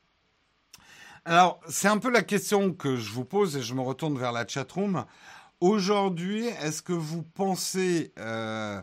Alors, 1.30 1.60
c'est 1.68 1.90
un 1.90 1.98
peu 1.98 2.10
la 2.10 2.22
question 2.22 2.72
que 2.72 2.96
je 2.96 3.12
vous 3.12 3.26
pose 3.26 3.58
et 3.58 3.62
je 3.62 3.74
me 3.74 3.82
retourne 3.82 4.18
vers 4.18 4.32
la 4.32 4.48
chatroom. 4.48 5.04
Aujourd'hui, 5.60 6.46
est-ce 6.62 6.82
que 6.82 6.94
vous 6.94 7.22
pensez 7.22 8.14
euh, 8.18 8.82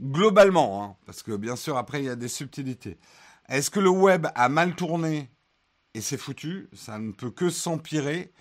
globalement, 0.00 0.82
hein, 0.82 0.96
parce 1.06 1.22
que 1.22 1.36
bien 1.36 1.54
sûr 1.54 1.76
après 1.76 2.00
il 2.00 2.06
y 2.06 2.08
a 2.08 2.16
des 2.16 2.26
subtilités, 2.26 2.98
est-ce 3.48 3.70
que 3.70 3.78
le 3.78 3.90
web 3.90 4.26
a 4.34 4.48
mal 4.48 4.74
tourné 4.74 5.30
et 5.94 6.00
c'est 6.00 6.16
foutu, 6.16 6.68
ça 6.72 6.98
ne 6.98 7.12
peut 7.12 7.30
que 7.30 7.48
s'empirer 7.48 8.32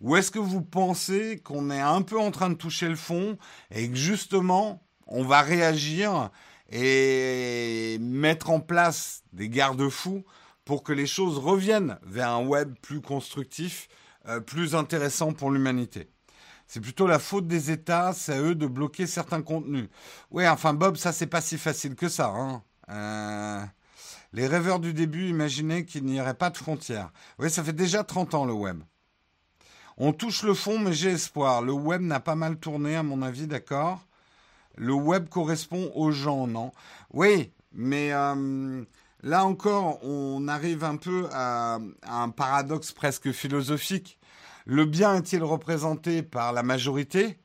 ou 0.00 0.16
est-ce 0.16 0.30
que 0.30 0.38
vous 0.38 0.62
pensez 0.62 1.38
qu'on 1.44 1.70
est 1.70 1.82
un 1.82 2.00
peu 2.00 2.18
en 2.18 2.30
train 2.30 2.48
de 2.48 2.54
toucher 2.54 2.88
le 2.88 2.96
fond 2.96 3.36
et 3.70 3.90
que 3.90 3.96
justement 3.96 4.82
on 5.06 5.22
va 5.22 5.42
réagir 5.42 6.30
et 6.70 7.98
mettre 8.00 8.48
en 8.48 8.60
place 8.60 9.22
des 9.34 9.50
garde-fous 9.50 10.24
pour 10.66 10.82
que 10.82 10.92
les 10.92 11.06
choses 11.06 11.38
reviennent 11.38 11.96
vers 12.02 12.28
un 12.28 12.44
web 12.44 12.74
plus 12.82 13.00
constructif, 13.00 13.88
euh, 14.28 14.40
plus 14.40 14.74
intéressant 14.74 15.32
pour 15.32 15.50
l'humanité. 15.50 16.10
C'est 16.66 16.80
plutôt 16.80 17.06
la 17.06 17.20
faute 17.20 17.46
des 17.46 17.70
États, 17.70 18.12
c'est 18.12 18.34
à 18.34 18.40
eux 18.42 18.56
de 18.56 18.66
bloquer 18.66 19.06
certains 19.06 19.42
contenus. 19.42 19.88
Oui, 20.32 20.46
enfin 20.46 20.74
Bob, 20.74 20.96
ça 20.96 21.12
c'est 21.12 21.28
pas 21.28 21.40
si 21.40 21.56
facile 21.56 21.94
que 21.94 22.08
ça. 22.08 22.34
Hein. 22.34 22.62
Euh, 22.90 23.64
les 24.32 24.48
rêveurs 24.48 24.80
du 24.80 24.92
début 24.92 25.28
imaginaient 25.28 25.84
qu'il 25.84 26.04
n'y 26.04 26.20
aurait 26.20 26.34
pas 26.34 26.50
de 26.50 26.56
frontières. 26.56 27.12
Oui, 27.38 27.48
ça 27.48 27.62
fait 27.62 27.72
déjà 27.72 28.02
30 28.02 28.34
ans 28.34 28.44
le 28.44 28.52
web. 28.52 28.82
On 29.98 30.12
touche 30.12 30.42
le 30.42 30.52
fond, 30.52 30.80
mais 30.80 30.92
j'ai 30.92 31.12
espoir. 31.12 31.62
Le 31.62 31.72
web 31.72 32.02
n'a 32.02 32.18
pas 32.18 32.34
mal 32.34 32.58
tourné, 32.58 32.96
à 32.96 33.04
mon 33.04 33.22
avis, 33.22 33.46
d'accord? 33.46 34.04
Le 34.76 34.92
web 34.92 35.28
correspond 35.28 35.92
aux 35.94 36.10
gens, 36.10 36.48
non? 36.48 36.72
Oui, 37.14 37.52
mais 37.72 38.12
euh, 38.12 38.84
Là 39.26 39.44
encore, 39.44 39.98
on 40.04 40.46
arrive 40.46 40.84
un 40.84 40.94
peu 40.94 41.28
à, 41.32 41.80
un 42.06 42.28
paradoxe 42.28 42.92
presque 42.92 43.32
philosophique. 43.32 44.20
Le 44.66 44.84
bien 44.84 45.16
est-il 45.16 45.42
représenté 45.42 46.22
par 46.22 46.52
la 46.52 46.62
majorité? 46.62 47.40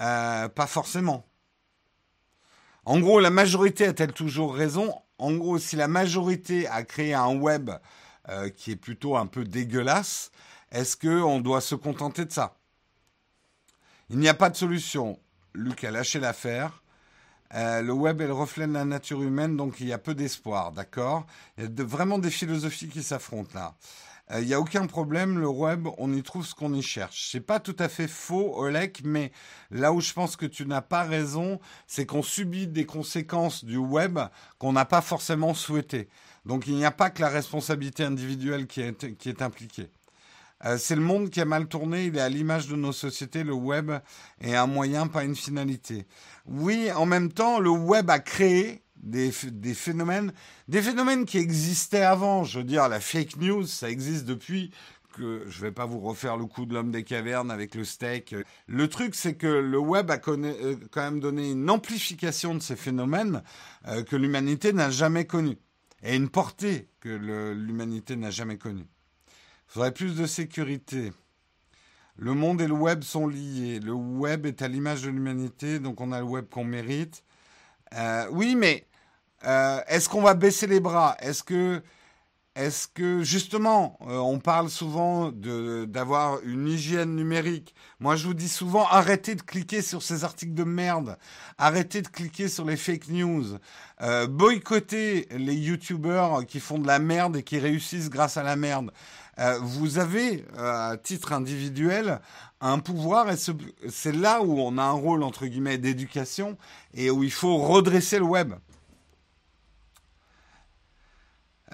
Euh, 0.00 0.50
Pas 0.50 0.66
forcément. 0.66 1.26
En 2.84 3.00
gros, 3.00 3.20
la 3.20 3.30
majorité 3.30 3.86
a-t-elle 3.86 4.12
toujours 4.12 4.54
raison? 4.54 4.94
En 5.16 5.32
gros, 5.32 5.58
si 5.58 5.76
la 5.76 5.88
majorité 5.88 6.68
a 6.68 6.82
créé 6.82 7.14
un 7.14 7.34
web 7.34 7.70
euh, 8.28 8.50
qui 8.50 8.72
est 8.72 8.76
plutôt 8.76 9.16
un 9.16 9.26
peu 9.26 9.44
dégueulasse, 9.44 10.30
est-ce 10.70 10.94
qu'on 10.94 11.40
doit 11.40 11.62
se 11.62 11.74
contenter 11.74 12.26
de 12.26 12.32
ça? 12.32 12.58
Il 14.10 14.18
n'y 14.18 14.28
a 14.28 14.34
pas 14.34 14.50
de 14.50 14.56
solution. 14.56 15.18
Luc 15.54 15.84
a 15.84 15.90
lâché 15.90 16.20
l'affaire. 16.20 16.82
Euh, 17.54 17.80
le 17.82 17.92
web 17.92 18.20
est 18.20 18.26
le 18.26 18.34
reflet 18.34 18.66
de 18.66 18.72
la 18.72 18.84
nature 18.84 19.22
humaine, 19.22 19.56
donc 19.56 19.80
il 19.80 19.88
y 19.88 19.92
a 19.92 19.98
peu 19.98 20.14
d'espoir, 20.14 20.72
d'accord? 20.72 21.26
Il 21.56 21.64
y 21.64 21.66
a 21.66 21.84
vraiment 21.84 22.18
des 22.18 22.30
philosophies 22.30 22.88
qui 22.88 23.02
s'affrontent 23.02 23.52
là. 23.54 23.74
Euh, 24.30 24.40
il 24.40 24.46
n'y 24.46 24.54
a 24.54 24.60
aucun 24.60 24.86
problème, 24.86 25.38
le 25.38 25.48
web, 25.48 25.88
on 25.96 26.12
y 26.12 26.22
trouve 26.22 26.44
ce 26.44 26.54
qu'on 26.54 26.74
y 26.74 26.82
cherche. 26.82 27.30
C'est 27.32 27.40
pas 27.40 27.60
tout 27.60 27.76
à 27.78 27.88
fait 27.88 28.08
faux, 28.08 28.54
Olek, 28.58 29.00
mais 29.04 29.32
là 29.70 29.92
où 29.92 30.00
je 30.00 30.12
pense 30.12 30.36
que 30.36 30.44
tu 30.46 30.66
n'as 30.66 30.82
pas 30.82 31.04
raison, 31.04 31.58
c'est 31.86 32.04
qu'on 32.04 32.22
subit 32.22 32.66
des 32.66 32.84
conséquences 32.84 33.64
du 33.64 33.78
web 33.78 34.18
qu'on 34.58 34.72
n'a 34.72 34.84
pas 34.84 35.00
forcément 35.00 35.54
souhaitées. 35.54 36.08
Donc 36.44 36.66
il 36.66 36.74
n'y 36.74 36.84
a 36.84 36.90
pas 36.90 37.10
que 37.10 37.22
la 37.22 37.28
responsabilité 37.28 38.04
individuelle 38.04 38.66
qui 38.66 38.82
est 38.82 39.42
impliquée. 39.42 39.90
Euh, 40.64 40.76
c'est 40.78 40.96
le 40.96 41.02
monde 41.02 41.30
qui 41.30 41.40
a 41.40 41.44
mal 41.44 41.68
tourné, 41.68 42.06
il 42.06 42.16
est 42.16 42.20
à 42.20 42.28
l'image 42.28 42.66
de 42.68 42.76
nos 42.76 42.92
sociétés, 42.92 43.44
le 43.44 43.52
web 43.52 43.92
est 44.40 44.54
un 44.54 44.66
moyen, 44.66 45.06
pas 45.06 45.24
une 45.24 45.36
finalité. 45.36 46.06
Oui, 46.46 46.90
en 46.92 47.06
même 47.06 47.32
temps, 47.32 47.60
le 47.60 47.70
web 47.70 48.10
a 48.10 48.18
créé 48.18 48.82
des, 48.96 49.30
phénomènes, 49.30 50.32
des 50.66 50.82
phénomènes 50.82 51.24
qui 51.24 51.38
existaient 51.38 52.02
avant. 52.02 52.44
Je 52.44 52.58
veux 52.58 52.64
dire, 52.64 52.88
la 52.88 53.00
fake 53.00 53.36
news, 53.36 53.66
ça 53.66 53.90
existe 53.90 54.24
depuis 54.24 54.72
que 55.16 55.44
je 55.48 55.60
vais 55.60 55.72
pas 55.72 55.86
vous 55.86 56.00
refaire 56.00 56.36
le 56.36 56.46
coup 56.46 56.66
de 56.66 56.74
l'homme 56.74 56.90
des 56.90 57.04
cavernes 57.04 57.50
avec 57.50 57.74
le 57.74 57.84
steak. 57.84 58.34
Le 58.66 58.88
truc, 58.88 59.14
c'est 59.14 59.34
que 59.34 59.46
le 59.46 59.78
web 59.78 60.10
a 60.10 60.20
euh, 60.28 60.76
quand 60.90 61.02
même 61.02 61.20
donné 61.20 61.50
une 61.50 61.70
amplification 61.70 62.54
de 62.54 62.60
ces 62.60 62.76
phénomènes 62.76 63.42
euh, 63.86 64.02
que 64.02 64.16
l'humanité 64.16 64.72
n'a 64.72 64.90
jamais 64.90 65.26
connue 65.26 65.58
et 66.02 66.14
une 66.14 66.28
portée 66.28 66.88
que 67.00 67.08
l'humanité 67.08 68.16
n'a 68.16 68.30
jamais 68.30 68.58
connue. 68.58 68.86
Faudrait 69.68 69.92
plus 69.92 70.16
de 70.16 70.26
sécurité. 70.26 71.12
Le 72.16 72.32
monde 72.32 72.62
et 72.62 72.66
le 72.66 72.72
web 72.72 73.04
sont 73.04 73.28
liés. 73.28 73.80
Le 73.80 73.92
web 73.92 74.46
est 74.46 74.62
à 74.62 74.68
l'image 74.68 75.02
de 75.02 75.10
l'humanité, 75.10 75.78
donc 75.78 76.00
on 76.00 76.10
a 76.10 76.20
le 76.20 76.24
web 76.24 76.46
qu'on 76.50 76.64
mérite. 76.64 77.22
Euh, 77.94 78.26
oui, 78.32 78.56
mais 78.56 78.86
euh, 79.44 79.80
est-ce 79.88 80.08
qu'on 80.08 80.22
va 80.22 80.32
baisser 80.32 80.66
les 80.66 80.80
bras? 80.80 81.16
Est-ce 81.20 81.42
que, 81.42 81.82
est 82.56 82.92
que 82.94 83.22
justement, 83.22 83.98
euh, 84.08 84.16
on 84.16 84.38
parle 84.38 84.70
souvent 84.70 85.30
d'avoir 85.32 86.40
une 86.44 86.66
hygiène 86.66 87.14
numérique 87.14 87.74
Moi, 88.00 88.16
je 88.16 88.26
vous 88.26 88.34
dis 88.34 88.48
souvent, 88.48 88.86
arrêtez 88.88 89.34
de 89.34 89.42
cliquer 89.42 89.82
sur 89.82 90.02
ces 90.02 90.24
articles 90.24 90.54
de 90.54 90.64
merde. 90.64 91.18
Arrêtez 91.58 92.00
de 92.00 92.08
cliquer 92.08 92.48
sur 92.48 92.64
les 92.64 92.78
fake 92.78 93.08
news. 93.08 93.58
boycottez 94.28 95.28
les 95.30 95.54
youtubeurs 95.54 96.46
qui 96.46 96.58
font 96.58 96.78
de 96.78 96.86
la 96.86 96.98
merde 96.98 97.36
et 97.36 97.42
qui 97.42 97.58
réussissent 97.58 98.08
grâce 98.08 98.38
à 98.38 98.42
la 98.42 98.56
merde. 98.56 98.90
Euh, 99.38 99.58
vous 99.60 99.98
avez, 99.98 100.44
euh, 100.56 100.92
à 100.92 100.96
titre 100.96 101.32
individuel, 101.32 102.20
un 102.60 102.80
pouvoir 102.80 103.30
et 103.30 103.36
c'est 103.88 104.12
là 104.12 104.42
où 104.42 104.58
on 104.58 104.78
a 104.78 104.82
un 104.82 104.90
rôle, 104.90 105.22
entre 105.22 105.46
guillemets, 105.46 105.78
d'éducation 105.78 106.58
et 106.92 107.10
où 107.10 107.22
il 107.22 107.30
faut 107.30 107.56
redresser 107.58 108.18
le 108.18 108.24
web. 108.24 108.54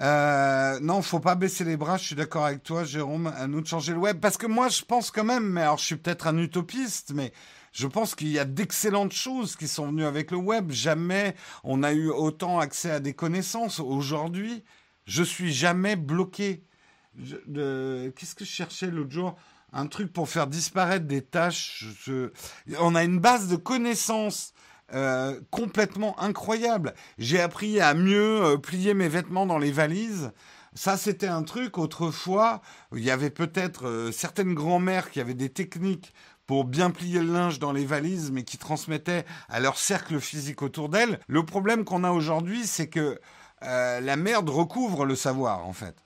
Euh, 0.01 0.79
non, 0.81 1.01
faut 1.01 1.19
pas 1.19 1.35
baisser 1.35 1.63
les 1.63 1.77
bras. 1.77 1.97
Je 1.97 2.03
suis 2.03 2.15
d'accord 2.15 2.45
avec 2.45 2.63
toi, 2.63 2.83
Jérôme. 2.83 3.27
À 3.27 3.47
nous 3.47 3.61
de 3.61 3.67
changer 3.67 3.93
le 3.93 3.99
web, 3.99 4.19
parce 4.19 4.37
que 4.37 4.45
moi, 4.45 4.69
je 4.69 4.83
pense 4.83 5.09
quand 5.09 5.23
même. 5.23 5.49
Mais 5.49 5.61
alors, 5.61 5.77
je 5.77 5.85
suis 5.85 5.95
peut-être 5.95 6.27
un 6.27 6.37
utopiste, 6.37 7.13
mais 7.15 7.31
je 7.71 7.87
pense 7.87 8.13
qu'il 8.13 8.27
y 8.27 8.37
a 8.37 8.45
d'excellentes 8.45 9.13
choses 9.13 9.55
qui 9.55 9.67
sont 9.67 9.87
venues 9.87 10.05
avec 10.05 10.31
le 10.31 10.37
web. 10.37 10.71
Jamais 10.71 11.35
on 11.63 11.81
a 11.81 11.93
eu 11.93 12.09
autant 12.09 12.59
accès 12.59 12.91
à 12.91 12.99
des 12.99 13.13
connaissances. 13.13 13.79
Aujourd'hui, 13.79 14.63
je 15.05 15.23
suis 15.23 15.53
jamais 15.53 15.95
bloqué. 15.95 16.63
Qu'est-ce 17.17 18.35
que 18.35 18.45
je 18.45 18.49
cherchais 18.49 18.87
l'autre 18.87 19.11
jour? 19.11 19.35
Un 19.73 19.87
truc 19.87 20.13
pour 20.13 20.29
faire 20.29 20.47
disparaître 20.47 21.05
des 21.05 21.21
tâches. 21.21 21.85
On 22.79 22.95
a 22.95 23.03
une 23.03 23.19
base 23.19 23.47
de 23.47 23.55
connaissances 23.55 24.53
euh, 24.93 25.41
complètement 25.49 26.19
incroyable. 26.19 26.93
J'ai 27.17 27.41
appris 27.41 27.81
à 27.81 27.95
mieux 27.95 28.43
euh, 28.43 28.57
plier 28.57 28.93
mes 28.93 29.07
vêtements 29.07 29.47
dans 29.47 29.57
les 29.57 29.71
valises. 29.71 30.31
Ça, 30.75 30.95
c'était 30.95 31.27
un 31.27 31.41
truc 31.41 31.79
autrefois. 31.79 32.61
Il 32.93 33.03
y 33.03 33.09
avait 33.09 33.31
peut-être 33.31 33.87
euh, 33.87 34.11
certaines 34.11 34.53
grand-mères 34.53 35.09
qui 35.09 35.19
avaient 35.19 35.33
des 35.33 35.49
techniques 35.49 36.13
pour 36.45 36.65
bien 36.65 36.91
plier 36.91 37.19
le 37.19 37.33
linge 37.33 37.57
dans 37.57 37.71
les 37.71 37.85
valises, 37.85 38.29
mais 38.29 38.43
qui 38.43 38.59
transmettaient 38.59 39.25
à 39.49 39.59
leur 39.59 39.79
cercle 39.79 40.19
physique 40.19 40.61
autour 40.61 40.89
d'elles. 40.89 41.19
Le 41.27 41.43
problème 41.43 41.83
qu'on 41.83 42.03
a 42.03 42.11
aujourd'hui, 42.11 42.67
c'est 42.67 42.87
que 42.87 43.19
la 43.61 44.15
merde 44.15 44.47
recouvre 44.51 45.05
le 45.05 45.15
savoir, 45.15 45.65
en 45.65 45.73
fait. 45.73 46.04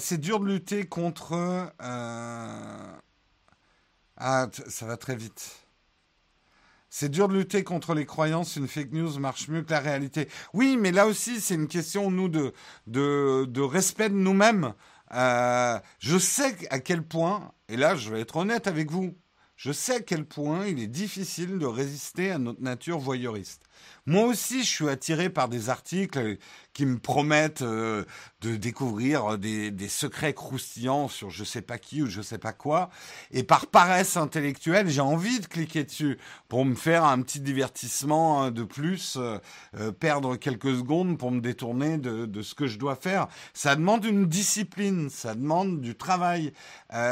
C'est 0.00 0.18
dur 0.18 0.40
de 0.40 0.46
lutter 0.46 0.86
contre. 0.86 1.72
Ah, 4.24 4.48
ça 4.68 4.86
va 4.86 4.96
très 4.96 5.16
vite. 5.16 5.62
C'est 6.94 7.08
dur 7.08 7.26
de 7.26 7.34
lutter 7.34 7.64
contre 7.64 7.94
les 7.94 8.04
croyances. 8.04 8.56
Une 8.56 8.68
fake 8.68 8.92
news 8.92 9.18
marche 9.18 9.48
mieux 9.48 9.62
que 9.62 9.70
la 9.70 9.80
réalité. 9.80 10.28
Oui, 10.52 10.76
mais 10.78 10.92
là 10.92 11.06
aussi, 11.06 11.40
c'est 11.40 11.54
une 11.54 11.66
question, 11.66 12.10
nous, 12.10 12.28
de, 12.28 12.52
de, 12.86 13.60
respect 13.62 14.10
de 14.10 14.14
nous-mêmes. 14.14 14.74
Euh, 15.14 15.78
je 16.00 16.18
sais 16.18 16.54
à 16.70 16.80
quel 16.80 17.02
point, 17.02 17.52
et 17.68 17.78
là, 17.78 17.96
je 17.96 18.10
vais 18.10 18.20
être 18.20 18.36
honnête 18.36 18.66
avec 18.66 18.90
vous, 18.90 19.16
je 19.56 19.72
sais 19.72 19.96
à 19.96 20.00
quel 20.00 20.26
point 20.26 20.66
il 20.66 20.80
est 20.80 20.86
difficile 20.86 21.58
de 21.58 21.66
résister 21.66 22.30
à 22.30 22.38
notre 22.38 22.60
nature 22.60 22.98
voyeuriste. 22.98 23.62
Moi 24.06 24.24
aussi, 24.24 24.64
je 24.64 24.68
suis 24.68 24.88
attiré 24.88 25.30
par 25.30 25.48
des 25.48 25.68
articles 25.68 26.38
qui 26.72 26.86
me 26.86 26.98
promettent 26.98 27.62
euh, 27.62 28.04
de 28.40 28.56
découvrir 28.56 29.38
des, 29.38 29.72
secrets 29.88 30.32
croustillants 30.32 31.08
sur 31.08 31.30
je 31.30 31.44
sais 31.44 31.60
pas 31.60 31.76
qui 31.76 32.02
ou 32.02 32.06
je 32.06 32.22
sais 32.22 32.38
pas 32.38 32.52
quoi. 32.52 32.88
Et 33.30 33.42
par 33.42 33.66
paresse 33.66 34.16
intellectuelle, 34.16 34.88
j'ai 34.88 35.00
envie 35.00 35.40
de 35.40 35.46
cliquer 35.46 35.84
dessus 35.84 36.18
pour 36.48 36.64
me 36.64 36.74
faire 36.74 37.04
un 37.04 37.20
petit 37.20 37.40
divertissement 37.40 38.42
hein, 38.42 38.50
de 38.50 38.64
plus, 38.64 39.16
euh, 39.16 39.38
euh, 39.76 39.92
perdre 39.92 40.36
quelques 40.36 40.74
secondes 40.76 41.18
pour 41.18 41.30
me 41.30 41.40
détourner 41.40 41.98
de, 41.98 42.26
de, 42.26 42.42
ce 42.42 42.54
que 42.54 42.66
je 42.66 42.78
dois 42.78 42.96
faire. 42.96 43.28
Ça 43.52 43.76
demande 43.76 44.04
une 44.04 44.26
discipline, 44.26 45.10
ça 45.10 45.34
demande 45.34 45.80
du 45.80 45.94
travail. 45.94 46.52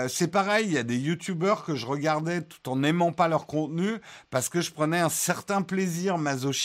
c'est 0.08 0.28
pareil, 0.28 0.66
il 0.66 0.72
y 0.72 0.78
a 0.78 0.82
des 0.82 0.98
youtubeurs 0.98 1.64
que 1.64 1.74
je 1.74 1.86
regardais 1.86 2.42
tout 2.42 2.68
en 2.68 2.76
n'aimant 2.76 3.12
pas 3.12 3.28
leur 3.28 3.46
contenu 3.46 3.98
parce 4.30 4.48
que 4.48 4.60
je 4.60 4.70
prenais 4.70 5.00
un 5.00 5.08
certain 5.08 5.62
plaisir 5.62 6.18
masochiste 6.18 6.59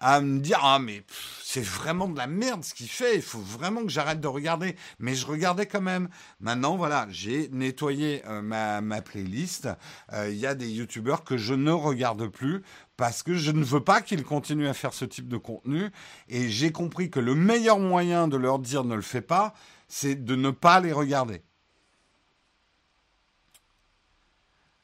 à 0.00 0.20
me 0.20 0.38
dire 0.40 0.60
ah 0.62 0.78
mais 0.78 1.02
c'est 1.42 1.64
vraiment 1.64 2.08
de 2.08 2.16
la 2.16 2.26
merde 2.26 2.62
ce 2.64 2.74
qu'il 2.74 2.88
fait, 2.88 3.16
il 3.16 3.22
faut 3.22 3.40
vraiment 3.40 3.82
que 3.82 3.88
j'arrête 3.88 4.20
de 4.20 4.28
regarder. 4.28 4.76
Mais 4.98 5.14
je 5.14 5.26
regardais 5.26 5.66
quand 5.66 5.80
même. 5.80 6.08
Maintenant 6.40 6.76
voilà, 6.76 7.06
j'ai 7.10 7.48
nettoyé 7.50 8.22
euh, 8.26 8.42
ma, 8.42 8.80
ma, 8.80 9.02
playlist. 9.02 9.68
Euh, 10.12 10.30
il 10.30 10.36
y 10.36 10.46
a 10.46 10.54
des 10.54 10.70
youtubeurs 10.70 11.24
que 11.24 11.36
je 11.36 11.54
ne 11.54 11.72
regarde 11.72 12.28
plus 12.28 12.62
parce 12.96 13.22
que 13.22 13.34
je 13.34 13.50
ne 13.50 13.64
veux 13.64 13.82
pas 13.82 14.02
qu'ils 14.02 14.24
continuent 14.24 14.68
à 14.68 14.74
faire 14.74 14.92
ce 14.92 15.04
type 15.04 15.28
de 15.28 15.36
contenu. 15.36 15.90
Et 16.28 16.48
j'ai 16.48 16.72
compris 16.72 17.10
que 17.10 17.20
le 17.20 17.34
meilleur 17.34 17.78
moyen 17.78 18.28
de 18.28 18.36
leur 18.36 18.58
dire 18.58 18.84
ne 18.84 18.94
le 18.94 19.02
fais 19.02 19.22
pas, 19.22 19.54
c'est 19.88 20.16
de 20.16 20.36
ne 20.36 20.50
pas 20.50 20.80
les 20.80 20.92
regarder. 20.92 21.42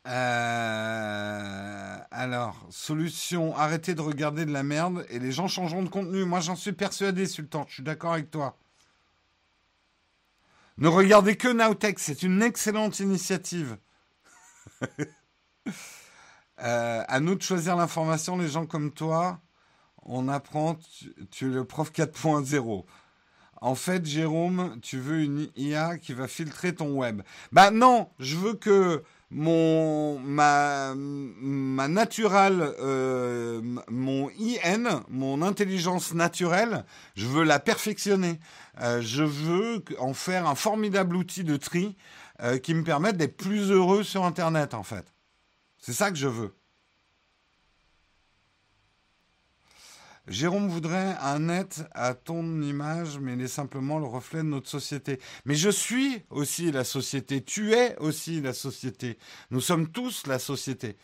Euh, 0.06 1.96
alors, 2.10 2.66
solution, 2.70 3.56
arrêtez 3.56 3.94
de 3.94 4.02
regarder 4.02 4.44
de 4.44 4.52
la 4.52 4.62
merde 4.62 5.06
et 5.08 5.18
les 5.18 5.32
gens 5.32 5.48
changeront 5.48 5.82
de 5.82 5.88
contenu. 5.88 6.24
Moi, 6.24 6.40
j'en 6.40 6.56
suis 6.56 6.72
persuadé, 6.72 7.26
Sultan. 7.26 7.64
Je 7.68 7.74
suis 7.74 7.82
d'accord 7.82 8.12
avec 8.12 8.30
toi. 8.30 8.56
Ne 10.76 10.88
regardez 10.88 11.36
que 11.36 11.48
Nowtech, 11.48 11.98
c'est 11.98 12.22
une 12.22 12.42
excellente 12.42 13.00
initiative. 13.00 13.78
euh, 16.62 17.04
à 17.06 17.20
nous 17.20 17.36
de 17.36 17.42
choisir 17.42 17.76
l'information, 17.76 18.36
les 18.36 18.48
gens 18.48 18.66
comme 18.66 18.92
toi. 18.92 19.40
On 20.02 20.28
apprend, 20.28 20.76
tu, 21.30 21.46
es 21.46 21.48
le 21.48 21.64
prof 21.64 21.90
4.0. 21.92 22.84
En 23.62 23.74
fait, 23.74 24.04
Jérôme, 24.04 24.78
tu 24.82 24.98
veux 24.98 25.22
une 25.22 25.48
IA 25.56 25.96
qui 25.96 26.12
va 26.12 26.28
filtrer 26.28 26.74
ton 26.74 26.92
web. 26.94 27.22
Bah 27.52 27.70
non, 27.70 28.10
je 28.18 28.36
veux 28.36 28.52
que 28.52 29.02
mon 29.34 30.20
ma 30.20 30.94
ma 30.94 31.88
naturelle 31.88 32.72
euh, 32.80 33.60
mon 33.90 34.30
IN 34.38 35.02
mon 35.08 35.42
intelligence 35.42 36.14
naturelle 36.14 36.84
je 37.16 37.26
veux 37.26 37.42
la 37.42 37.58
perfectionner. 37.58 38.38
Euh, 38.80 39.00
je 39.02 39.24
veux 39.24 39.84
en 39.98 40.14
faire 40.14 40.46
un 40.46 40.54
formidable 40.54 41.16
outil 41.16 41.42
de 41.42 41.56
tri 41.56 41.96
euh, 42.42 42.58
qui 42.58 42.74
me 42.74 42.84
permette 42.84 43.16
d'être 43.16 43.36
plus 43.36 43.70
heureux 43.70 44.04
sur 44.04 44.24
internet 44.24 44.72
en 44.72 44.84
fait. 44.84 45.12
C'est 45.78 45.92
ça 45.92 46.10
que 46.10 46.16
je 46.16 46.28
veux 46.28 46.54
Jérôme 50.26 50.68
voudrait 50.68 51.16
un 51.20 51.38
net 51.38 51.84
à 51.92 52.14
ton 52.14 52.62
image, 52.62 53.18
mais 53.18 53.34
il 53.34 53.42
est 53.42 53.48
simplement 53.48 53.98
le 53.98 54.06
reflet 54.06 54.38
de 54.38 54.48
notre 54.48 54.70
société. 54.70 55.20
Mais 55.44 55.54
je 55.54 55.68
suis 55.68 56.22
aussi 56.30 56.72
la 56.72 56.84
société. 56.84 57.42
Tu 57.42 57.74
es 57.74 57.96
aussi 57.98 58.40
la 58.40 58.54
société. 58.54 59.18
Nous 59.50 59.60
sommes 59.60 59.88
tous 59.88 60.26
la 60.26 60.38
société. 60.38 60.96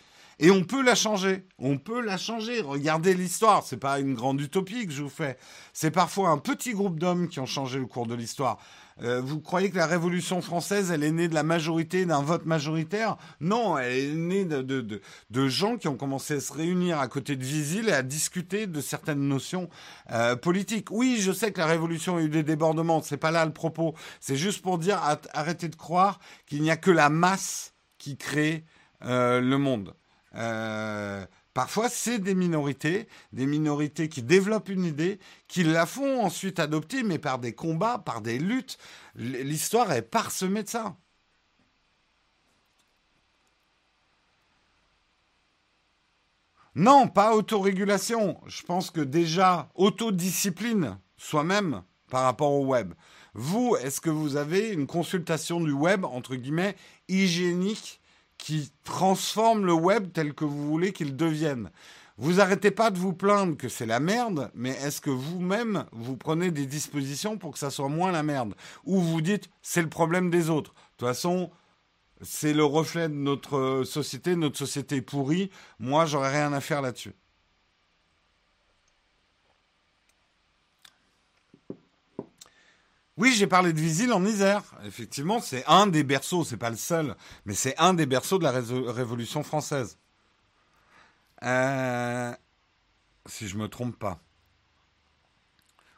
Et 0.43 0.51
on 0.51 0.65
peut 0.65 0.83
la 0.83 0.95
changer. 0.95 1.45
On 1.59 1.77
peut 1.77 2.01
la 2.01 2.17
changer. 2.17 2.63
Regardez 2.63 3.13
l'histoire. 3.13 3.63
C'est 3.63 3.77
pas 3.77 4.01
une 4.01 4.15
grande 4.15 4.41
utopie 4.41 4.87
que 4.87 4.93
je 4.93 5.03
vous 5.03 5.11
fais. 5.11 5.37
C'est 5.75 5.91
parfois 5.91 6.31
un 6.31 6.39
petit 6.39 6.73
groupe 6.73 6.99
d'hommes 6.99 7.29
qui 7.29 7.41
ont 7.41 7.47
changé 7.47 7.79
le 7.79 7.85
cours 7.85 8.07
de 8.07 8.15
l'histoire. 8.15 8.59
Euh, 9.03 9.21
vous 9.21 9.39
croyez 9.41 9.71
que 9.71 9.77
la 9.77 9.87
Révolution 9.87 10.41
française, 10.41 10.91
elle 10.91 11.05
est 11.05 11.13
née 11.13 11.29
de 11.29 11.35
la 11.35 11.43
majorité, 11.43 12.07
d'un 12.07 12.23
vote 12.23 12.47
majoritaire? 12.47 13.19
Non, 13.41 13.77
elle 13.77 13.93
est 13.93 14.15
née 14.15 14.45
de, 14.47 14.63
de, 14.63 15.49
gens 15.49 15.77
qui 15.77 15.89
ont 15.89 15.97
commencé 15.97 16.35
à 16.35 16.41
se 16.41 16.53
réunir 16.53 16.99
à 16.99 17.09
côté 17.09 17.37
de 17.37 17.45
Visil 17.45 17.91
et 17.91 17.93
à 17.93 18.03
discuter 18.03 18.67
de 18.67 18.81
certaines 18.81 19.27
notions 19.27 19.69
euh, 20.11 20.37
politiques. 20.37 20.91
Oui, 20.91 21.19
je 21.21 21.33
sais 21.33 21.53
que 21.53 21.61
la 21.61 21.67
Révolution 21.67 22.17
a 22.17 22.23
eu 22.23 22.29
des 22.29 22.43
débordements, 22.43 23.03
c'est 23.03 23.17
pas 23.17 23.31
là 23.31 23.45
le 23.45 23.53
propos. 23.53 23.95
C'est 24.21 24.37
juste 24.37 24.63
pour 24.63 24.79
dire, 24.79 25.01
arrêtez 25.33 25.69
de 25.69 25.77
croire 25.77 26.19
qu'il 26.47 26.63
n'y 26.63 26.71
a 26.71 26.77
que 26.77 26.91
la 26.91 27.11
masse 27.11 27.75
qui 27.99 28.17
crée 28.17 28.65
euh, 29.05 29.41
le 29.41 29.57
monde. 29.57 29.95
Euh, 30.35 31.25
Parfois, 31.53 31.89
c'est 31.89 32.21
des 32.21 32.35
minorités, 32.35 33.09
des 33.33 33.47
minorités 33.47 34.09
qui 34.09 34.23
développent 34.23 34.69
une 34.69 34.85
idée, 34.85 35.19
qui 35.49 35.65
la 35.65 35.85
font 35.85 36.25
ensuite 36.25 36.61
adopter, 36.61 37.03
mais 37.03 37.19
par 37.19 37.39
des 37.39 37.55
combats, 37.55 37.99
par 37.99 38.21
des 38.21 38.39
luttes. 38.39 38.79
L'histoire 39.17 39.91
est 39.93 40.03
parsemée 40.03 40.63
de 40.63 40.69
ça. 40.69 40.97
Non, 46.77 47.09
pas 47.09 47.35
autorégulation. 47.35 48.41
Je 48.47 48.63
pense 48.63 48.91
que 48.93 49.01
déjà, 49.01 49.71
autodiscipline 49.75 50.99
soi-même 51.17 51.83
par 52.09 52.23
rapport 52.23 52.53
au 52.53 52.65
web. 52.65 52.95
Vous, 53.35 53.77
est-ce 53.83 54.01
que 54.01 54.11
vous 54.11 54.37
avez 54.37 54.71
une 54.71 54.87
consultation 54.87 55.61
du 55.61 55.73
web, 55.73 56.05
entre 56.05 56.37
guillemets, 56.37 56.77
hygiénique 57.09 58.00
qui 58.41 58.73
transforme 58.85 59.67
le 59.67 59.75
web 59.75 60.13
tel 60.13 60.35
que 60.35 60.45
vous 60.45 60.67
voulez 60.67 60.93
qu'il 60.93 61.15
devienne. 61.17 61.71
Vous 62.17 62.41
arrêtez 62.41 62.71
pas 62.71 62.91
de 62.91 62.99
vous 62.99 63.13
plaindre 63.13 63.57
que 63.57 63.69
c'est 63.69 63.87
la 63.87 64.01
merde, 64.01 64.51
mais 64.55 64.71
est-ce 64.71 65.01
que 65.01 65.11
vous-même, 65.11 65.87
vous 65.93 66.17
prenez 66.17 66.51
des 66.51 66.67
dispositions 66.67 67.39
pour 67.39 67.53
que 67.53 67.59
ça 67.59 67.71
soit 67.71 67.89
moins 67.89 68.13
la 68.13 68.23
merde? 68.23 68.55
Ou 68.85 69.01
vous 69.01 69.21
dites, 69.21 69.49
c'est 69.63 69.83
le 69.83 69.89
problème 69.89 70.31
des 70.31 70.51
autres. 70.51 70.73
De 70.73 70.79
toute 70.99 71.09
façon, 71.09 71.51
c'est 72.23 72.53
le 72.53 72.65
reflet 72.65 73.09
de 73.09 73.15
notre 73.15 73.85
société, 73.85 74.37
notre 74.37 74.59
société 74.59 75.01
pourrie, 75.01 75.51
moi, 75.79 76.05
j'aurais 76.05 76.33
rien 76.33 76.53
à 76.53 76.61
faire 76.61 76.83
là-dessus. 76.83 77.15
Oui, 83.21 83.35
j'ai 83.35 83.47
parlé 83.47 83.75
de 83.75 83.79
Visil 83.79 84.15
en 84.15 84.25
Isère. 84.25 84.63
Effectivement, 84.83 85.43
c'est 85.43 85.63
un 85.67 85.87
des 85.87 86.05
berceaux, 86.05 86.43
c'est 86.43 86.57
pas 86.57 86.71
le 86.71 86.77
seul, 86.77 87.15
mais 87.45 87.53
c'est 87.53 87.77
un 87.77 87.93
des 87.93 88.07
berceaux 88.07 88.39
de 88.39 88.45
la 88.45 88.51
Révolution 88.51 89.43
française. 89.43 89.99
Euh, 91.43 92.33
si 93.27 93.47
je 93.47 93.59
me 93.59 93.69
trompe 93.69 93.99
pas. 93.99 94.21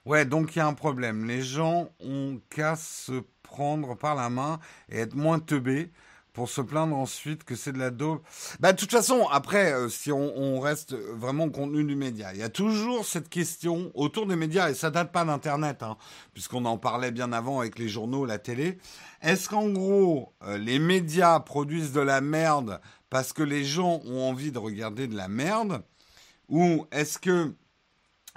Ouais, 0.04 0.24
donc 0.24 0.56
il 0.56 0.58
y 0.58 0.62
a 0.62 0.66
un 0.66 0.74
problème. 0.74 1.24
Les 1.24 1.42
gens 1.42 1.90
ont 2.00 2.40
qu'à 2.50 2.74
se 2.74 3.22
prendre 3.44 3.96
par 3.96 4.16
la 4.16 4.28
main 4.28 4.58
et 4.88 4.98
être 4.98 5.14
moins 5.14 5.38
teubés 5.38 5.92
pour 6.32 6.48
se 6.48 6.60
plaindre 6.60 6.96
ensuite 6.96 7.44
que 7.44 7.54
c'est 7.54 7.72
de 7.72 7.78
la 7.78 7.90
dope. 7.90 8.22
Bah, 8.60 8.72
de 8.72 8.78
toute 8.78 8.90
façon, 8.90 9.26
après, 9.30 9.72
euh, 9.72 9.88
si 9.88 10.10
on, 10.10 10.60
reste 10.60 10.94
vraiment 10.94 11.44
au 11.44 11.50
contenu 11.50 11.84
du 11.84 11.96
média, 11.96 12.32
il 12.32 12.40
y 12.40 12.42
a 12.42 12.48
toujours 12.48 13.04
cette 13.04 13.28
question 13.28 13.90
autour 13.94 14.26
des 14.26 14.36
médias, 14.36 14.70
et 14.70 14.74
ça 14.74 14.90
date 14.90 15.10
pas 15.12 15.24
d'Internet, 15.24 15.82
hein, 15.82 15.96
puisqu'on 16.34 16.64
en 16.64 16.78
parlait 16.78 17.10
bien 17.10 17.32
avant 17.32 17.60
avec 17.60 17.78
les 17.78 17.88
journaux, 17.88 18.24
la 18.24 18.38
télé. 18.38 18.78
Est-ce 19.22 19.48
qu'en 19.48 19.68
gros, 19.68 20.32
euh, 20.44 20.58
les 20.58 20.78
médias 20.78 21.40
produisent 21.40 21.92
de 21.92 22.00
la 22.00 22.20
merde 22.20 22.80
parce 23.10 23.32
que 23.32 23.42
les 23.42 23.64
gens 23.64 24.00
ont 24.06 24.28
envie 24.28 24.52
de 24.52 24.58
regarder 24.58 25.06
de 25.06 25.16
la 25.16 25.28
merde? 25.28 25.82
Ou 26.48 26.86
est-ce 26.92 27.18
que... 27.18 27.54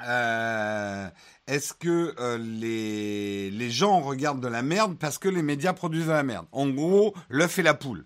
Euh, 0.02 1.08
est-ce 1.48 1.74
que 1.74 2.16
les, 2.38 3.52
les 3.52 3.70
gens 3.72 4.02
regardent 4.02 4.41
de 4.41 4.48
la 4.48 4.62
merde 4.62 4.98
parce 4.98 5.18
que 5.18 5.30
les 5.30 5.41
médias 5.41 5.74
produisent 5.74 6.08
de 6.08 6.12
la 6.12 6.24
merde? 6.24 6.46
En 6.52 6.68
gros, 6.70 7.14
l'œuf 7.30 7.60
et 7.60 7.64
la 7.64 7.74
poule. 7.74 8.06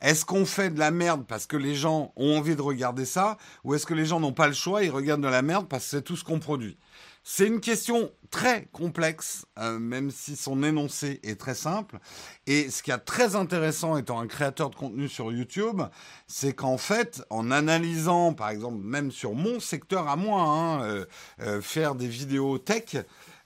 Est-ce 0.00 0.24
qu'on 0.24 0.46
fait 0.46 0.70
de 0.70 0.78
la 0.78 0.90
merde 0.90 1.26
parce 1.26 1.46
que 1.46 1.56
les 1.58 1.74
gens 1.74 2.12
ont 2.16 2.38
envie 2.38 2.56
de 2.56 2.62
regarder 2.62 3.04
ça 3.04 3.36
Ou 3.64 3.74
est-ce 3.74 3.84
que 3.84 3.92
les 3.92 4.06
gens 4.06 4.18
n'ont 4.18 4.32
pas 4.32 4.46
le 4.46 4.54
choix, 4.54 4.82
ils 4.82 4.90
regardent 4.90 5.22
de 5.22 5.28
la 5.28 5.42
merde 5.42 5.68
parce 5.68 5.84
que 5.84 5.90
c'est 5.90 6.02
tout 6.02 6.16
ce 6.16 6.24
qu'on 6.24 6.38
produit? 6.38 6.78
C'est 7.22 7.46
une 7.46 7.60
question 7.60 8.10
très 8.30 8.66
complexe, 8.72 9.44
euh, 9.58 9.78
même 9.78 10.10
si 10.10 10.36
son 10.36 10.62
énoncé 10.62 11.20
est 11.22 11.38
très 11.38 11.54
simple. 11.54 11.98
Et 12.46 12.70
ce 12.70 12.82
qui 12.82 12.90
est 12.90 12.98
très 12.98 13.36
intéressant 13.36 13.96
étant 13.96 14.20
un 14.20 14.26
créateur 14.26 14.70
de 14.70 14.76
contenu 14.76 15.08
sur 15.08 15.32
YouTube, 15.32 15.82
c'est 16.26 16.54
qu'en 16.54 16.78
fait, 16.78 17.22
en 17.28 17.50
analysant, 17.50 18.32
par 18.32 18.50
exemple, 18.50 18.78
même 18.78 19.10
sur 19.10 19.34
mon 19.34 19.60
secteur 19.60 20.08
à 20.08 20.16
moi, 20.16 20.42
hein, 20.42 20.82
euh, 20.82 21.04
euh, 21.40 21.60
faire 21.60 21.94
des 21.94 22.08
vidéos 22.08 22.58
tech, 22.58 22.96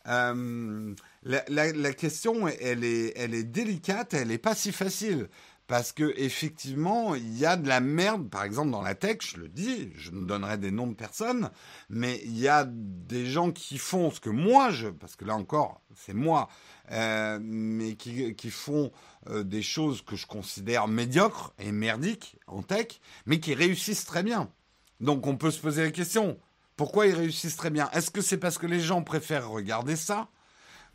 la, 0.07 1.43
la, 1.47 1.93
question, 1.95 2.47
elle 2.47 2.85
est, 2.85 3.15
elle 3.17 3.35
est 3.35 3.45
délicate, 3.45 4.13
elle 4.13 4.29
n'est 4.29 4.39
pas 4.39 4.55
si 4.55 4.71
facile 4.71 5.29
parce 5.67 5.93
que 5.93 6.13
effectivement, 6.17 7.15
il 7.15 7.39
y 7.39 7.47
a 7.47 7.57
de 7.57 7.69
la 7.69 7.81
merde, 7.81 8.29
par 8.29 8.45
exemple 8.45 8.71
dans 8.71 8.83
la 8.83 8.95
tech, 8.95 9.19
je 9.23 9.39
le 9.39 9.49
dis, 9.49 9.91
je 9.97 10.11
ne 10.11 10.25
donnerai 10.25 10.59
des 10.59 10.71
noms 10.71 10.87
de 10.87 10.95
personnes, 10.95 11.51
mais 11.89 12.21
il 12.25 12.39
y 12.39 12.49
a 12.49 12.67
des 12.69 13.27
gens 13.27 13.51
qui 13.51 13.79
font 13.79 14.11
ce 14.11 14.21
que 14.21 14.29
moi 14.29 14.71
je, 14.71 14.89
parce 14.89 15.17
que 15.17 15.25
là 15.25 15.35
encore, 15.35 15.81
c'est 15.97 16.13
moi, 16.13 16.49
euh, 16.93 17.39
mais 17.41 17.95
qui, 17.95 18.51
font 18.51 18.93
euh, 19.31 19.43
des 19.43 19.63
choses 19.63 20.03
que 20.03 20.17
je 20.17 20.27
considère 20.27 20.87
médiocres 20.87 21.55
et 21.59 21.73
merdiques 21.73 22.37
en 22.47 22.63
tech, 22.63 23.01
mais 23.25 23.41
qui 23.41 23.55
réussissent 23.55 24.05
très 24.05 24.23
bien. 24.23 24.51
Donc 25.01 25.27
on 25.27 25.37
peut 25.37 25.51
se 25.51 25.61
poser 25.61 25.83
la 25.83 25.91
question, 25.91 26.39
pourquoi 26.77 27.07
ils 27.07 27.15
réussissent 27.15 27.57
très 27.57 27.71
bien? 27.71 27.89
Est-ce 27.93 28.11
que 28.11 28.21
c'est 28.21 28.39
parce 28.39 28.59
que 28.59 28.67
les 28.67 28.81
gens 28.81 29.03
préfèrent 29.03 29.49
regarder 29.49 29.97
ça? 29.97 30.29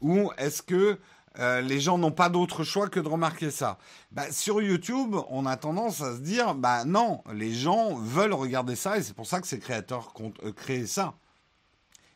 Ou 0.01 0.31
est-ce 0.37 0.61
que 0.61 0.99
euh, 1.37 1.61
les 1.61 1.79
gens 1.79 1.97
n'ont 1.97 2.11
pas 2.11 2.29
d'autre 2.29 2.63
choix 2.63 2.89
que 2.89 2.99
de 2.99 3.07
remarquer 3.07 3.51
ça. 3.51 3.77
Bah, 4.11 4.31
sur 4.31 4.61
YouTube, 4.61 5.15
on 5.29 5.45
a 5.45 5.57
tendance 5.57 6.01
à 6.01 6.15
se 6.15 6.21
dire, 6.21 6.55
bah 6.55 6.85
non, 6.85 7.21
les 7.33 7.53
gens 7.53 7.95
veulent 7.95 8.33
regarder 8.33 8.75
ça 8.75 8.97
et 8.97 9.03
c'est 9.03 9.15
pour 9.15 9.27
ça 9.27 9.39
que 9.39 9.47
ces 9.47 9.59
créateurs 9.59 10.11
ont 10.19 10.33
euh, 10.43 10.51
créé 10.51 10.87
ça. 10.87 11.15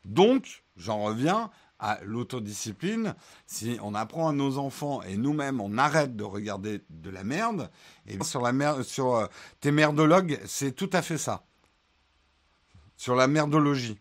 Donc, 0.05 0.64
j'en 0.76 1.03
reviens 1.03 1.51
à 1.80 1.99
l'autodiscipline. 2.03 3.14
Si 3.45 3.78
on 3.84 3.93
apprend 3.93 4.30
à 4.30 4.34
nos 4.34 4.57
enfants 4.57 5.01
et 5.03 5.18
nous-mêmes 5.18 5.61
on 5.61 5.78
arrête 5.78 6.16
de 6.16 6.24
regarder 6.24 6.82
de 6.89 7.09
la 7.09 7.24
merde, 7.24 7.70
et 8.07 8.22
sur 8.24 8.41
la 8.41 8.53
mer 8.53 8.84
sur 8.84 9.16
euh, 9.16 9.28
tes 9.59 9.72
merdologues, 9.72 10.39
c'est 10.45 10.72
tout 10.72 10.89
à 10.93 11.01
fait 11.01 11.18
ça. 11.18 11.45
Sur 12.97 13.16
la 13.16 13.28
merdologie. 13.28 13.99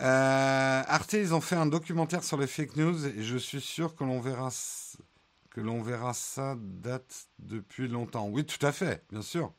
Euh, 0.00 0.82
Arte, 0.86 1.12
ils 1.12 1.34
ont 1.34 1.42
fait 1.42 1.56
un 1.56 1.66
documentaire 1.66 2.24
sur 2.24 2.38
les 2.38 2.46
fake 2.46 2.76
news 2.76 3.06
et 3.06 3.22
je 3.22 3.36
suis 3.36 3.60
sûr 3.60 3.94
que 3.94 4.04
l'on 4.04 4.20
verra 4.20 4.48
que 5.50 5.60
l'on 5.60 5.82
verra 5.82 6.14
ça 6.14 6.56
date 6.58 7.28
depuis 7.38 7.88
longtemps. 7.88 8.28
Oui, 8.28 8.46
tout 8.46 8.64
à 8.64 8.72
fait, 8.72 9.04
bien 9.10 9.20
sûr. 9.20 9.52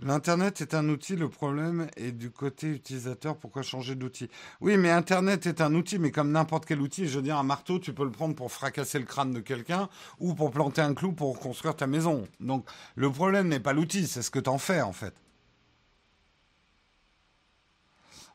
L'Internet 0.00 0.60
est 0.60 0.74
un 0.74 0.88
outil, 0.88 1.14
le 1.14 1.28
problème 1.28 1.86
est 1.96 2.10
du 2.10 2.30
côté 2.32 2.66
utilisateur, 2.66 3.36
pourquoi 3.36 3.62
changer 3.62 3.94
d'outil? 3.94 4.28
Oui, 4.60 4.76
mais 4.76 4.90
Internet 4.90 5.46
est 5.46 5.60
un 5.60 5.72
outil, 5.76 6.00
mais 6.00 6.10
comme 6.10 6.32
n'importe 6.32 6.66
quel 6.66 6.80
outil, 6.80 7.06
je 7.06 7.18
veux 7.18 7.22
dire, 7.22 7.36
un 7.36 7.44
marteau, 7.44 7.78
tu 7.78 7.92
peux 7.92 8.04
le 8.04 8.10
prendre 8.10 8.34
pour 8.34 8.50
fracasser 8.50 8.98
le 8.98 9.04
crâne 9.04 9.32
de 9.32 9.40
quelqu'un 9.40 9.88
ou 10.18 10.34
pour 10.34 10.50
planter 10.50 10.80
un 10.80 10.94
clou 10.94 11.12
pour 11.12 11.38
construire 11.38 11.76
ta 11.76 11.86
maison. 11.86 12.26
Donc 12.40 12.66
le 12.96 13.12
problème 13.12 13.46
n'est 13.46 13.60
pas 13.60 13.74
l'outil, 13.74 14.08
c'est 14.08 14.22
ce 14.22 14.30
que 14.30 14.40
tu 14.40 14.50
en 14.50 14.58
fais 14.58 14.80
en 14.80 14.92
fait. 14.92 15.14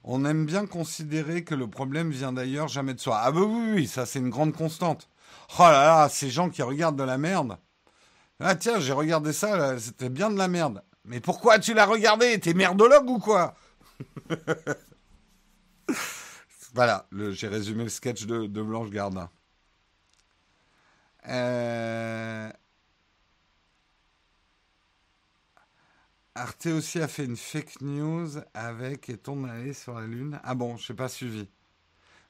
On 0.10 0.24
aime 0.24 0.45
bien 0.45 0.66
considérer 0.66 1.43
que 1.43 1.53
le 1.53 1.70
problème 1.70 2.12
vient 2.12 2.32
d'ailleurs, 2.32 2.70
jamais 2.70 2.93
de 2.93 2.99
soi. 2.99 3.20
Ah 3.22 3.30
bah 3.30 3.41
oui, 3.41 3.72
oui, 3.74 3.88
ça 3.88 4.05
c'est 4.05 4.20
une 4.20 4.30
grande 4.30 4.55
constante. 4.55 5.10
Oh 5.60 5.64
là 5.64 5.86
là, 5.86 6.10
ces 6.10 6.30
gens 6.30 6.49
qui 6.49 6.62
regardent 6.62 6.97
de 6.97 7.03
la 7.03 7.18
merde. 7.18 7.58
Ah 8.39 8.55
tiens, 8.55 8.80
j'ai 8.80 8.93
regardé 8.93 9.34
ça, 9.34 9.78
c'était 9.78 10.08
bien 10.08 10.30
de 10.30 10.38
la 10.38 10.47
merde. 10.47 10.82
Mais 11.03 11.20
pourquoi 11.20 11.60
tu 11.60 11.74
l'as 11.74 11.86
regardé? 11.86 12.39
T'es 12.39 12.53
merdologue 12.53 13.10
ou 13.10 13.20
quoi? 13.20 13.55
Voilà, 16.74 17.08
j'ai 17.32 17.47
résumé 17.47 17.86
le 17.86 17.89
sketch 17.89 18.26
de, 18.28 18.45
de 18.45 18.62
Blanche 18.62 18.91
Gardin. 18.91 19.32
Euh... 21.28 22.51
Arte 26.38 26.68
aussi 26.68 27.00
a 27.00 27.08
fait 27.08 27.26
une 27.26 27.36
fake 27.36 27.82
news 27.82 28.30
avec 28.54 29.10
Est-on 29.10 29.44
allé 29.46 29.74
sur 29.74 29.96
la 29.96 30.06
Lune 30.06 30.40
Ah 30.44 30.54
bon, 30.54 30.78
je 30.78 30.92
n'ai 30.92 30.96
pas 30.96 31.10
suivi. 31.10 31.50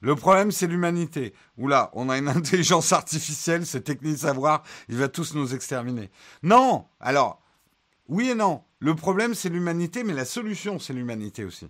Le 0.00 0.14
problème, 0.14 0.50
c'est 0.50 0.66
l'humanité. 0.66 1.34
Oula, 1.58 1.90
on 1.92 2.08
a 2.08 2.16
une 2.16 2.28
intelligence 2.38 2.92
artificielle, 2.92 3.66
c'est 3.66 3.82
technique 3.82 4.18
savoir, 4.18 4.62
il 4.88 4.96
va 4.96 5.08
tous 5.08 5.34
nous 5.34 5.54
exterminer. 5.54 6.10
Non 6.42 6.86
Alors, 7.00 7.42
oui 8.08 8.30
et 8.30 8.34
non. 8.34 8.62
Le 8.78 8.94
problème, 8.94 9.34
c'est 9.34 9.50
l'humanité, 9.50 10.04
mais 10.04 10.14
la 10.14 10.24
solution, 10.24 10.78
c'est 10.78 10.94
l'humanité 10.94 11.44
aussi. 11.44 11.68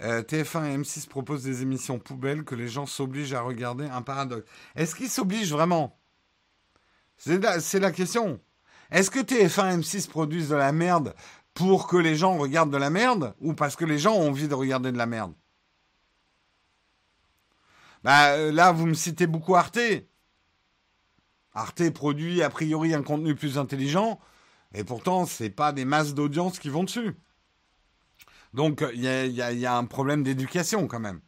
Euh, 0.00 0.22
TF1 0.22 0.64
et 0.64 0.78
M6 0.78 1.06
proposent 1.06 1.44
des 1.44 1.62
émissions 1.62 2.00
poubelles 2.00 2.42
que 2.42 2.56
les 2.56 2.66
gens 2.66 2.86
s'obligent 2.86 3.34
à 3.34 3.42
regarder. 3.42 3.84
Un 3.84 4.02
paradoxe. 4.02 4.48
Est-ce 4.74 4.96
qu'ils 4.96 5.10
s'obligent 5.10 5.52
vraiment? 5.52 5.96
C'est 7.16 7.78
la 7.78 7.92
question. 7.92 8.40
Est-ce 8.92 9.10
que 9.10 9.20
TF1 9.20 9.80
M6 9.80 10.06
produisent 10.08 10.50
de 10.50 10.54
la 10.54 10.70
merde 10.70 11.14
pour 11.54 11.88
que 11.88 11.96
les 11.96 12.14
gens 12.14 12.36
regardent 12.36 12.72
de 12.72 12.76
la 12.76 12.90
merde 12.90 13.34
ou 13.40 13.54
parce 13.54 13.74
que 13.74 13.86
les 13.86 13.98
gens 13.98 14.14
ont 14.14 14.28
envie 14.28 14.48
de 14.48 14.54
regarder 14.54 14.92
de 14.92 14.98
la 14.98 15.06
merde? 15.06 15.32
Bah 18.04 18.32
euh, 18.32 18.52
là, 18.52 18.70
vous 18.70 18.86
me 18.86 18.94
citez 18.94 19.26
beaucoup 19.26 19.54
Arte. 19.54 19.78
Arte 21.54 21.90
produit 21.90 22.42
a 22.42 22.50
priori 22.50 22.92
un 22.92 23.02
contenu 23.02 23.34
plus 23.34 23.56
intelligent 23.56 24.20
et 24.74 24.84
pourtant 24.84 25.24
c'est 25.24 25.50
pas 25.50 25.72
des 25.72 25.86
masses 25.86 26.14
d'audience 26.14 26.58
qui 26.58 26.68
vont 26.68 26.84
dessus. 26.84 27.16
Donc 28.52 28.84
il 28.92 29.00
y 29.02 29.66
a, 29.66 29.76
un 29.76 29.84
problème 29.86 30.22
d'éducation 30.22 30.86
quand 30.86 31.00
même. 31.00 31.20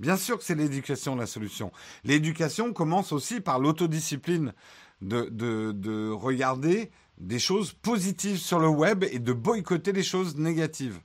Bien 0.00 0.18
sûr 0.18 0.36
que 0.36 0.44
c'est 0.44 0.54
l'éducation 0.54 1.16
la 1.16 1.26
solution. 1.26 1.72
L'éducation 2.04 2.74
commence 2.74 3.12
aussi 3.12 3.40
par 3.40 3.58
l'autodiscipline 3.58 4.52
de, 5.00 6.10
regarder 6.10 6.90
des 7.18 7.38
choses 7.38 7.72
positives 7.72 8.38
sur 8.38 8.58
le 8.58 8.68
web 8.68 9.04
et 9.04 9.18
de 9.18 9.32
boycotter 9.32 9.92
les 9.92 10.02
choses 10.02 10.36
négatives. 10.36 11.00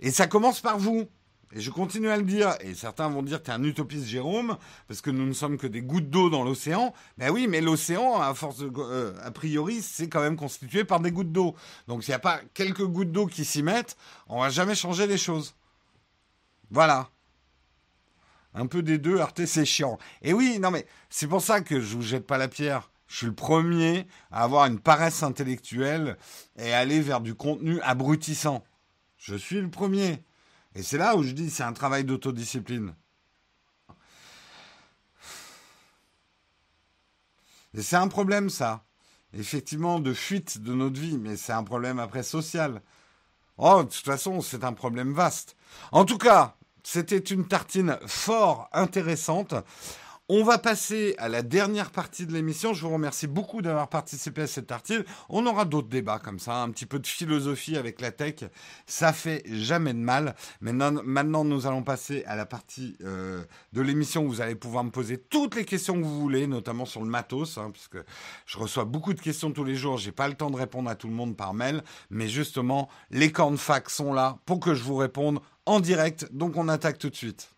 Et 0.00 0.10
ça 0.10 0.26
commence 0.26 0.60
par 0.60 0.78
vous. 0.78 1.08
Et 1.52 1.60
je 1.60 1.70
continue 1.70 2.08
à 2.08 2.16
le 2.16 2.24
dire, 2.24 2.56
et 2.60 2.74
certains 2.74 3.08
vont 3.08 3.22
dire 3.22 3.40
tu 3.40 3.50
es 3.50 3.54
un 3.54 3.62
utopiste 3.62 4.04
Jérôme, 4.04 4.58
parce 4.88 5.00
que 5.00 5.10
nous 5.10 5.24
ne 5.24 5.32
sommes 5.32 5.58
que 5.58 5.68
des 5.68 5.80
gouttes 5.80 6.10
d'eau 6.10 6.28
dans 6.28 6.42
l'océan. 6.42 6.92
Ben 7.18 7.30
oui, 7.30 7.46
mais 7.46 7.60
l'océan, 7.60 8.20
à 8.20 8.34
force 8.34 8.62
euh, 8.62 9.14
a 9.22 9.30
priori, 9.30 9.80
c'est 9.80 10.08
quand 10.08 10.20
même 10.20 10.36
constitué 10.36 10.82
par 10.84 10.98
des 10.98 11.12
gouttes 11.12 11.30
d'eau. 11.30 11.54
Donc 11.86 12.02
s'il 12.02 12.10
n'y 12.10 12.16
a 12.16 12.18
pas 12.18 12.40
quelques 12.52 12.84
gouttes 12.84 13.12
d'eau 13.12 13.26
qui 13.26 13.44
s'y 13.44 13.62
mettent, 13.62 13.96
on 14.28 14.40
va 14.40 14.50
jamais 14.50 14.74
changer 14.74 15.06
les 15.06 15.18
choses. 15.18 15.54
Voilà. 16.70 17.08
Un 18.58 18.66
peu 18.66 18.82
des 18.82 18.96
deux, 18.96 19.20
Arte, 19.20 19.44
c'est 19.44 19.66
chiant. 19.66 19.98
Et 20.22 20.32
oui, 20.32 20.58
non 20.58 20.70
mais 20.70 20.86
c'est 21.10 21.26
pour 21.26 21.42
ça 21.42 21.60
que 21.60 21.78
je 21.78 21.94
vous 21.94 22.02
jette 22.02 22.26
pas 22.26 22.38
la 22.38 22.48
pierre. 22.48 22.90
Je 23.06 23.18
suis 23.18 23.26
le 23.26 23.34
premier 23.34 24.06
à 24.30 24.44
avoir 24.44 24.64
une 24.64 24.80
paresse 24.80 25.22
intellectuelle 25.22 26.16
et 26.58 26.72
aller 26.72 27.02
vers 27.02 27.20
du 27.20 27.34
contenu 27.34 27.82
abrutissant. 27.82 28.64
Je 29.18 29.34
suis 29.34 29.60
le 29.60 29.68
premier. 29.68 30.24
Et 30.74 30.82
c'est 30.82 30.96
là 30.96 31.16
où 31.16 31.22
je 31.22 31.32
dis 31.32 31.50
c'est 31.50 31.64
un 31.64 31.74
travail 31.74 32.04
d'autodiscipline. 32.04 32.94
Et 37.74 37.82
c'est 37.82 37.96
un 37.96 38.08
problème 38.08 38.48
ça. 38.48 38.86
Effectivement, 39.34 40.00
de 40.00 40.14
fuite 40.14 40.62
de 40.62 40.72
notre 40.72 40.98
vie, 40.98 41.18
mais 41.18 41.36
c'est 41.36 41.52
un 41.52 41.62
problème 41.62 41.98
après 41.98 42.22
social. 42.22 42.80
Oh, 43.58 43.82
de 43.82 43.90
toute 43.90 44.04
façon, 44.04 44.40
c'est 44.40 44.64
un 44.64 44.72
problème 44.72 45.12
vaste. 45.12 45.56
En 45.92 46.06
tout 46.06 46.16
cas, 46.16 46.56
c'était 46.88 47.18
une 47.18 47.48
tartine 47.48 47.98
fort 48.06 48.68
intéressante. 48.72 49.56
On 50.28 50.44
va 50.44 50.58
passer 50.58 51.16
à 51.18 51.28
la 51.28 51.42
dernière 51.42 51.90
partie 51.90 52.26
de 52.26 52.32
l'émission. 52.32 52.74
Je 52.74 52.82
vous 52.82 52.92
remercie 52.92 53.26
beaucoup 53.26 53.60
d'avoir 53.60 53.88
participé 53.88 54.42
à 54.42 54.46
cette 54.46 54.68
partie. 54.68 54.96
On 55.28 55.46
aura 55.46 55.64
d'autres 55.64 55.88
débats 55.88 56.20
comme 56.20 56.38
ça, 56.38 56.62
un 56.62 56.70
petit 56.70 56.86
peu 56.86 57.00
de 57.00 57.06
philosophie 57.06 57.76
avec 57.76 58.00
la 58.00 58.12
tech. 58.12 58.44
Ça 58.86 59.12
fait 59.12 59.42
jamais 59.46 59.94
de 59.94 59.98
mal. 59.98 60.36
Maintenant, 60.60 61.00
maintenant 61.04 61.44
nous 61.44 61.66
allons 61.66 61.82
passer 61.82 62.24
à 62.26 62.36
la 62.36 62.46
partie 62.46 62.96
euh, 63.02 63.44
de 63.72 63.82
l'émission 63.82 64.24
où 64.24 64.28
vous 64.28 64.40
allez 64.40 64.54
pouvoir 64.54 64.84
me 64.84 64.90
poser 64.90 65.18
toutes 65.18 65.56
les 65.56 65.64
questions 65.64 65.94
que 65.94 66.04
vous 66.04 66.20
voulez, 66.20 66.46
notamment 66.46 66.86
sur 66.86 67.02
le 67.02 67.08
matos, 67.08 67.58
hein, 67.58 67.70
puisque 67.72 67.98
je 68.46 68.58
reçois 68.58 68.84
beaucoup 68.84 69.12
de 69.12 69.20
questions 69.20 69.50
tous 69.50 69.64
les 69.64 69.74
jours. 69.74 69.98
J'ai 69.98 70.12
pas 70.12 70.28
le 70.28 70.34
temps 70.34 70.50
de 70.50 70.56
répondre 70.56 70.88
à 70.88 70.94
tout 70.94 71.08
le 71.08 71.14
monde 71.14 71.36
par 71.36 71.52
mail, 71.52 71.82
mais 72.10 72.28
justement, 72.28 72.88
les 73.10 73.32
cornes 73.32 73.58
fac 73.58 73.90
sont 73.90 74.12
là 74.12 74.38
pour 74.44 74.60
que 74.60 74.74
je 74.74 74.84
vous 74.84 74.96
réponde 74.96 75.40
en 75.66 75.80
direct. 75.80 76.28
Donc 76.32 76.56
on 76.56 76.68
attaque 76.68 76.98
tout 76.98 77.10
de 77.10 77.16
suite. 77.16 77.50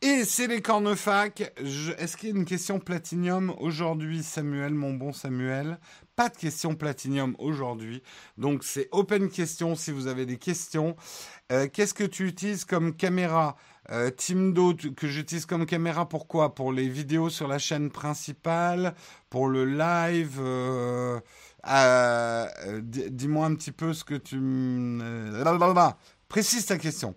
Et 0.00 0.24
c'est 0.24 0.46
les 0.46 0.62
cornefac. 0.62 1.52
Est-ce 1.98 2.16
qu'il 2.16 2.28
y 2.28 2.32
a 2.32 2.36
une 2.36 2.44
question 2.44 2.78
platinium 2.78 3.52
aujourd'hui, 3.58 4.22
Samuel, 4.22 4.72
mon 4.72 4.94
bon 4.94 5.12
Samuel? 5.12 5.78
Pas 6.18 6.30
de 6.30 6.36
question 6.36 6.74
platinium 6.74 7.36
aujourd'hui. 7.38 8.02
Donc 8.38 8.64
c'est 8.64 8.88
open 8.90 9.30
question 9.30 9.76
si 9.76 9.92
vous 9.92 10.08
avez 10.08 10.26
des 10.26 10.36
questions. 10.36 10.96
Euh, 11.52 11.68
qu'est-ce 11.72 11.94
que 11.94 12.02
tu 12.02 12.26
utilises 12.26 12.64
comme 12.64 12.96
caméra? 12.96 13.54
Euh, 13.92 14.10
Timdo 14.10 14.74
que 14.74 15.06
j'utilise 15.06 15.46
comme 15.46 15.64
caméra 15.64 16.08
pourquoi? 16.08 16.56
Pour 16.56 16.72
les 16.72 16.88
vidéos 16.88 17.30
sur 17.30 17.46
la 17.46 17.60
chaîne 17.60 17.92
principale 17.92 18.96
Pour 19.30 19.46
le 19.46 19.64
live 19.64 20.40
euh, 20.40 21.20
Dis-moi 22.82 23.46
un 23.46 23.54
petit 23.54 23.70
peu 23.70 23.94
ce 23.94 24.02
que 24.02 24.16
tu... 24.16 24.40
Précise 26.28 26.66
ta 26.66 26.76
question. 26.76 27.14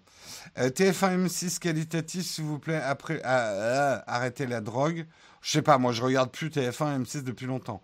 Euh, 0.58 0.70
TF1 0.70 1.26
M6 1.26 1.60
qualitatif, 1.60 2.26
s'il 2.26 2.46
vous 2.46 2.60
plaît, 2.60 2.82
après, 2.82 3.20
ah, 3.26 4.04
ah, 4.06 4.16
arrêtez 4.16 4.46
la 4.46 4.62
drogue. 4.62 5.06
Je 5.42 5.52
sais 5.52 5.62
pas, 5.62 5.78
moi 5.78 5.92
je 5.92 6.02
regarde 6.02 6.32
plus 6.32 6.48
TF1 6.48 7.04
M6 7.04 7.24
depuis 7.24 7.46
longtemps. 7.46 7.82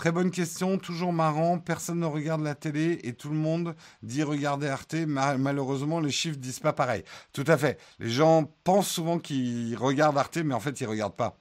Très 0.00 0.12
bonne 0.12 0.30
question, 0.30 0.78
toujours 0.78 1.12
marrant. 1.12 1.58
Personne 1.58 2.00
ne 2.00 2.06
regarde 2.06 2.40
la 2.40 2.54
télé 2.54 3.00
et 3.02 3.12
tout 3.12 3.28
le 3.28 3.34
monde 3.34 3.76
dit 4.02 4.22
regarder 4.22 4.66
Arte. 4.66 4.94
malheureusement, 5.06 6.00
les 6.00 6.10
chiffres 6.10 6.38
disent 6.38 6.58
pas 6.58 6.72
pareil. 6.72 7.04
Tout 7.34 7.44
à 7.46 7.58
fait. 7.58 7.78
Les 7.98 8.08
gens 8.08 8.50
pensent 8.64 8.88
souvent 8.88 9.18
qu'ils 9.18 9.76
regardent 9.76 10.16
Arte, 10.16 10.38
mais 10.38 10.54
en 10.54 10.60
fait, 10.60 10.80
ils 10.80 10.86
regardent 10.86 11.16
pas. 11.16 11.36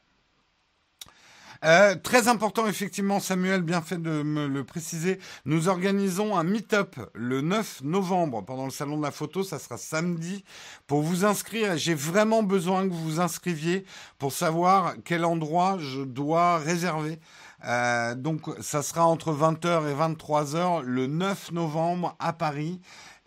Euh, 1.66 1.96
très 1.96 2.28
important, 2.28 2.68
effectivement, 2.68 3.22
Samuel, 3.22 3.62
bien 3.62 3.82
fait 3.82 4.02
de 4.02 4.24
me 4.24 4.48
le 4.48 4.64
préciser. 4.66 5.20
Nous 5.46 5.68
organisons 5.68 6.38
un 6.38 6.44
meet-up 6.44 6.98
le 7.14 7.40
9 7.40 7.82
novembre 7.84 8.44
pendant 8.44 8.66
le 8.66 8.72
salon 8.72 8.98
de 8.98 9.04
la 9.04 9.12
photo. 9.12 9.44
Ça 9.44 9.60
sera 9.60 9.78
samedi. 9.78 10.44
Pour 10.86 11.02
vous 11.02 11.24
inscrire, 11.24 11.78
j'ai 11.78 11.94
vraiment 11.94 12.44
besoin 12.44 12.88
que 12.88 12.94
vous 12.94 13.04
vous 13.04 13.20
inscriviez 13.22 13.86
pour 14.18 14.34
savoir 14.34 14.96
quel 15.06 15.24
endroit 15.24 15.78
je 15.80 16.02
dois 16.02 16.58
réserver. 16.58 17.20
Euh, 17.66 18.16
donc, 18.16 18.42
ça 18.62 18.82
sera 18.82 19.06
entre 19.06 19.34
20h 19.34 19.90
et 19.90 19.96
23h 19.96 20.82
le 20.82 21.08
9 21.08 21.52
novembre 21.52 22.16
à 22.20 22.34
Paris 22.34 22.80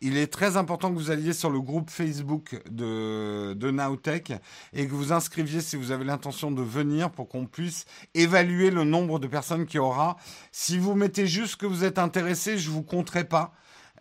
il 0.05 0.16
est 0.16 0.26
très 0.26 0.57
important 0.57 0.93
que 0.93 0.99
vous 0.99 1.12
alliez 1.12 1.33
sur 1.33 1.49
le 1.49 1.61
groupe 1.61 1.89
Facebook 1.89 2.61
de, 2.68 3.55
de 3.55 3.70
Nowtech 3.70 4.33
et 4.72 4.89
que 4.89 4.93
vous 4.93 5.12
inscriviez 5.12 5.61
si 5.61 5.76
vous 5.76 5.93
avez 5.93 6.05
l'intention 6.05 6.51
de 6.51 6.61
venir 6.61 7.11
pour 7.12 7.28
qu'on 7.28 7.47
puisse 7.47 7.85
évaluer 8.12 8.70
le 8.70 8.83
nombre 8.83 9.20
de 9.20 9.28
personnes 9.28 9.64
qu'il 9.64 9.76
y 9.76 9.78
aura. 9.78 10.16
Si 10.51 10.76
vous 10.76 10.95
mettez 10.95 11.28
juste 11.28 11.55
que 11.55 11.66
vous 11.66 11.85
êtes 11.85 11.99
intéressé, 12.01 12.59
je 12.59 12.68
vous 12.68 12.83
compterai 12.83 13.22
pas. 13.22 13.53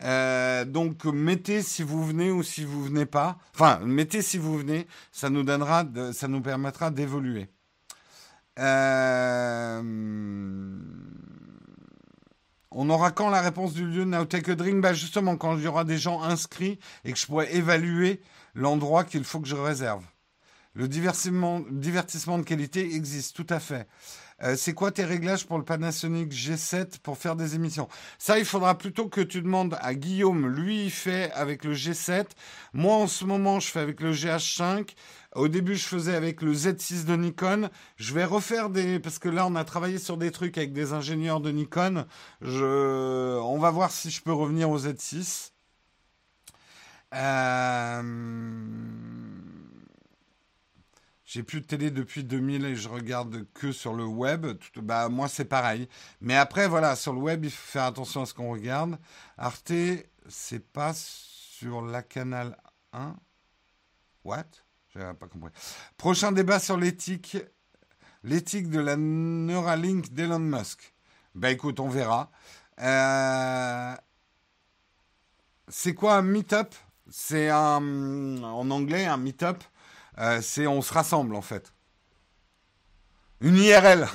Euh, 0.03 0.65
donc 0.65 1.05
mettez 1.05 1.61
si 1.61 1.83
vous 1.83 2.03
venez 2.03 2.31
ou 2.31 2.41
si 2.41 2.65
vous 2.65 2.83
venez 2.83 3.05
pas. 3.05 3.37
Enfin, 3.53 3.79
mettez 3.85 4.23
si 4.23 4.39
vous 4.39 4.57
venez, 4.57 4.87
ça 5.11 5.29
nous 5.29 5.43
donnera, 5.43 5.85
ça 6.13 6.27
nous 6.27 6.41
permettra 6.41 6.89
d'évoluer. 6.89 7.47
Euh... 8.59 9.81
On 12.73 12.89
aura 12.89 13.11
quand 13.11 13.29
la 13.29 13.41
réponse 13.41 13.73
du 13.73 13.85
lieu 13.85 14.05
Now 14.05 14.25
Take 14.25 14.51
a 14.51 14.55
Drink 14.55 14.81
bah 14.81 14.93
Justement, 14.93 15.35
quand 15.35 15.57
il 15.57 15.63
y 15.63 15.67
aura 15.67 15.83
des 15.83 15.97
gens 15.97 16.21
inscrits 16.23 16.79
et 17.03 17.11
que 17.11 17.19
je 17.19 17.25
pourrai 17.25 17.53
évaluer 17.53 18.21
l'endroit 18.55 19.03
qu'il 19.03 19.25
faut 19.25 19.41
que 19.41 19.47
je 19.47 19.55
réserve. 19.55 20.05
Le 20.73 20.87
divertissement, 20.87 21.61
divertissement 21.69 22.37
de 22.37 22.43
qualité 22.43 22.95
existe, 22.95 23.35
tout 23.35 23.47
à 23.49 23.59
fait. 23.59 23.87
Euh, 24.43 24.55
c'est 24.55 24.73
quoi 24.73 24.91
tes 24.91 25.03
réglages 25.05 25.45
pour 25.45 25.57
le 25.57 25.63
Panasonic 25.63 26.31
G7 26.31 26.99
pour 26.99 27.17
faire 27.17 27.35
des 27.35 27.55
émissions? 27.55 27.87
Ça, 28.17 28.39
il 28.39 28.45
faudra 28.45 28.77
plutôt 28.77 29.07
que 29.07 29.21
tu 29.21 29.41
demandes 29.41 29.77
à 29.81 29.93
Guillaume. 29.93 30.47
Lui, 30.47 30.85
il 30.85 30.91
fait 30.91 31.31
avec 31.33 31.63
le 31.63 31.73
G7. 31.73 32.25
Moi, 32.73 32.95
en 32.95 33.07
ce 33.07 33.25
moment, 33.25 33.59
je 33.59 33.69
fais 33.69 33.79
avec 33.79 34.01
le 34.01 34.13
GH5. 34.13 34.89
Au 35.35 35.47
début, 35.47 35.75
je 35.75 35.85
faisais 35.85 36.15
avec 36.15 36.41
le 36.41 36.53
Z6 36.53 37.05
de 37.05 37.15
Nikon. 37.15 37.69
Je 37.95 38.13
vais 38.13 38.25
refaire 38.25 38.69
des... 38.69 38.99
Parce 38.99 39.19
que 39.19 39.29
là, 39.29 39.45
on 39.47 39.55
a 39.55 39.63
travaillé 39.63 39.97
sur 39.97 40.17
des 40.17 40.31
trucs 40.31 40.57
avec 40.57 40.73
des 40.73 40.93
ingénieurs 40.93 41.39
de 41.39 41.51
Nikon. 41.51 42.05
On 42.41 43.57
va 43.59 43.71
voir 43.71 43.91
si 43.91 44.09
je 44.09 44.21
peux 44.21 44.33
revenir 44.33 44.69
au 44.69 44.79
Z6. 44.79 45.51
Euh... 47.13 48.01
J'ai 51.33 51.43
plus 51.43 51.61
de 51.61 51.65
télé 51.65 51.91
depuis 51.91 52.25
2000 52.25 52.65
et 52.65 52.75
je 52.75 52.89
regarde 52.89 53.45
que 53.53 53.71
sur 53.71 53.93
le 53.93 54.03
web. 54.03 54.47
bah, 54.75 55.07
moi, 55.07 55.29
c'est 55.29 55.45
pareil. 55.45 55.87
Mais 56.19 56.35
après, 56.35 56.67
voilà, 56.67 56.97
sur 56.97 57.13
le 57.13 57.19
web, 57.19 57.45
il 57.45 57.51
faut 57.51 57.71
faire 57.71 57.85
attention 57.85 58.23
à 58.23 58.25
ce 58.25 58.33
qu'on 58.33 58.51
regarde. 58.51 58.99
Arte, 59.37 59.71
c'est 60.27 60.59
pas 60.73 60.91
sur 60.93 61.83
la 61.83 62.03
canal 62.03 62.57
1. 62.91 63.15
What? 64.25 64.43
N'ai 64.93 65.13
pas 65.13 65.27
compris. 65.27 65.53
Prochain 65.95 66.33
débat 66.33 66.59
sur 66.59 66.75
l'éthique. 66.75 67.37
L'éthique 68.25 68.69
de 68.69 68.81
la 68.81 68.97
Neuralink 68.97 70.11
d'Elon 70.11 70.39
Musk. 70.39 70.93
Ben 71.33 71.51
écoute, 71.51 71.79
on 71.79 71.87
verra. 71.87 72.29
Euh, 72.81 73.95
c'est 75.69 75.93
quoi 75.93 76.15
un 76.15 76.23
meet-up? 76.23 76.75
C'est 77.09 77.47
un, 77.47 78.43
en 78.43 78.69
anglais, 78.69 79.05
un 79.05 79.15
meet-up? 79.15 79.63
Euh, 80.17 80.41
c'est 80.41 80.67
on 80.67 80.81
se 80.81 80.93
rassemble 80.93 81.35
en 81.35 81.41
fait. 81.41 81.73
Une 83.39 83.57
IRL. 83.57 84.07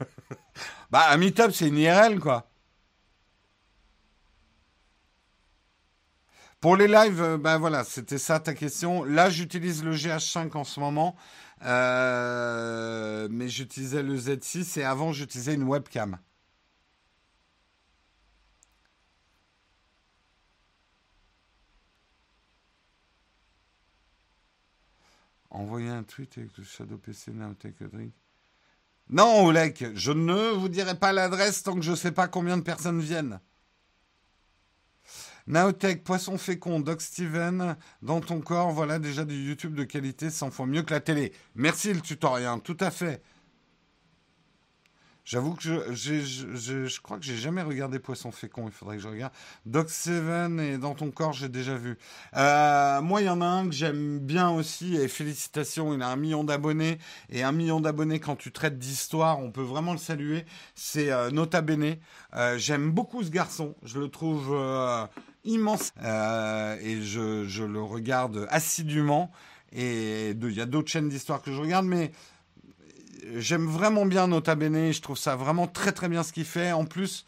bah 0.90 1.10
un 1.10 1.16
meet-up, 1.16 1.52
c'est 1.52 1.68
une 1.68 1.78
IRL 1.78 2.20
quoi. 2.20 2.50
Pour 6.60 6.76
les 6.76 6.88
lives, 6.88 7.38
ben 7.40 7.56
voilà, 7.56 7.84
c'était 7.84 8.18
ça 8.18 8.38
ta 8.38 8.52
question. 8.52 9.02
Là, 9.02 9.30
j'utilise 9.30 9.82
le 9.82 9.92
GH5 9.94 10.54
en 10.58 10.64
ce 10.64 10.78
moment, 10.78 11.16
euh, 11.64 13.28
mais 13.30 13.48
j'utilisais 13.48 14.02
le 14.02 14.14
Z6 14.14 14.78
et 14.78 14.84
avant, 14.84 15.10
j'utilisais 15.10 15.54
une 15.54 15.62
webcam. 15.62 16.18
Envoyer 25.50 25.88
un 25.90 26.04
tweet 26.04 26.38
avec 26.38 26.56
le 26.56 26.64
Shadow 26.64 26.96
PC 26.96 27.32
Drink. 27.32 28.12
Non, 29.08 29.46
Oleg, 29.46 29.90
je 29.94 30.12
ne 30.12 30.50
vous 30.50 30.68
dirai 30.68 30.96
pas 30.96 31.12
l'adresse 31.12 31.64
tant 31.64 31.74
que 31.74 31.82
je 31.82 31.90
ne 31.90 31.96
sais 31.96 32.12
pas 32.12 32.28
combien 32.28 32.56
de 32.56 32.62
personnes 32.62 33.00
viennent. 33.00 33.40
Naotech, 35.48 36.04
Poisson 36.04 36.38
Fécond, 36.38 36.78
Doc 36.78 37.00
Steven, 37.00 37.76
dans 38.02 38.20
ton 38.20 38.40
corps, 38.40 38.70
voilà 38.70 39.00
déjà 39.00 39.24
du 39.24 39.34
YouTube 39.34 39.74
de 39.74 39.82
qualité 39.82 40.30
100 40.30 40.52
fois 40.52 40.66
mieux 40.66 40.82
que 40.82 40.94
la 40.94 41.00
télé. 41.00 41.32
Merci 41.56 41.92
le 41.92 42.00
tutoriel, 42.00 42.60
tout 42.62 42.76
à 42.78 42.92
fait. 42.92 43.20
J'avoue 45.30 45.54
que 45.54 45.62
je, 45.62 45.94
je, 45.94 46.86
je, 46.86 47.00
crois 47.00 47.16
que 47.16 47.24
j'ai 47.24 47.36
jamais 47.36 47.62
regardé 47.62 48.00
Poisson 48.00 48.32
fécond, 48.32 48.64
il 48.66 48.72
faudrait 48.72 48.96
que 48.96 49.02
je 49.04 49.08
regarde. 49.08 49.32
Doc 49.64 49.88
Seven 49.88 50.58
et 50.58 50.76
Dans 50.76 50.96
ton 50.96 51.12
corps, 51.12 51.32
j'ai 51.32 51.48
déjà 51.48 51.76
vu. 51.76 51.98
Euh, 52.36 53.00
moi, 53.00 53.20
il 53.20 53.26
y 53.26 53.30
en 53.30 53.40
a 53.40 53.46
un 53.46 53.68
que 53.68 53.72
j'aime 53.72 54.18
bien 54.18 54.50
aussi, 54.50 54.96
et 54.96 55.06
félicitations, 55.06 55.94
il 55.94 56.02
a 56.02 56.08
un 56.08 56.16
million 56.16 56.42
d'abonnés. 56.42 56.98
Et 57.28 57.44
un 57.44 57.52
million 57.52 57.78
d'abonnés, 57.78 58.18
quand 58.18 58.34
tu 58.34 58.50
traites 58.50 58.76
d'histoire, 58.76 59.38
on 59.38 59.52
peut 59.52 59.62
vraiment 59.62 59.92
le 59.92 59.98
saluer. 59.98 60.44
C'est 60.74 61.12
euh, 61.12 61.30
Nota 61.30 61.60
Bene. 61.60 61.98
Euh, 62.34 62.58
j'aime 62.58 62.90
beaucoup 62.90 63.22
ce 63.22 63.30
garçon, 63.30 63.76
je 63.84 64.00
le 64.00 64.08
trouve 64.08 64.52
immense. 65.44 65.92
et 66.00 67.02
je, 67.02 67.44
je, 67.46 67.62
le 67.62 67.80
regarde 67.80 68.48
assidûment. 68.50 69.30
Et 69.70 70.30
il 70.30 70.52
y 70.52 70.60
a 70.60 70.66
d'autres 70.66 70.90
chaînes 70.90 71.08
d'histoire 71.08 71.40
que 71.40 71.52
je 71.52 71.60
regarde, 71.60 71.86
mais 71.86 72.10
j'aime 73.36 73.66
vraiment 73.66 74.06
bien 74.06 74.28
Nota 74.28 74.54
Bene. 74.54 74.92
Je 74.92 75.00
trouve 75.00 75.18
ça 75.18 75.36
vraiment 75.36 75.66
très 75.66 75.92
très 75.92 76.08
bien 76.08 76.22
ce 76.22 76.32
qu'il 76.32 76.44
fait. 76.44 76.72
En 76.72 76.84
plus, 76.84 77.26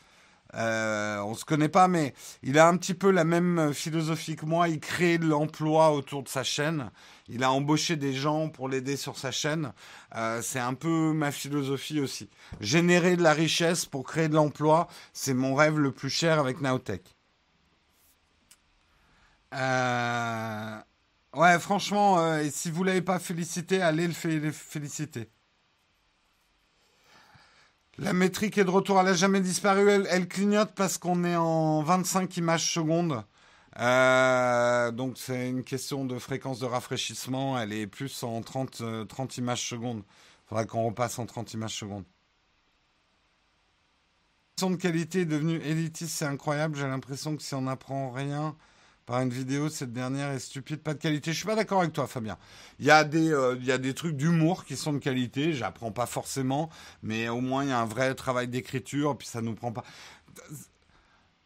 Euh, 0.55 1.19
on 1.23 1.35
se 1.35 1.47
connaît 1.47 1.71
pas, 1.71 1.89
mais 1.89 2.13
il 2.43 2.59
a 2.59 2.69
un 2.69 2.77
petit 2.77 2.93
peu 2.95 3.11
la 3.11 3.25
même 3.25 3.73
philosophie 3.73 4.37
que 4.37 4.45
moi. 4.45 4.69
Il 4.69 4.81
crée 4.81 5.17
de 5.17 5.27
l'emploi 5.27 5.93
autour 5.93 6.23
de 6.23 6.29
sa 6.29 6.45
chaîne. 6.45 6.91
Il 7.29 7.43
a 7.43 7.51
embauché 7.51 7.97
des 7.97 8.13
gens 8.13 8.51
pour 8.51 8.69
l'aider 8.69 8.99
sur 8.99 9.17
sa 9.17 9.31
chaîne. 9.31 9.73
Euh, 10.15 10.43
c'est 10.43 10.59
un 10.59 10.75
peu 10.75 11.13
ma 11.15 11.33
philosophie 11.33 12.01
aussi. 12.01 12.29
Générer 12.61 13.17
de 13.17 13.23
la 13.23 13.33
richesse 13.33 13.87
pour 13.87 14.05
créer 14.05 14.29
de 14.29 14.35
l'emploi, 14.35 14.89
c'est 15.15 15.35
mon 15.35 15.55
rêve 15.55 15.79
le 15.79 15.91
plus 15.91 16.11
cher 16.11 16.39
avec 16.39 16.61
Naotech. 16.61 17.17
Euh, 19.55 20.79
ouais, 21.35 21.59
franchement, 21.59 22.19
euh, 22.19 22.47
si 22.51 22.71
vous 22.71 22.85
l'avez 22.85 23.03
pas 23.03 23.19
félicité, 23.19 23.81
allez 23.81 24.07
le 24.07 24.53
féliciter. 24.53 25.31
La 28.03 28.13
métrique 28.13 28.59
est 28.59 28.65
de 28.65 28.71
retour, 28.71 28.99
elle 28.99 29.07
n'a 29.07 29.15
jamais 29.15 29.41
disparu, 29.41 29.89
elle, 29.89 30.27
clignote 30.27 30.73
parce 30.75 30.99
qu'on 30.99 31.23
est 31.23 31.37
en 31.37 31.83
25 31.85 32.37
images 32.37 32.69
secondes. 32.69 33.23
Euh, 33.79 34.91
donc 34.91 35.17
c'est 35.17 35.49
une 35.49 35.63
question 35.63 36.05
de 36.05 36.19
fréquence 36.19 36.59
de 36.59 36.67
rafraîchissement, 36.67 37.57
elle 37.61 37.73
est 37.73 37.87
plus 37.87 38.25
en 38.25 38.43
30, 38.43 38.83
30 39.09 39.37
images 39.39 39.69
secondes. 39.69 40.03
Il 40.05 40.49
faudra 40.49 40.65
qu'on 40.65 40.85
repasse 40.87 41.21
en 41.21 41.27
30 41.27 41.55
images 41.55 41.77
secondes. 41.77 42.05
Son 44.59 44.71
de 44.71 44.77
qualité 44.77 45.21
est 45.21 45.25
devenue 45.25 45.61
élitiste, 45.65 46.17
c'est 46.17 46.25
incroyable, 46.25 46.75
j'ai 46.75 46.89
l'impression 46.89 47.37
que 47.37 47.43
si 47.43 47.55
on 47.55 47.63
n'apprend 47.63 48.11
rien, 48.11 48.57
par 49.07 49.21
une 49.21 49.31
vidéo, 49.31 49.69
cette 49.69 49.93
dernière 49.93 50.31
est 50.31 50.39
stupide, 50.39 50.81
pas 50.81 50.95
de 50.95 50.99
qualité. 50.99 51.33
Je 51.33 51.39
suis 51.39 51.47
pas 51.47 51.57
d'accord 51.57 51.81
avec 51.81 51.93
toi, 51.93 52.07
Fabien. 52.07 52.39
Il 52.79 52.87
y 52.87 52.91
a 52.91 53.05
des, 53.05 53.33
euh, 53.33 53.57
il 53.59 53.67
y 53.67 53.73
a 53.73 53.79
des 53.79 53.95
trucs 53.95 54.17
d'humour 54.17 54.65
qui 54.65 54.77
sont 54.77 54.93
de 54.93 54.99
qualité. 54.99 55.53
J'apprends 55.53 55.91
pas 55.91 56.07
forcément, 56.07 56.71
mais 57.03 57.29
au 57.29 57.41
moins 57.41 57.65
il 57.65 57.71
y 57.71 57.73
a 57.73 57.81
un 57.81 57.87
vrai 57.87 58.15
travail 58.15 58.49
d'écriture. 58.49 59.17
Puis 59.19 59.29
ça 59.29 59.43
nous 59.43 59.55
prend 59.55 59.73
pas. 59.73 59.85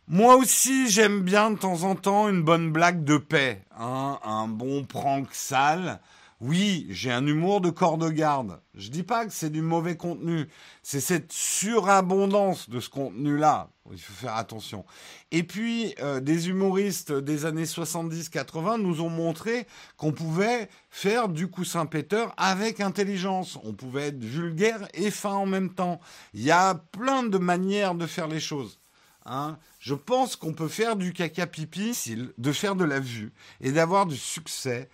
Moi 0.09 0.37
aussi, 0.37 0.89
j'aime 0.89 1.23
bien 1.23 1.51
de 1.51 1.59
temps 1.59 1.83
en 1.83 1.97
temps 1.97 2.29
une 2.29 2.43
bonne 2.43 2.71
blague 2.71 3.03
de 3.03 3.17
paix, 3.17 3.65
hein, 3.77 4.21
un 4.23 4.47
bon 4.47 4.85
prank 4.85 5.29
sale. 5.33 6.01
Oui, 6.41 6.87
j'ai 6.91 7.11
un 7.11 7.27
humour 7.27 7.63
de 7.63 7.71
corps 7.71 7.97
de 7.97 8.11
garde. 8.11 8.61
Je 8.75 8.91
dis 8.91 9.03
pas 9.03 9.25
que 9.25 9.33
c'est 9.33 9.49
du 9.49 9.63
mauvais 9.63 9.97
contenu. 9.97 10.49
C'est 10.83 11.01
cette 11.01 11.33
surabondance 11.33 12.69
de 12.69 12.79
ce 12.79 12.91
contenu-là. 12.91 13.71
Il 13.91 13.99
faut 13.99 14.13
faire 14.13 14.37
attention. 14.37 14.85
Et 15.31 15.45
puis, 15.45 15.95
euh, 16.03 16.21
des 16.21 16.51
humoristes 16.51 17.11
des 17.11 17.47
années 17.47 17.65
70-80 17.65 18.83
nous 18.83 19.01
ont 19.01 19.09
montré 19.09 19.67
qu'on 19.97 20.13
pouvait 20.13 20.69
faire 20.91 21.31
du 21.31 21.49
coussin 21.49 21.87
péteur 21.87 22.35
avec 22.37 22.81
intelligence. 22.81 23.59
On 23.65 23.73
pouvait 23.73 24.09
être 24.09 24.23
vulgaire 24.23 24.87
et 24.93 25.11
fin 25.11 25.33
en 25.33 25.47
même 25.47 25.73
temps. 25.73 26.01
Il 26.35 26.43
y 26.43 26.51
a 26.51 26.75
plein 26.75 27.23
de 27.23 27.39
manières 27.39 27.95
de 27.95 28.07
faire 28.07 28.29
les 28.29 28.41
choses. 28.41 28.79
Hein. 29.25 29.57
Je 29.81 29.95
pense 29.95 30.37
qu'on 30.37 30.53
peut 30.53 30.69
faire 30.69 30.97
du 30.97 31.15
caca 31.15 31.47
pipi, 31.47 31.97
de 32.37 32.53
faire 32.53 32.77
de 32.77 32.85
la 32.85 33.01
vue 33.01 33.33
et 33.63 33.73
d'avoir 33.73 34.05
du 34.05 34.17
succès 34.19 34.91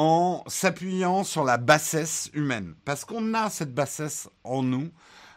en 0.00 0.42
s'appuyant 0.46 1.24
sur 1.24 1.44
la 1.44 1.58
bassesse 1.58 2.30
humaine. 2.32 2.74
Parce 2.86 3.04
qu'on 3.04 3.34
a 3.34 3.50
cette 3.50 3.74
bassesse 3.74 4.30
en 4.44 4.62
nous. 4.62 4.88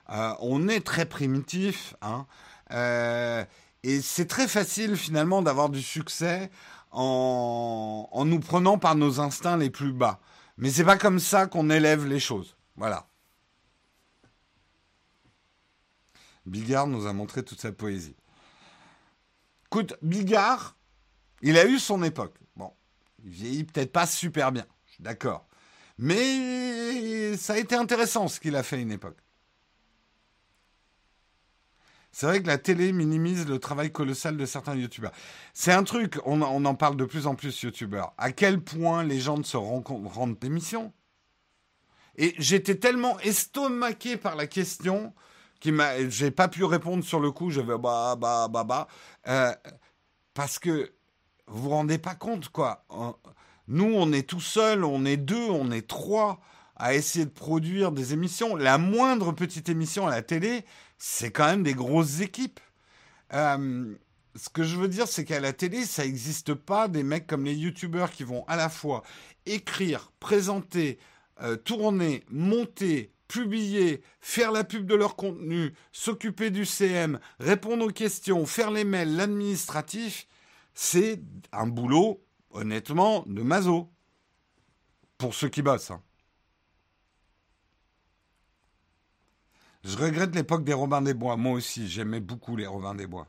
Euh, 0.09 0.33
on 0.39 0.69
est 0.69 0.79
très 0.79 1.05
primitif. 1.05 1.95
Hein, 2.01 2.25
euh, 2.71 3.43
et 3.83 3.99
c'est 3.99 4.25
très 4.25 4.47
facile 4.47 4.95
finalement 4.95 5.41
d'avoir 5.41 5.67
du 5.67 5.81
succès 5.81 6.49
en, 6.91 8.23
nous 8.25 8.39
prenant 8.39 8.77
par 8.77 8.95
nos 8.95 9.19
instincts 9.19 9.57
les 9.57 9.69
plus 9.69 9.91
bas. 9.91 10.21
Mais 10.57 10.69
c'est 10.69 10.85
pas 10.85 10.97
comme 10.97 11.19
ça 11.19 11.45
qu'on 11.45 11.69
élève 11.69 12.05
les 12.05 12.21
choses. 12.21 12.55
Voilà. 12.77 13.07
Bigard 16.45 16.87
nous 16.87 17.05
a 17.05 17.11
montré 17.11 17.43
toute 17.43 17.59
sa 17.59 17.73
poésie. 17.73 18.15
Écoute, 19.65 19.95
Bigard, 20.01 20.77
il 21.41 21.57
a 21.57 21.65
eu 21.65 21.79
son 21.79 22.01
époque. 22.01 22.37
Il 23.23 23.29
vieillit 23.29 23.63
peut-être 23.63 23.91
pas 23.91 24.05
super 24.05 24.51
bien, 24.51 24.65
d'accord. 24.99 25.47
Mais 25.97 27.37
ça 27.37 27.53
a 27.53 27.57
été 27.57 27.75
intéressant 27.75 28.27
ce 28.27 28.39
qu'il 28.39 28.55
a 28.55 28.63
fait 28.63 28.77
à 28.77 28.79
une 28.79 28.91
époque. 28.91 29.17
C'est 32.11 32.27
vrai 32.27 32.43
que 32.43 32.47
la 32.47 32.59
télé 32.59 32.93
minimise 32.93 33.47
le 33.47 33.57
travail 33.57 33.91
colossal 33.91 34.37
de 34.37 34.45
certains 34.45 34.75
youtubeurs. 34.75 35.11
C'est 35.53 35.71
un 35.71 35.83
truc, 35.83 36.19
on, 36.25 36.41
en 36.41 36.75
parle 36.75 36.95
de 36.95 37.05
plus 37.05 37.25
en 37.25 37.33
plus, 37.33 37.63
youtubeurs. 37.63 38.13
À 38.19 38.31
quel 38.31 38.61
point 38.61 39.03
les 39.03 39.19
gens 39.19 39.37
ne 39.37 39.43
se 39.43 39.57
rendent 39.57 40.37
d'émission 40.39 40.93
Et 42.15 42.35
j'étais 42.37 42.75
tellement 42.75 43.19
estomaqué 43.21 44.15
par 44.15 44.35
la 44.35 44.45
question 44.45 45.15
que 45.59 45.71
m'a, 45.71 46.07
j'ai 46.07 46.29
pas 46.29 46.47
pu 46.47 46.63
répondre 46.63 47.03
sur 47.03 47.19
le 47.19 47.31
coup. 47.31 47.49
Je 47.49 47.61
vais 47.61 47.79
bah 47.79 48.15
bah 48.15 48.47
bah 48.47 48.63
bah 48.63 48.87
euh, 49.27 49.51
parce 50.35 50.59
que 50.59 50.93
vous 51.47 51.63
vous 51.63 51.69
rendez 51.69 51.97
pas 51.97 52.15
compte, 52.15 52.49
quoi. 52.49 52.85
Nous, 53.67 53.93
on 53.95 54.11
est 54.11 54.27
tout 54.27 54.41
seul, 54.41 54.83
on 54.83 55.05
est 55.05 55.17
deux, 55.17 55.49
on 55.49 55.71
est 55.71 55.87
trois 55.87 56.41
à 56.75 56.95
essayer 56.95 57.25
de 57.25 57.29
produire 57.29 57.91
des 57.91 58.13
émissions. 58.13 58.55
La 58.55 58.77
moindre 58.77 59.31
petite 59.31 59.69
émission 59.69 60.07
à 60.07 60.11
la 60.11 60.21
télé, 60.21 60.65
c'est 60.97 61.31
quand 61.31 61.45
même 61.45 61.63
des 61.63 61.73
grosses 61.73 62.19
équipes. 62.19 62.59
Euh, 63.33 63.95
ce 64.35 64.49
que 64.49 64.63
je 64.63 64.75
veux 64.77 64.87
dire, 64.87 65.07
c'est 65.07 65.25
qu'à 65.25 65.39
la 65.39 65.53
télé, 65.53 65.85
ça 65.85 66.03
n'existe 66.03 66.53
pas 66.53 66.87
des 66.87 67.03
mecs 67.03 67.27
comme 67.27 67.45
les 67.45 67.55
youtubeurs 67.55 68.11
qui 68.11 68.23
vont 68.23 68.43
à 68.47 68.55
la 68.55 68.69
fois 68.69 69.03
écrire, 69.45 70.11
présenter, 70.19 70.97
euh, 71.41 71.55
tourner, 71.55 72.23
monter, 72.29 73.11
publier, 73.27 74.01
faire 74.19 74.51
la 74.51 74.63
pub 74.63 74.85
de 74.85 74.95
leur 74.95 75.15
contenu, 75.15 75.73
s'occuper 75.91 76.49
du 76.49 76.65
CM, 76.65 77.19
répondre 77.39 77.85
aux 77.85 77.91
questions, 77.91 78.45
faire 78.45 78.71
les 78.71 78.83
mails, 78.83 79.15
l'administratif 79.15 80.27
c'est 80.73 81.21
un 81.51 81.67
boulot, 81.67 82.23
honnêtement, 82.49 83.23
de 83.27 83.41
mazo. 83.41 83.91
Pour 85.17 85.33
ceux 85.33 85.49
qui 85.49 85.61
bossent. 85.61 85.91
Hein. 85.91 86.01
Je 89.83 89.97
regrette 89.97 90.35
l'époque 90.35 90.63
des 90.63 90.73
Robins 90.73 91.01
des 91.01 91.13
Bois. 91.13 91.37
Moi 91.37 91.53
aussi, 91.53 91.87
j'aimais 91.87 92.19
beaucoup 92.19 92.55
les 92.55 92.67
Robins 92.67 92.95
des 92.95 93.07
Bois. 93.07 93.27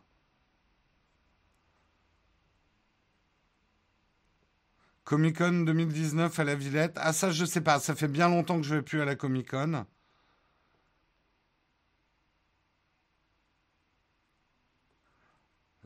Comic 5.05 5.37
Con 5.37 5.65
2019 5.65 6.39
à 6.39 6.45
la 6.45 6.55
Villette. 6.55 6.97
Ah 6.97 7.13
ça 7.13 7.31
je 7.31 7.45
sais 7.45 7.61
pas, 7.61 7.79
ça 7.79 7.95
fait 7.95 8.09
bien 8.09 8.29
longtemps 8.29 8.57
que 8.57 8.67
je 8.67 8.77
vais 8.77 8.83
plus 8.83 9.03
à 9.03 9.05
la 9.05 9.17
Comic 9.17 9.51
Con. 9.51 9.85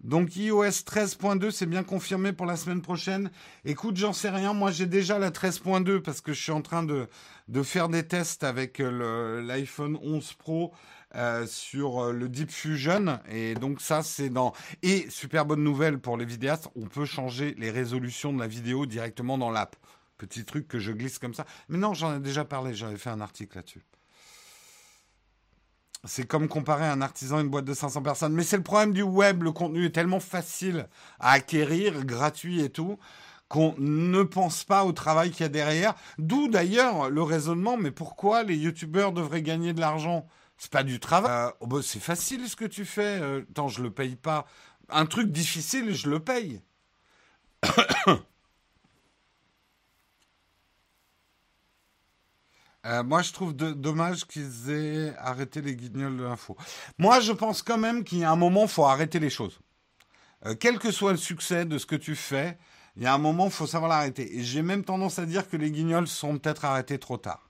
Donc 0.05 0.37
iOS 0.37 0.63
13.2, 0.63 1.51
c'est 1.51 1.67
bien 1.67 1.83
confirmé 1.83 2.33
pour 2.33 2.47
la 2.47 2.57
semaine 2.57 2.83
prochaine. 2.83 3.31
Écoute, 3.65 3.97
j'en 3.97 4.13
sais 4.13 4.31
rien. 4.31 4.53
Moi, 4.53 4.71
j'ai 4.71 4.87
déjà 4.87 5.19
la 5.19 5.31
13.2 5.31 6.01
parce 6.01 6.21
que 6.21 6.33
je 6.33 6.41
suis 6.41 6.53
en 6.53 6.63
train 6.63 6.83
de, 6.83 7.09
de 7.49 7.63
faire 7.63 7.89
des 7.89 8.07
tests 8.07 8.45
avec 8.45 8.79
l'iPhone 8.79 9.99
11 10.03 10.35
Pro 10.35 10.73
euh, 11.15 11.47
sur 11.47 12.05
euh, 12.05 12.13
le 12.13 12.29
Deep 12.29 12.51
Fusion. 12.51 13.19
Et 13.31 13.55
donc 13.55 13.81
ça, 13.81 14.03
c'est 14.03 14.29
dans... 14.29 14.53
Et 14.83 15.09
super 15.09 15.47
bonne 15.47 15.65
nouvelle 15.65 15.99
pour 15.99 16.17
les 16.17 16.27
vidéastes, 16.27 16.69
on 16.77 16.87
peut 16.87 17.07
changer 17.07 17.55
les 17.59 17.71
résolutions 17.71 18.33
de 18.33 18.39
la 18.39 18.47
vidéo 18.47 18.85
directement 18.85 19.39
dans 19.39 19.51
l'app. 19.51 19.75
Petit 20.19 20.45
truc 20.45 20.69
que 20.69 20.79
je 20.79 20.93
glisse 20.93 21.19
comme 21.19 21.35
ça. 21.35 21.47
Mais 21.69 21.79
non, 21.79 21.95
j'en 21.95 22.17
ai 22.17 22.21
déjà 22.21 22.45
parlé, 22.45 22.75
j'avais 22.75 22.99
fait 22.99 23.11
un 23.11 23.21
article 23.21 23.57
là-dessus. 23.57 23.83
C'est 26.05 26.27
comme 26.27 26.49
comparer 26.49 26.87
un 26.87 27.01
artisan 27.03 27.39
à 27.39 27.41
une 27.41 27.49
boîte 27.49 27.65
de 27.65 27.75
500 27.75 28.03
personnes. 28.03 28.33
Mais 28.33 28.45
c'est 28.45 28.57
le 28.57 28.63
problème 28.63 28.93
du 28.93 29.03
web. 29.03 29.43
Le 29.43 29.53
contenu 29.53 29.87
est 29.87 29.91
tellement 29.91 30.21
facile 30.21 30.89
à 31.19 31.33
acquérir, 31.33 32.05
gratuit 32.05 32.61
et 32.61 32.71
tout, 32.71 32.99
qu'on 33.49 33.75
ne 33.79 34.23
pense 34.23 34.65
pas 34.65 34.85
au 34.85 34.93
travail 34.93 35.31
qu'il 35.31 35.41
y 35.41 35.45
a 35.45 35.49
derrière. 35.49 35.95
D'où 36.19 36.49
d'ailleurs 36.49 37.11
le 37.11 37.23
raisonnement, 37.23 37.77
mais 37.77 37.91
pourquoi 37.91 38.45
les 38.45 38.57
youtubeurs 38.57 39.13
devraient 39.13 39.43
gagner 39.43 39.73
de 39.73 39.81
l'argent? 39.81 40.27
C'est 40.57 40.71
pas 40.71 40.83
du 40.83 41.01
travail. 41.01 41.31
Euh, 41.31 41.51
oh, 41.61 41.67
bah, 41.67 41.79
c'est 41.83 42.01
facile 42.01 42.49
ce 42.49 42.57
que 42.57 42.65
tu 42.65 42.85
fais. 42.85 43.21
Euh, 43.21 43.43
attends, 43.51 43.69
je 43.69 43.83
le 43.83 43.91
paye 43.91 44.17
pas. 44.17 44.47
Un 44.89 45.07
truc 45.07 45.31
difficile, 45.31 45.95
je 45.95 46.09
le 46.11 46.21
paye. 46.21 46.63
Euh, 52.87 53.03
moi, 53.03 53.23
je 53.23 53.33
trouve 53.33 53.55
dommage 53.55 54.25
qu'ils 54.27 54.71
aient 54.71 55.15
arrêté 55.19 55.61
les 55.61 55.75
guignols 55.75 56.17
de 56.17 56.23
l'info. 56.23 56.57
Moi, 56.97 57.21
je 57.21 57.33
pense 57.33 57.63
quand 57.63 57.79
même 57.79 58.05
qu'il 58.05 58.19
y 58.19 58.25
a 58.25 58.31
un 58.31 58.37
moment, 58.37 58.67
faut 58.67 58.85
arrêter 58.85 59.19
les 59.19 59.31
choses. 59.31 59.59
Euh, 60.47 60.55
quel 60.59 60.79
que 60.79 60.93
soit 60.93 61.13
le 61.13 61.19
succès 61.19 61.65
de 61.65 61.77
ce 61.79 61.87
que 61.87 61.97
tu 61.97 62.15
fais, 62.15 62.57
il 62.97 63.03
y 63.03 63.07
a 63.07 63.15
un 63.15 63.19
moment, 63.19 63.47
il 63.47 63.51
faut 63.51 63.67
savoir 63.67 63.91
l'arrêter. 63.91 64.39
Et 64.39 64.45
j'ai 64.45 64.63
même 64.63 64.85
tendance 64.85 65.19
à 65.19 65.27
dire 65.27 65.49
que 65.49 65.57
les 65.57 65.71
guignols 65.71 66.09
sont 66.09 66.39
peut-être 66.39 66.65
arrêtés 66.65 66.99
trop 66.99 67.17
tard. 67.17 67.49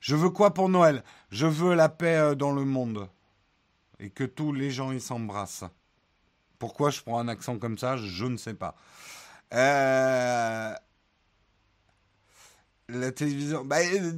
Je 0.00 0.16
veux 0.16 0.30
quoi 0.30 0.52
pour 0.52 0.68
Noël? 0.68 1.02
Je 1.30 1.46
veux 1.46 1.74
la 1.74 1.88
paix 1.88 2.16
euh, 2.16 2.34
dans 2.34 2.52
le 2.52 2.64
monde. 2.64 3.08
Et 4.00 4.10
que 4.10 4.24
tous 4.24 4.52
les 4.52 4.70
gens 4.70 4.92
y 4.92 5.00
s'embrassent. 5.00 5.64
Pourquoi 6.58 6.90
je 6.90 7.00
prends 7.00 7.18
un 7.18 7.28
accent 7.28 7.58
comme 7.58 7.78
ça? 7.78 7.96
Je 7.96 8.26
ne 8.26 8.36
sais 8.36 8.54
pas. 8.54 8.76
Euh, 9.54 10.74
la 12.88 13.12
télévision. 13.12 13.64
Bah, 13.64 13.78
euh, 13.80 14.12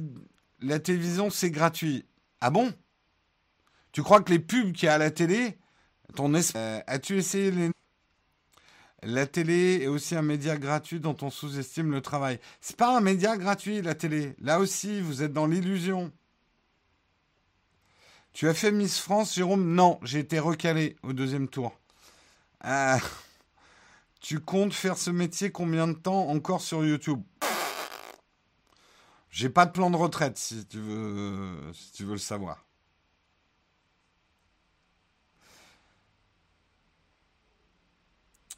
la 0.61 0.79
télévision, 0.79 1.29
c'est 1.29 1.51
gratuit. 1.51 2.05
Ah 2.41 2.49
bon? 2.49 2.73
Tu 3.91 4.03
crois 4.03 4.21
que 4.21 4.31
les 4.31 4.39
pubs 4.39 4.73
qu'il 4.73 4.85
y 4.85 4.89
a 4.89 4.95
à 4.95 4.97
la 4.97 5.11
télé, 5.11 5.57
ton 6.15 6.33
euh, 6.33 6.79
as-tu 6.87 7.17
essayé 7.17 7.51
les... 7.51 7.71
La 9.03 9.27
télé 9.27 9.81
est 9.83 9.87
aussi 9.87 10.15
un 10.15 10.21
média 10.21 10.57
gratuit 10.57 10.99
dont 10.99 11.15
on 11.21 11.29
sous-estime 11.29 11.91
le 11.91 12.01
travail. 12.01 12.39
C'est 12.61 12.75
pas 12.75 12.97
un 12.97 13.01
média 13.01 13.37
gratuit, 13.37 13.81
la 13.81 13.95
télé. 13.95 14.35
Là 14.39 14.59
aussi, 14.59 15.01
vous 15.01 15.23
êtes 15.23 15.33
dans 15.33 15.45
l'illusion. 15.45 16.11
Tu 18.33 18.47
as 18.47 18.53
fait 18.53 18.71
Miss 18.71 18.99
France, 18.99 19.35
Jérôme? 19.35 19.73
Non, 19.73 19.99
j'ai 20.03 20.19
été 20.19 20.39
recalé 20.39 20.95
au 21.03 21.13
deuxième 21.13 21.47
tour. 21.47 21.79
Euh, 22.65 22.97
tu 24.19 24.39
comptes 24.39 24.73
faire 24.73 24.97
ce 24.97 25.09
métier 25.09 25.51
combien 25.51 25.87
de 25.87 25.93
temps 25.93 26.29
encore 26.29 26.61
sur 26.61 26.83
YouTube? 26.83 27.21
J'ai 29.37 29.49
pas 29.49 29.67
de 29.67 29.71
plan 29.71 29.91
de 29.91 29.95
retraite, 29.95 30.35
si 30.35 30.65
tu 30.65 30.79
veux, 30.79 31.71
si 31.71 31.91
tu 31.91 32.05
veux 32.05 32.13
le 32.13 32.17
savoir. 32.17 32.65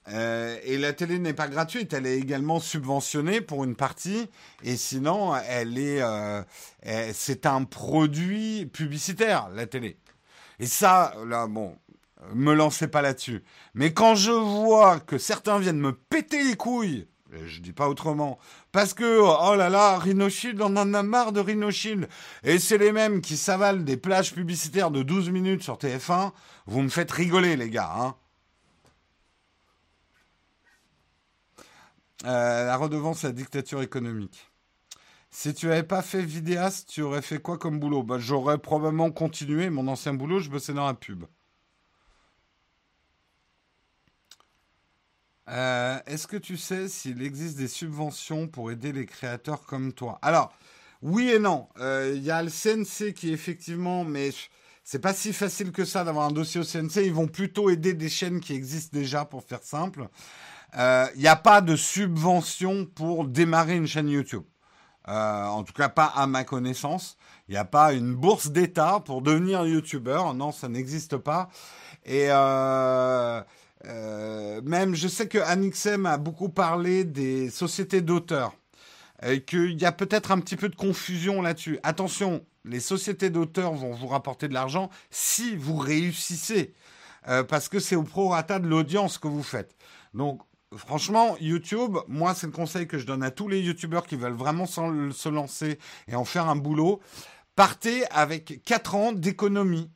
Euh, 0.08 0.58
et 0.64 0.78
la 0.78 0.94
télé 0.94 1.20
n'est 1.20 1.34
pas 1.34 1.50
gratuite, 1.50 1.92
elle 1.92 2.06
est 2.06 2.18
également 2.18 2.62
subventionnée 2.62 3.42
pour 3.42 3.66
une 3.66 3.76
partie, 3.76 4.30
et 4.64 4.78
sinon, 4.78 5.36
elle 5.36 5.78
est, 5.78 6.02
euh, 6.02 6.42
c'est 7.14 7.46
un 7.46 7.66
produit 7.66 8.66
publicitaire, 8.68 9.50
la 9.50 9.68
télé. 9.68 9.98
Et 10.60 10.66
ça, 10.66 11.14
là, 11.28 11.48
bon, 11.48 11.78
me 12.34 12.54
lancez 12.54 12.88
pas 12.88 13.02
là-dessus. 13.02 13.44
Mais 13.74 13.94
quand 13.94 14.16
je 14.16 14.32
vois 14.32 15.02
que 15.02 15.18
certains 15.18 15.60
viennent 15.60 15.82
me 15.82 15.92
péter 15.92 16.42
les 16.42 16.56
couilles, 16.56 17.06
je 17.46 17.60
dis 17.62 17.74
pas 17.74 17.90
autrement, 17.90 18.40
parce 18.72 18.94
que, 18.94 19.20
oh 19.20 19.56
là 19.56 19.70
là, 19.70 19.98
Rhinoshield, 19.98 20.62
on 20.62 20.76
en 20.78 20.94
a 20.94 21.04
marre 21.04 21.32
de 21.32 21.40
Rhinoshield, 21.40 22.08
et 22.44 22.60
c'est 22.60 22.78
les 22.78 22.92
mêmes 22.92 23.22
qui 23.22 23.38
s'avalent 23.38 23.84
des 23.84 23.98
plages 23.98 24.34
publicitaires 24.34 24.92
de 24.92 25.04
12 25.04 25.30
minutes 25.30 25.64
sur 25.64 25.78
TF1, 25.78 26.32
vous 26.66 26.82
me 26.82 26.90
faites 26.90 27.12
rigoler, 27.12 27.56
les 27.56 27.70
gars, 27.70 27.94
hein. 27.98 28.16
Euh, 32.26 32.66
la 32.66 32.76
redevance, 32.76 33.24
la 33.24 33.32
dictature 33.32 33.82
économique. 33.82 34.52
Si 35.32 35.54
tu 35.54 35.68
n'avais 35.68 35.84
pas 35.84 36.02
fait 36.02 36.22
vidéaste, 36.22 36.90
tu 36.90 37.02
aurais 37.02 37.22
fait 37.22 37.40
quoi 37.40 37.58
comme 37.58 37.80
boulot? 37.80 38.04
Bah, 38.04 38.18
J'aurais 38.20 38.58
probablement 38.58 39.12
continué 39.12 39.70
mon 39.70 39.88
ancien 39.88 40.14
boulot, 40.14 40.40
je 40.40 40.50
bossais 40.50 40.74
dans 40.74 40.86
la 40.86 40.96
pub. 40.96 41.26
Euh, 45.50 45.98
est-ce 46.06 46.28
que 46.28 46.38
tu 46.38 46.58
sais 46.58 46.88
s'il 46.88 47.24
existe 47.24 47.58
des 47.58 47.68
subventions 47.68 48.48
pour 48.48 48.72
aider 48.72 48.92
les 48.92 49.06
créateurs 49.06 49.64
comme 49.64 49.94
toi? 49.94 50.20
Alors, 50.22 50.54
oui 51.02 51.30
et 51.30 51.40
non. 51.40 51.68
Euh, 51.80 52.14
il 52.16 52.24
y 52.24 52.32
a 52.32 52.44
le 52.44 52.50
CNC 52.50 53.14
qui 53.14 53.32
effectivement, 53.34 54.04
mais 54.04 54.30
c'est 54.84 55.00
pas 55.00 55.14
si 55.14 55.34
facile 55.34 55.72
que 55.72 55.86
ça 55.86 56.04
d'avoir 56.04 56.28
un 56.28 56.32
dossier 56.32 56.62
au 56.62 56.64
CNC. 56.64 56.98
Ils 57.06 57.14
vont 57.14 57.28
plutôt 57.28 57.70
aider 57.70 57.94
des 57.94 58.10
chaînes 58.10 58.40
qui 58.42 58.54
existent 58.54 58.96
déjà, 58.98 59.26
pour 59.26 59.44
faire 59.44 59.64
simple. 59.64 60.08
Il 60.74 60.80
euh, 60.82 61.08
n'y 61.16 61.28
a 61.28 61.36
pas 61.36 61.62
de 61.62 61.76
subvention 61.76 62.86
pour 62.86 63.26
démarrer 63.26 63.76
une 63.76 63.88
chaîne 63.88 64.10
YouTube. 64.10 64.44
En 65.08 65.64
tout 65.64 65.74
cas, 65.74 65.90
pas 65.90 66.06
à 66.06 66.28
ma 66.28 66.44
connaissance. 66.44 67.18
Il 67.48 67.54
n'y 67.54 67.58
a 67.58 67.66
pas 67.66 67.94
une 67.94 68.14
bourse 68.14 68.52
d'État 68.52 69.02
pour 69.04 69.24
devenir 69.24 69.66
YouTuber. 69.66 70.22
Non, 70.36 70.52
ça 70.52 70.70
n'existe 70.70 71.18
pas. 71.18 71.50
Et 72.06 72.30
même, 73.84 74.96
je 74.96 75.08
sais 75.08 75.28
que 75.28 75.38
Anixem 75.40 76.06
a 76.06 76.18
beaucoup 76.18 76.50
parlé 76.50 77.04
des 77.04 77.50
sociétés 77.50 78.02
d'auteurs. 78.02 78.54
Et 79.22 79.44
qu'il 79.44 79.82
y 79.82 79.86
a 79.86 79.92
peut-être 79.92 80.32
un 80.32 80.40
petit 80.40 80.56
peu 80.56 80.70
de 80.70 80.76
confusion 80.78 81.42
là-dessus. 81.42 81.78
Attention, 81.84 82.46
les 82.64 82.80
sociétés 82.80 83.30
d'auteurs 83.30 83.74
vont 83.74 83.94
vous 83.94 84.08
rapporter 84.08 84.48
de 84.48 84.54
l'argent 84.54 84.90
si 85.12 85.58
vous 85.58 85.76
réussissez. 85.76 86.74
parce 87.48 87.70
que 87.70 87.80
c'est 87.80 87.96
au 87.96 88.04
prorata 88.04 88.60
de 88.60 88.68
l'audience 88.68 89.18
que 89.18 89.28
vous 89.28 89.44
faites. 89.44 89.76
Donc, 90.14 90.42
franchement, 90.76 91.36
YouTube, 91.40 91.98
moi, 92.08 92.34
c'est 92.34 92.48
le 92.48 92.54
conseil 92.54 92.88
que 92.88 92.98
je 92.98 93.06
donne 93.06 93.24
à 93.24 93.32
tous 93.32 93.48
les 93.48 93.62
YouTubeurs 93.62 94.06
qui 94.06 94.16
veulent 94.16 94.34
vraiment 94.34 94.66
se 94.66 95.30
lancer 95.30 95.80
et 96.08 96.16
en 96.16 96.26
faire 96.26 96.48
un 96.48 96.56
boulot. 96.56 97.00
Partez 97.56 98.06
avec 98.12 98.64
4 98.64 98.96
ans 98.96 99.12
d'économie. 99.12 99.90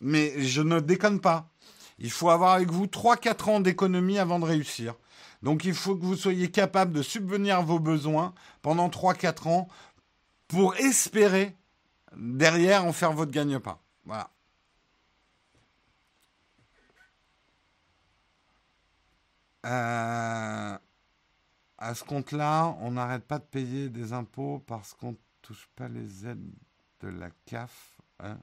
Mais 0.00 0.42
je 0.42 0.60
ne 0.60 0.80
déconne 0.80 1.20
pas. 1.20 1.50
Il 1.98 2.10
faut 2.10 2.30
avoir 2.30 2.54
avec 2.54 2.70
vous 2.70 2.86
3-4 2.86 3.50
ans 3.50 3.60
d'économie 3.60 4.18
avant 4.18 4.38
de 4.38 4.44
réussir. 4.44 4.94
Donc 5.42 5.64
il 5.64 5.74
faut 5.74 5.94
que 5.94 6.04
vous 6.04 6.16
soyez 6.16 6.50
capable 6.50 6.92
de 6.92 7.02
subvenir 7.02 7.58
à 7.58 7.62
vos 7.62 7.78
besoins 7.78 8.34
pendant 8.62 8.88
3-4 8.88 9.48
ans 9.48 9.68
pour 10.48 10.76
espérer 10.76 11.56
derrière 12.16 12.84
en 12.84 12.92
faire 12.92 13.12
votre 13.12 13.30
gagne-pain. 13.30 13.78
Voilà. 14.04 14.30
Euh, 19.66 20.78
à 21.78 21.94
ce 21.94 22.04
compte-là, 22.04 22.76
on 22.80 22.92
n'arrête 22.92 23.24
pas 23.24 23.38
de 23.38 23.44
payer 23.44 23.88
des 23.88 24.12
impôts 24.12 24.62
parce 24.66 24.94
qu'on 24.94 25.12
ne 25.12 25.16
touche 25.42 25.68
pas 25.74 25.88
les 25.88 26.26
aides 26.26 26.52
de 27.00 27.08
la 27.08 27.30
CAF. 27.46 27.98
Hein. 28.20 28.38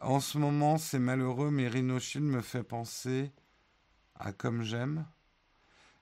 En 0.00 0.20
ce 0.20 0.38
moment, 0.38 0.78
c'est 0.78 0.98
malheureux, 0.98 1.50
mais 1.50 1.68
Rhinoshield 1.68 2.24
me 2.24 2.40
fait 2.40 2.62
penser 2.62 3.32
à 4.18 4.32
comme 4.32 4.62
j'aime. 4.62 5.06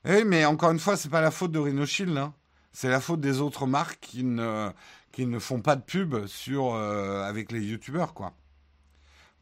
Eh, 0.05 0.25
mais 0.25 0.45
encore 0.45 0.71
une 0.71 0.79
fois, 0.79 0.97
c'est 0.97 1.09
pas 1.09 1.21
la 1.21 1.33
faute 1.33 1.53
de 1.53 1.59
Rhinoshield. 1.59 2.17
Hein. 2.17 2.35
C'est 2.73 2.89
la 2.89 3.01
faute 3.01 3.21
des 3.21 3.41
autres 3.41 3.67
marques 3.67 3.99
qui 4.01 4.23
ne, 4.23 4.71
qui 5.11 5.27
ne 5.27 5.39
font 5.41 5.61
pas 5.61 5.75
de 5.75 5.83
pub 5.83 6.27
sur, 6.27 6.75
euh, 6.75 7.25
avec 7.25 7.51
les 7.51 7.61
youtubeurs, 7.61 8.15
quoi. 8.15 8.35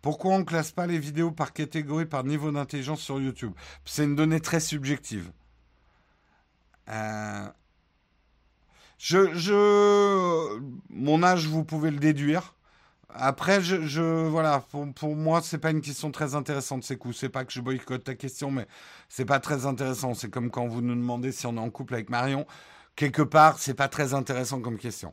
Pourquoi 0.00 0.32
on 0.32 0.38
ne 0.38 0.44
classe 0.44 0.70
pas 0.70 0.86
les 0.86 0.98
vidéos 0.98 1.32
par 1.32 1.52
catégorie, 1.52 2.06
par 2.06 2.24
niveau 2.24 2.50
d'intelligence 2.50 3.00
sur 3.00 3.20
YouTube? 3.20 3.52
C'est 3.84 4.04
une 4.04 4.16
donnée 4.16 4.40
très 4.40 4.60
subjective. 4.60 5.32
Euh, 6.88 7.48
je, 8.98 9.34
je, 9.34 10.60
mon 10.90 11.22
âge, 11.22 11.46
vous 11.46 11.64
pouvez 11.64 11.90
le 11.90 11.98
déduire. 11.98 12.55
Après, 13.18 13.62
je, 13.62 14.26
voilà, 14.28 14.60
pour, 14.70 14.92
pour 14.94 15.16
moi, 15.16 15.40
c'est 15.42 15.58
pas 15.58 15.70
une 15.70 15.80
question 15.80 16.10
très 16.10 16.34
intéressante. 16.34 16.84
C'est 16.84 16.96
cool. 16.96 17.14
C'est 17.14 17.28
pas 17.28 17.44
que 17.44 17.52
je 17.52 17.60
boycotte 17.60 18.04
ta 18.04 18.14
question, 18.14 18.50
mais 18.50 18.66
c'est 19.08 19.24
pas 19.24 19.40
très 19.40 19.66
intéressant. 19.66 20.14
C'est 20.14 20.30
comme 20.30 20.50
quand 20.50 20.66
vous 20.66 20.82
nous 20.82 20.94
demandez 20.94 21.32
si 21.32 21.46
on 21.46 21.56
est 21.56 21.60
en 21.60 21.70
couple 21.70 21.94
avec 21.94 22.10
Marion. 22.10 22.46
Quelque 22.94 23.22
part, 23.22 23.58
c'est 23.58 23.74
pas 23.74 23.88
très 23.88 24.14
intéressant 24.14 24.60
comme 24.60 24.78
question. 24.78 25.12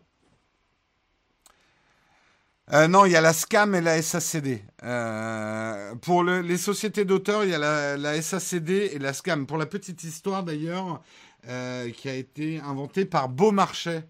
Euh, 2.72 2.88
non, 2.88 3.06
il 3.06 3.12
y 3.12 3.16
a 3.16 3.22
la 3.22 3.34
SCAM 3.34 3.76
et 3.76 3.82
la 3.82 4.02
SACD. 4.02 4.64
Euh, 4.84 5.96
pour 5.96 6.24
les 6.24 6.58
sociétés 6.58 7.04
d'auteurs, 7.04 7.44
il 7.44 7.50
y 7.50 7.54
a 7.54 7.98
la, 7.98 8.22
SACD 8.22 8.90
et 8.94 9.00
la 9.00 9.14
SCAM. 9.14 9.46
Pour 9.46 9.58
la 9.58 9.66
petite 9.66 10.04
histoire 10.04 10.44
d'ailleurs, 10.44 11.02
euh, 11.48 11.92
qui 11.92 12.08
a 12.08 12.16
été 12.16 12.60
inventée 12.62 13.06
par 13.06 13.28
Beaumarchais. 13.28 14.08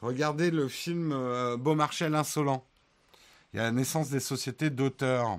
Regardez 0.00 0.50
le 0.50 0.68
film 0.68 1.16
Beaumarchais 1.58 2.08
l'insolent. 2.08 2.64
Il 3.54 3.58
y 3.58 3.60
a 3.60 3.62
la 3.62 3.70
naissance 3.70 4.10
des 4.10 4.18
sociétés 4.18 4.68
d'auteurs. 4.68 5.38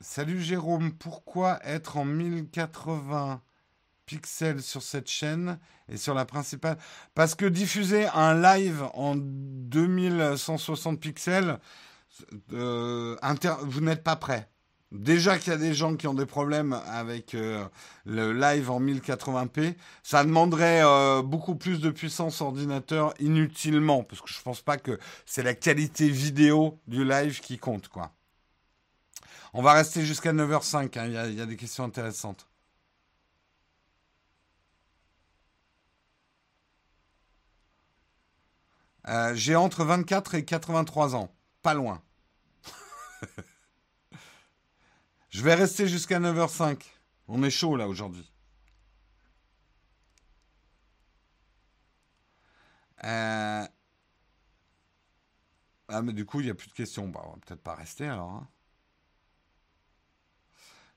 salut 0.00 0.40
Jérôme, 0.40 0.92
pourquoi 0.94 1.60
être 1.64 1.98
en 1.98 2.06
1080 2.06 3.42
pixels 4.06 4.62
sur 4.62 4.82
cette 4.82 5.08
chaîne 5.08 5.58
et 5.88 5.98
sur 5.98 6.14
la 6.14 6.24
principale? 6.24 6.78
Parce 7.14 7.34
que 7.34 7.44
diffuser 7.44 8.06
un 8.06 8.34
live 8.40 8.82
en 8.94 9.14
2160 9.14 10.98
pixels, 10.98 11.60
euh, 12.52 13.16
vous 13.64 13.80
n'êtes 13.82 14.02
pas 14.02 14.16
prêt. 14.16 14.51
Déjà 14.92 15.38
qu'il 15.38 15.52
y 15.52 15.56
a 15.56 15.58
des 15.58 15.72
gens 15.72 15.96
qui 15.96 16.06
ont 16.06 16.12
des 16.12 16.26
problèmes 16.26 16.74
avec 16.86 17.34
euh, 17.34 17.64
le 18.04 18.34
live 18.34 18.70
en 18.70 18.78
1080p, 18.78 19.74
ça 20.02 20.22
demanderait 20.22 20.82
euh, 20.84 21.22
beaucoup 21.22 21.54
plus 21.54 21.80
de 21.80 21.90
puissance 21.90 22.42
ordinateur 22.42 23.14
inutilement, 23.18 24.04
parce 24.04 24.20
que 24.20 24.28
je 24.28 24.42
pense 24.42 24.60
pas 24.60 24.76
que 24.76 24.98
c'est 25.24 25.42
la 25.42 25.54
qualité 25.54 26.10
vidéo 26.10 26.78
du 26.86 27.06
live 27.06 27.40
qui 27.40 27.58
compte, 27.58 27.88
quoi. 27.88 28.12
On 29.54 29.62
va 29.62 29.72
rester 29.72 30.04
jusqu'à 30.04 30.32
9h05, 30.34 30.98
hein. 30.98 31.06
il 31.26 31.38
y 31.38 31.40
a 31.40 31.46
des 31.46 31.56
questions 31.56 31.84
intéressantes. 31.84 32.46
Euh, 39.08 39.34
j'ai 39.34 39.56
entre 39.56 39.84
24 39.84 40.34
et 40.34 40.44
83 40.44 41.16
ans. 41.16 41.30
Pas 41.62 41.74
loin. 41.74 42.02
Je 45.32 45.42
vais 45.42 45.54
rester 45.54 45.88
jusqu'à 45.88 46.20
9h05. 46.20 46.78
On 47.26 47.42
est 47.42 47.50
chaud 47.50 47.76
là 47.76 47.88
aujourd'hui. 47.88 48.30
Euh, 53.04 53.66
ah 55.88 56.02
mais 56.02 56.12
du 56.12 56.24
coup 56.24 56.40
il 56.40 56.44
n'y 56.44 56.50
a 56.50 56.54
plus 56.54 56.68
de 56.68 56.74
questions. 56.74 57.08
Bah, 57.08 57.22
on 57.24 57.30
va 57.30 57.38
peut-être 57.46 57.62
pas 57.62 57.74
rester 57.74 58.06
alors. 58.06 58.30
Hein. 58.30 58.48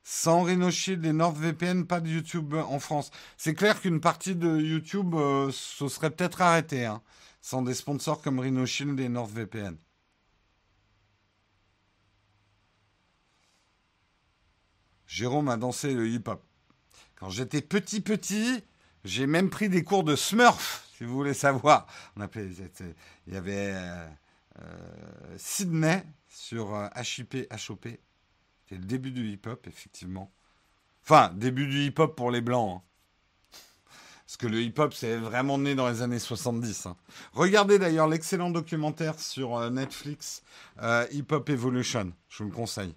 Sans 0.04 0.44
RhinoShield 0.44 1.04
et 1.06 1.14
NordVPN, 1.14 1.86
pas 1.86 2.00
de 2.02 2.10
YouTube 2.10 2.54
en 2.54 2.80
France. 2.80 3.10
C'est 3.38 3.56
clair 3.56 3.82
qu'une 3.82 4.02
partie 4.02 4.36
de 4.36 4.60
YouTube 4.60 5.16
euh, 5.16 5.50
se 5.52 5.88
serait 5.88 6.12
peut-être 6.12 6.42
arrêtée, 6.42 6.86
hein, 6.86 7.02
sans 7.42 7.64
des 7.64 7.74
sponsors 7.74 8.22
comme 8.22 8.40
RhinoShield 8.40 9.00
et 9.00 9.10
NordVPN. 9.10 9.78
Jérôme 15.16 15.48
a 15.48 15.56
dansé 15.56 15.94
le 15.94 16.10
hip-hop. 16.10 16.44
Quand 17.16 17.30
j'étais 17.30 17.62
petit 17.62 18.02
petit, 18.02 18.62
j'ai 19.06 19.28
même 19.28 19.50
pris 19.50 19.70
des 19.70 19.82
cours 19.82 20.04
de 20.04 20.14
Smurf, 20.14 20.90
si 20.98 21.06
vous 21.06 21.14
voulez 21.14 21.34
savoir. 21.34 21.88
Il 22.18 23.34
y 23.34 23.38
avait 23.38 23.72
euh, 23.74 24.08
euh, 24.60 25.36
Sydney 25.38 26.04
sur 26.28 26.78
HIP, 26.98 27.36
euh, 27.36 27.46
HOP. 27.70 27.88
C'était 28.64 28.82
le 28.82 28.86
début 28.86 29.12
du 29.12 29.30
hip-hop, 29.30 29.66
effectivement. 29.68 30.34
Enfin, 31.06 31.32
début 31.34 31.68
du 31.68 31.86
hip-hop 31.86 32.14
pour 32.14 32.30
les 32.30 32.42
blancs. 32.42 32.82
Hein. 32.82 33.58
Parce 34.26 34.36
que 34.36 34.48
le 34.48 34.62
hip-hop, 34.64 34.94
c'est 34.94 35.16
vraiment 35.16 35.58
né 35.58 35.76
dans 35.76 35.88
les 35.88 36.02
années 36.02 36.20
70. 36.20 36.88
Hein. 36.88 36.98
Regardez 37.32 37.80
d'ailleurs 37.80 38.10
l'excellent 38.10 38.50
documentaire 38.50 39.18
sur 39.18 39.72
Netflix, 39.72 40.44
Hip 41.12 41.28
Hop 41.32 41.50
Evolution. 41.50 42.12
Je 42.28 42.44
vous 42.44 42.50
le 42.50 42.56
conseille. 42.56 42.94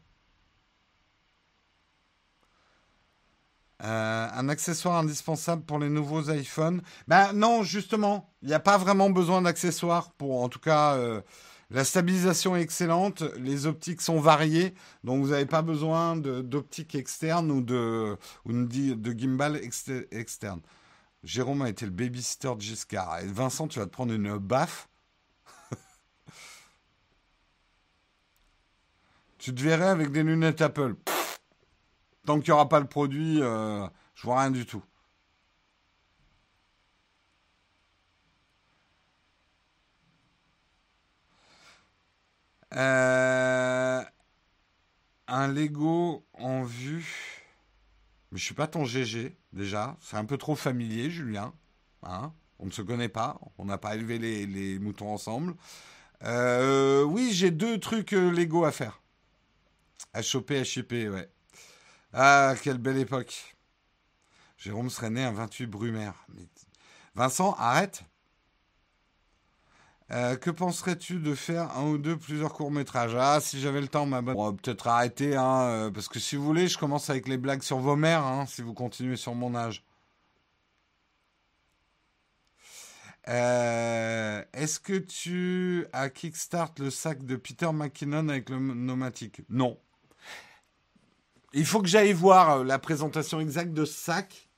Euh, 3.85 4.29
un 4.35 4.49
accessoire 4.49 4.97
indispensable 4.97 5.63
pour 5.63 5.79
les 5.79 5.89
nouveaux 5.89 6.33
iPhones 6.33 6.83
Ben 7.07 7.33
non, 7.33 7.63
justement, 7.63 8.29
il 8.43 8.49
n'y 8.49 8.55
a 8.55 8.59
pas 8.59 8.77
vraiment 8.77 9.09
besoin 9.09 9.41
d'accessoires 9.41 10.11
pour, 10.15 10.43
en 10.43 10.49
tout 10.49 10.59
cas, 10.59 10.97
euh, 10.97 11.21
la 11.71 11.85
stabilisation 11.85 12.57
est 12.57 12.63
excellente, 12.63 13.23
les 13.37 13.67
optiques 13.67 14.01
sont 14.01 14.19
variées, 14.19 14.75
donc 15.05 15.23
vous 15.23 15.31
n'avez 15.31 15.47
pas 15.47 15.63
besoin 15.63 16.17
d'optique 16.17 16.97
externe 16.97 17.53
ou 17.53 17.61
de, 17.61 18.17
ou 18.47 18.53
de, 18.53 19.13
gimbal 19.13 19.61
externe. 20.11 20.61
Jérôme 21.23 21.63
a 21.63 21.69
été 21.69 21.85
le 21.85 21.93
babysitter 21.93 22.55
de 22.57 22.61
Giscard. 22.61 23.21
Et 23.21 23.27
Vincent, 23.27 23.69
tu 23.69 23.79
vas 23.79 23.87
te 23.87 23.91
prendre 23.91 24.13
une 24.13 24.39
baffe. 24.39 24.89
tu 29.39 29.55
te 29.55 29.61
verrais 29.61 29.89
avec 29.89 30.11
des 30.11 30.25
lunettes 30.25 30.63
Apple. 30.63 30.97
Tant 32.27 32.41
qu'il 32.41 32.51
n'y 32.51 32.55
aura 32.55 32.69
pas 32.69 32.81
le 32.81 32.87
produit, 32.87 33.41
euh, 33.41 33.87
je 34.15 34.23
vois 34.23 34.41
rien 34.41 34.51
du 34.51 34.67
tout. 34.67 34.83
Euh, 42.75 44.03
un 45.27 45.49
Lego 45.49 46.27
en 46.35 46.63
vue. 46.65 47.45
Mais 48.31 48.39
je 48.39 48.45
suis 48.45 48.55
pas 48.55 48.67
ton 48.67 48.85
GG, 48.85 49.37
déjà. 49.53 49.97
C'est 50.01 50.17
un 50.17 50.25
peu 50.25 50.37
trop 50.37 50.55
familier, 50.55 51.11
Julien. 51.11 51.55
Hein 52.03 52.33
on 52.59 52.67
ne 52.67 52.71
se 52.71 52.83
connaît 52.83 53.09
pas. 53.09 53.41
On 53.59 53.65
n'a 53.65 53.79
pas 53.79 53.95
élevé 53.95 54.19
les, 54.19 54.79
moutons 54.79 55.13
ensemble. 55.13 55.55
Euh, 56.25 57.05
oui, 57.05 57.31
j'ai 57.33 57.51
deux 57.51 57.79
trucs 57.79 58.13
Lego 58.13 58.65
à 58.65 58.73
faire. 58.73 59.01
À 60.13 60.23
choper, 60.23 60.65
ouais. 61.09 61.29
Ah, 62.13 62.55
quelle 62.63 62.79
belle 62.79 62.99
époque. 62.99 63.57
Jérôme 64.57 64.91
serait 64.91 65.11
né 65.11 65.25
un 65.25 65.33
28 65.33 65.67
Brumaire. 65.67 66.27
Vincent, 67.15 67.55
arrête. 67.59 68.05
Euh, 70.11 70.37
que 70.37 70.51
penserais-tu 70.51 71.21
de 71.21 71.35
faire 71.35 71.77
un 71.77 71.85
ou 71.85 71.99
deux 71.99 72.17
plusieurs 72.17 72.55
courts-métrages? 72.55 73.15
Ah, 73.15 73.41
si 73.41 73.61
j'avais 73.61 73.81
le 73.81 73.89
temps, 73.89 74.07
ma 74.07 74.23
bonne. 74.23 74.57
peut-être 74.57 74.87
arrêter, 74.89 75.37
hein, 75.37 75.61
euh, 75.65 75.91
parce 75.91 76.09
que 76.09 76.19
si 76.19 76.37
vous 76.37 76.45
voulez, 76.45 76.67
je 76.67 76.79
commence 76.79 77.11
avec 77.11 77.29
les 77.29 77.37
blagues 77.37 77.63
sur 77.63 77.79
vos 77.79 77.95
mères, 77.95 78.25
hein, 78.25 78.47
si 78.47 78.63
vous 78.63 78.73
continuez 78.73 79.17
sur 79.17 79.35
mon 79.35 79.55
âge. 79.55 79.85
Euh, 83.29 84.43
est-ce 84.55 84.81
que 84.81 84.97
tu 84.97 85.87
as 85.93 86.09
kickstart 86.09 86.73
le 86.79 86.89
sac 86.91 87.25
de 87.25 87.37
Peter 87.37 87.71
McKinnon 87.73 88.31
avec 88.31 88.49
le 88.49 88.57
pneumatique? 88.57 89.43
Non. 89.51 89.79
Il 91.55 91.65
faut 91.65 91.81
que 91.81 91.89
j'aille 91.89 92.13
voir 92.13 92.59
euh, 92.59 92.65
la 92.65 92.79
présentation 92.79 93.41
exacte 93.41 93.73
de 93.73 93.85
ce 93.85 93.95
sac. 93.95 94.49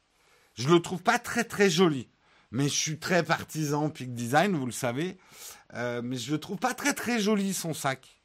Je 0.55 0.69
le 0.69 0.81
trouve 0.81 1.03
pas 1.03 1.19
très 1.19 1.45
très 1.45 1.71
joli, 1.71 2.09
mais 2.51 2.65
je 2.65 2.75
suis 2.75 2.99
très 2.99 3.23
partisan 3.23 3.91
Peak 3.91 4.15
Design, 4.15 4.57
vous 4.57 4.67
le 4.67 4.73
savez. 4.73 5.19
Euh, 5.75 6.03
mais 6.03 6.17
je 6.17 6.33
le 6.33 6.41
trouve 6.41 6.59
pas 6.59 6.75
très 6.75 6.95
très 6.95 7.21
joli 7.21 7.55
son 7.55 7.75
sac. 7.75 8.23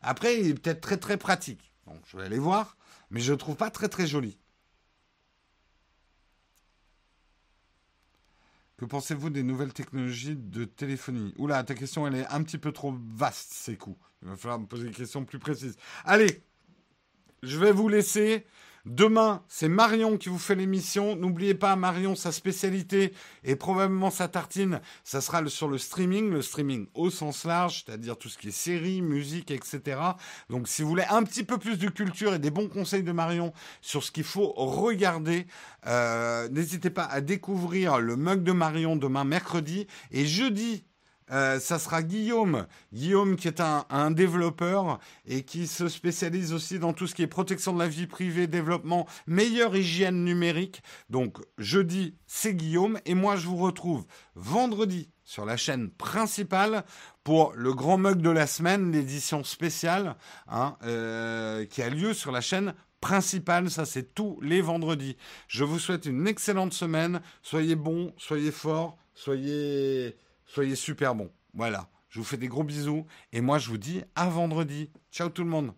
Après, 0.00 0.38
il 0.40 0.48
est 0.48 0.54
peut-être 0.54 0.80
très 0.80 0.96
très 0.96 1.16
pratique. 1.16 1.72
Donc 1.86 2.00
je 2.06 2.16
vais 2.16 2.24
aller 2.24 2.38
voir, 2.38 2.76
mais 3.10 3.20
je 3.20 3.32
le 3.32 3.38
trouve 3.38 3.56
pas 3.56 3.70
très 3.70 3.88
très 3.88 4.06
joli. 4.06 4.38
Que 8.76 8.84
pensez-vous 8.84 9.30
des 9.30 9.42
nouvelles 9.42 9.72
technologies 9.72 10.36
de 10.36 10.64
téléphonie? 10.64 11.32
Oula, 11.38 11.64
ta 11.64 11.74
question 11.74 12.06
elle 12.06 12.14
est 12.14 12.26
un 12.26 12.42
petit 12.42 12.58
peu 12.58 12.72
trop 12.72 12.94
vaste, 13.14 13.52
c'est 13.52 13.76
coup. 13.76 13.96
Il 14.22 14.28
va 14.28 14.36
falloir 14.36 14.60
me 14.60 14.66
poser 14.66 14.88
des 14.88 14.94
questions 14.94 15.24
plus 15.24 15.38
précises. 15.38 15.76
Allez, 16.04 16.42
je 17.46 17.58
vais 17.58 17.72
vous 17.72 17.88
laisser. 17.88 18.44
Demain, 18.86 19.42
c'est 19.48 19.68
Marion 19.68 20.16
qui 20.16 20.28
vous 20.28 20.38
fait 20.38 20.54
l'émission. 20.54 21.16
N'oubliez 21.16 21.54
pas, 21.54 21.74
Marion, 21.74 22.14
sa 22.14 22.30
spécialité 22.30 23.12
et 23.42 23.56
probablement 23.56 24.10
sa 24.10 24.28
tartine, 24.28 24.80
ça 25.02 25.20
sera 25.20 25.44
sur 25.48 25.66
le 25.66 25.76
streaming, 25.76 26.30
le 26.30 26.40
streaming 26.40 26.86
au 26.94 27.10
sens 27.10 27.44
large, 27.44 27.82
c'est-à-dire 27.84 28.16
tout 28.16 28.28
ce 28.28 28.38
qui 28.38 28.48
est 28.48 28.52
séries, 28.52 29.02
musique, 29.02 29.50
etc. 29.50 29.98
Donc, 30.50 30.68
si 30.68 30.82
vous 30.82 30.88
voulez 30.88 31.04
un 31.10 31.24
petit 31.24 31.42
peu 31.42 31.58
plus 31.58 31.78
de 31.78 31.88
culture 31.88 32.34
et 32.34 32.38
des 32.38 32.52
bons 32.52 32.68
conseils 32.68 33.02
de 33.02 33.10
Marion 33.10 33.52
sur 33.80 34.04
ce 34.04 34.12
qu'il 34.12 34.22
faut 34.22 34.52
regarder, 34.52 35.48
euh, 35.88 36.48
n'hésitez 36.50 36.90
pas 36.90 37.06
à 37.06 37.20
découvrir 37.20 37.98
le 37.98 38.14
mug 38.14 38.44
de 38.44 38.52
Marion 38.52 38.94
demain 38.94 39.24
mercredi 39.24 39.88
et 40.12 40.26
jeudi. 40.26 40.84
Euh, 41.32 41.58
ça 41.58 41.78
sera 41.78 42.02
Guillaume. 42.02 42.66
Guillaume 42.92 43.36
qui 43.36 43.48
est 43.48 43.60
un, 43.60 44.10
développeur 44.10 45.00
et 45.26 45.42
qui 45.42 45.66
se 45.66 45.88
spécialise 45.88 46.52
aussi 46.52 46.78
dans 46.78 46.92
tout 46.92 47.06
ce 47.06 47.14
qui 47.14 47.22
est 47.22 47.26
protection 47.26 47.72
de 47.72 47.78
la 47.78 47.88
vie 47.88 48.06
privée, 48.06 48.46
développement, 48.46 49.06
meilleure 49.26 49.76
hygiène 49.76 50.24
numérique. 50.24 50.82
Donc 51.10 51.38
jeudi, 51.58 52.14
c'est 52.26 52.54
Guillaume 52.54 53.00
et 53.04 53.14
moi 53.14 53.36
je 53.36 53.46
vous 53.46 53.56
retrouve 53.56 54.06
vendredi 54.34 55.10
sur 55.24 55.44
la 55.44 55.56
chaîne 55.56 55.90
principale 55.90 56.84
pour 57.24 57.52
le 57.54 57.74
grand 57.74 57.98
mug 57.98 58.22
de 58.22 58.30
la 58.30 58.46
semaine, 58.46 58.92
l'édition 58.92 59.42
spéciale 59.42 60.16
hein, 60.46 60.76
euh, 60.84 61.64
qui 61.66 61.82
a 61.82 61.90
lieu 61.90 62.14
sur 62.14 62.30
la 62.30 62.40
chaîne 62.40 62.74
principale. 63.00 63.68
Ça 63.70 63.84
c'est 63.84 64.14
tous 64.14 64.40
les 64.40 64.60
vendredis. 64.60 65.16
Je 65.48 65.64
vous 65.64 65.80
souhaite 65.80 66.06
une 66.06 66.28
excellente 66.28 66.72
semaine. 66.72 67.20
Soyez 67.42 67.74
bons, 67.74 68.14
soyez 68.16 68.52
forts, 68.52 68.96
soyez 69.14 70.16
Soyez 70.46 70.76
super 70.76 71.14
bons. 71.14 71.30
Voilà. 71.54 71.88
Je 72.08 72.20
vous 72.20 72.24
fais 72.24 72.36
des 72.36 72.48
gros 72.48 72.64
bisous. 72.64 73.06
Et 73.32 73.40
moi, 73.40 73.58
je 73.58 73.68
vous 73.68 73.78
dis 73.78 74.02
à 74.14 74.28
vendredi. 74.28 74.90
Ciao 75.10 75.28
tout 75.28 75.44
le 75.44 75.50
monde. 75.50 75.72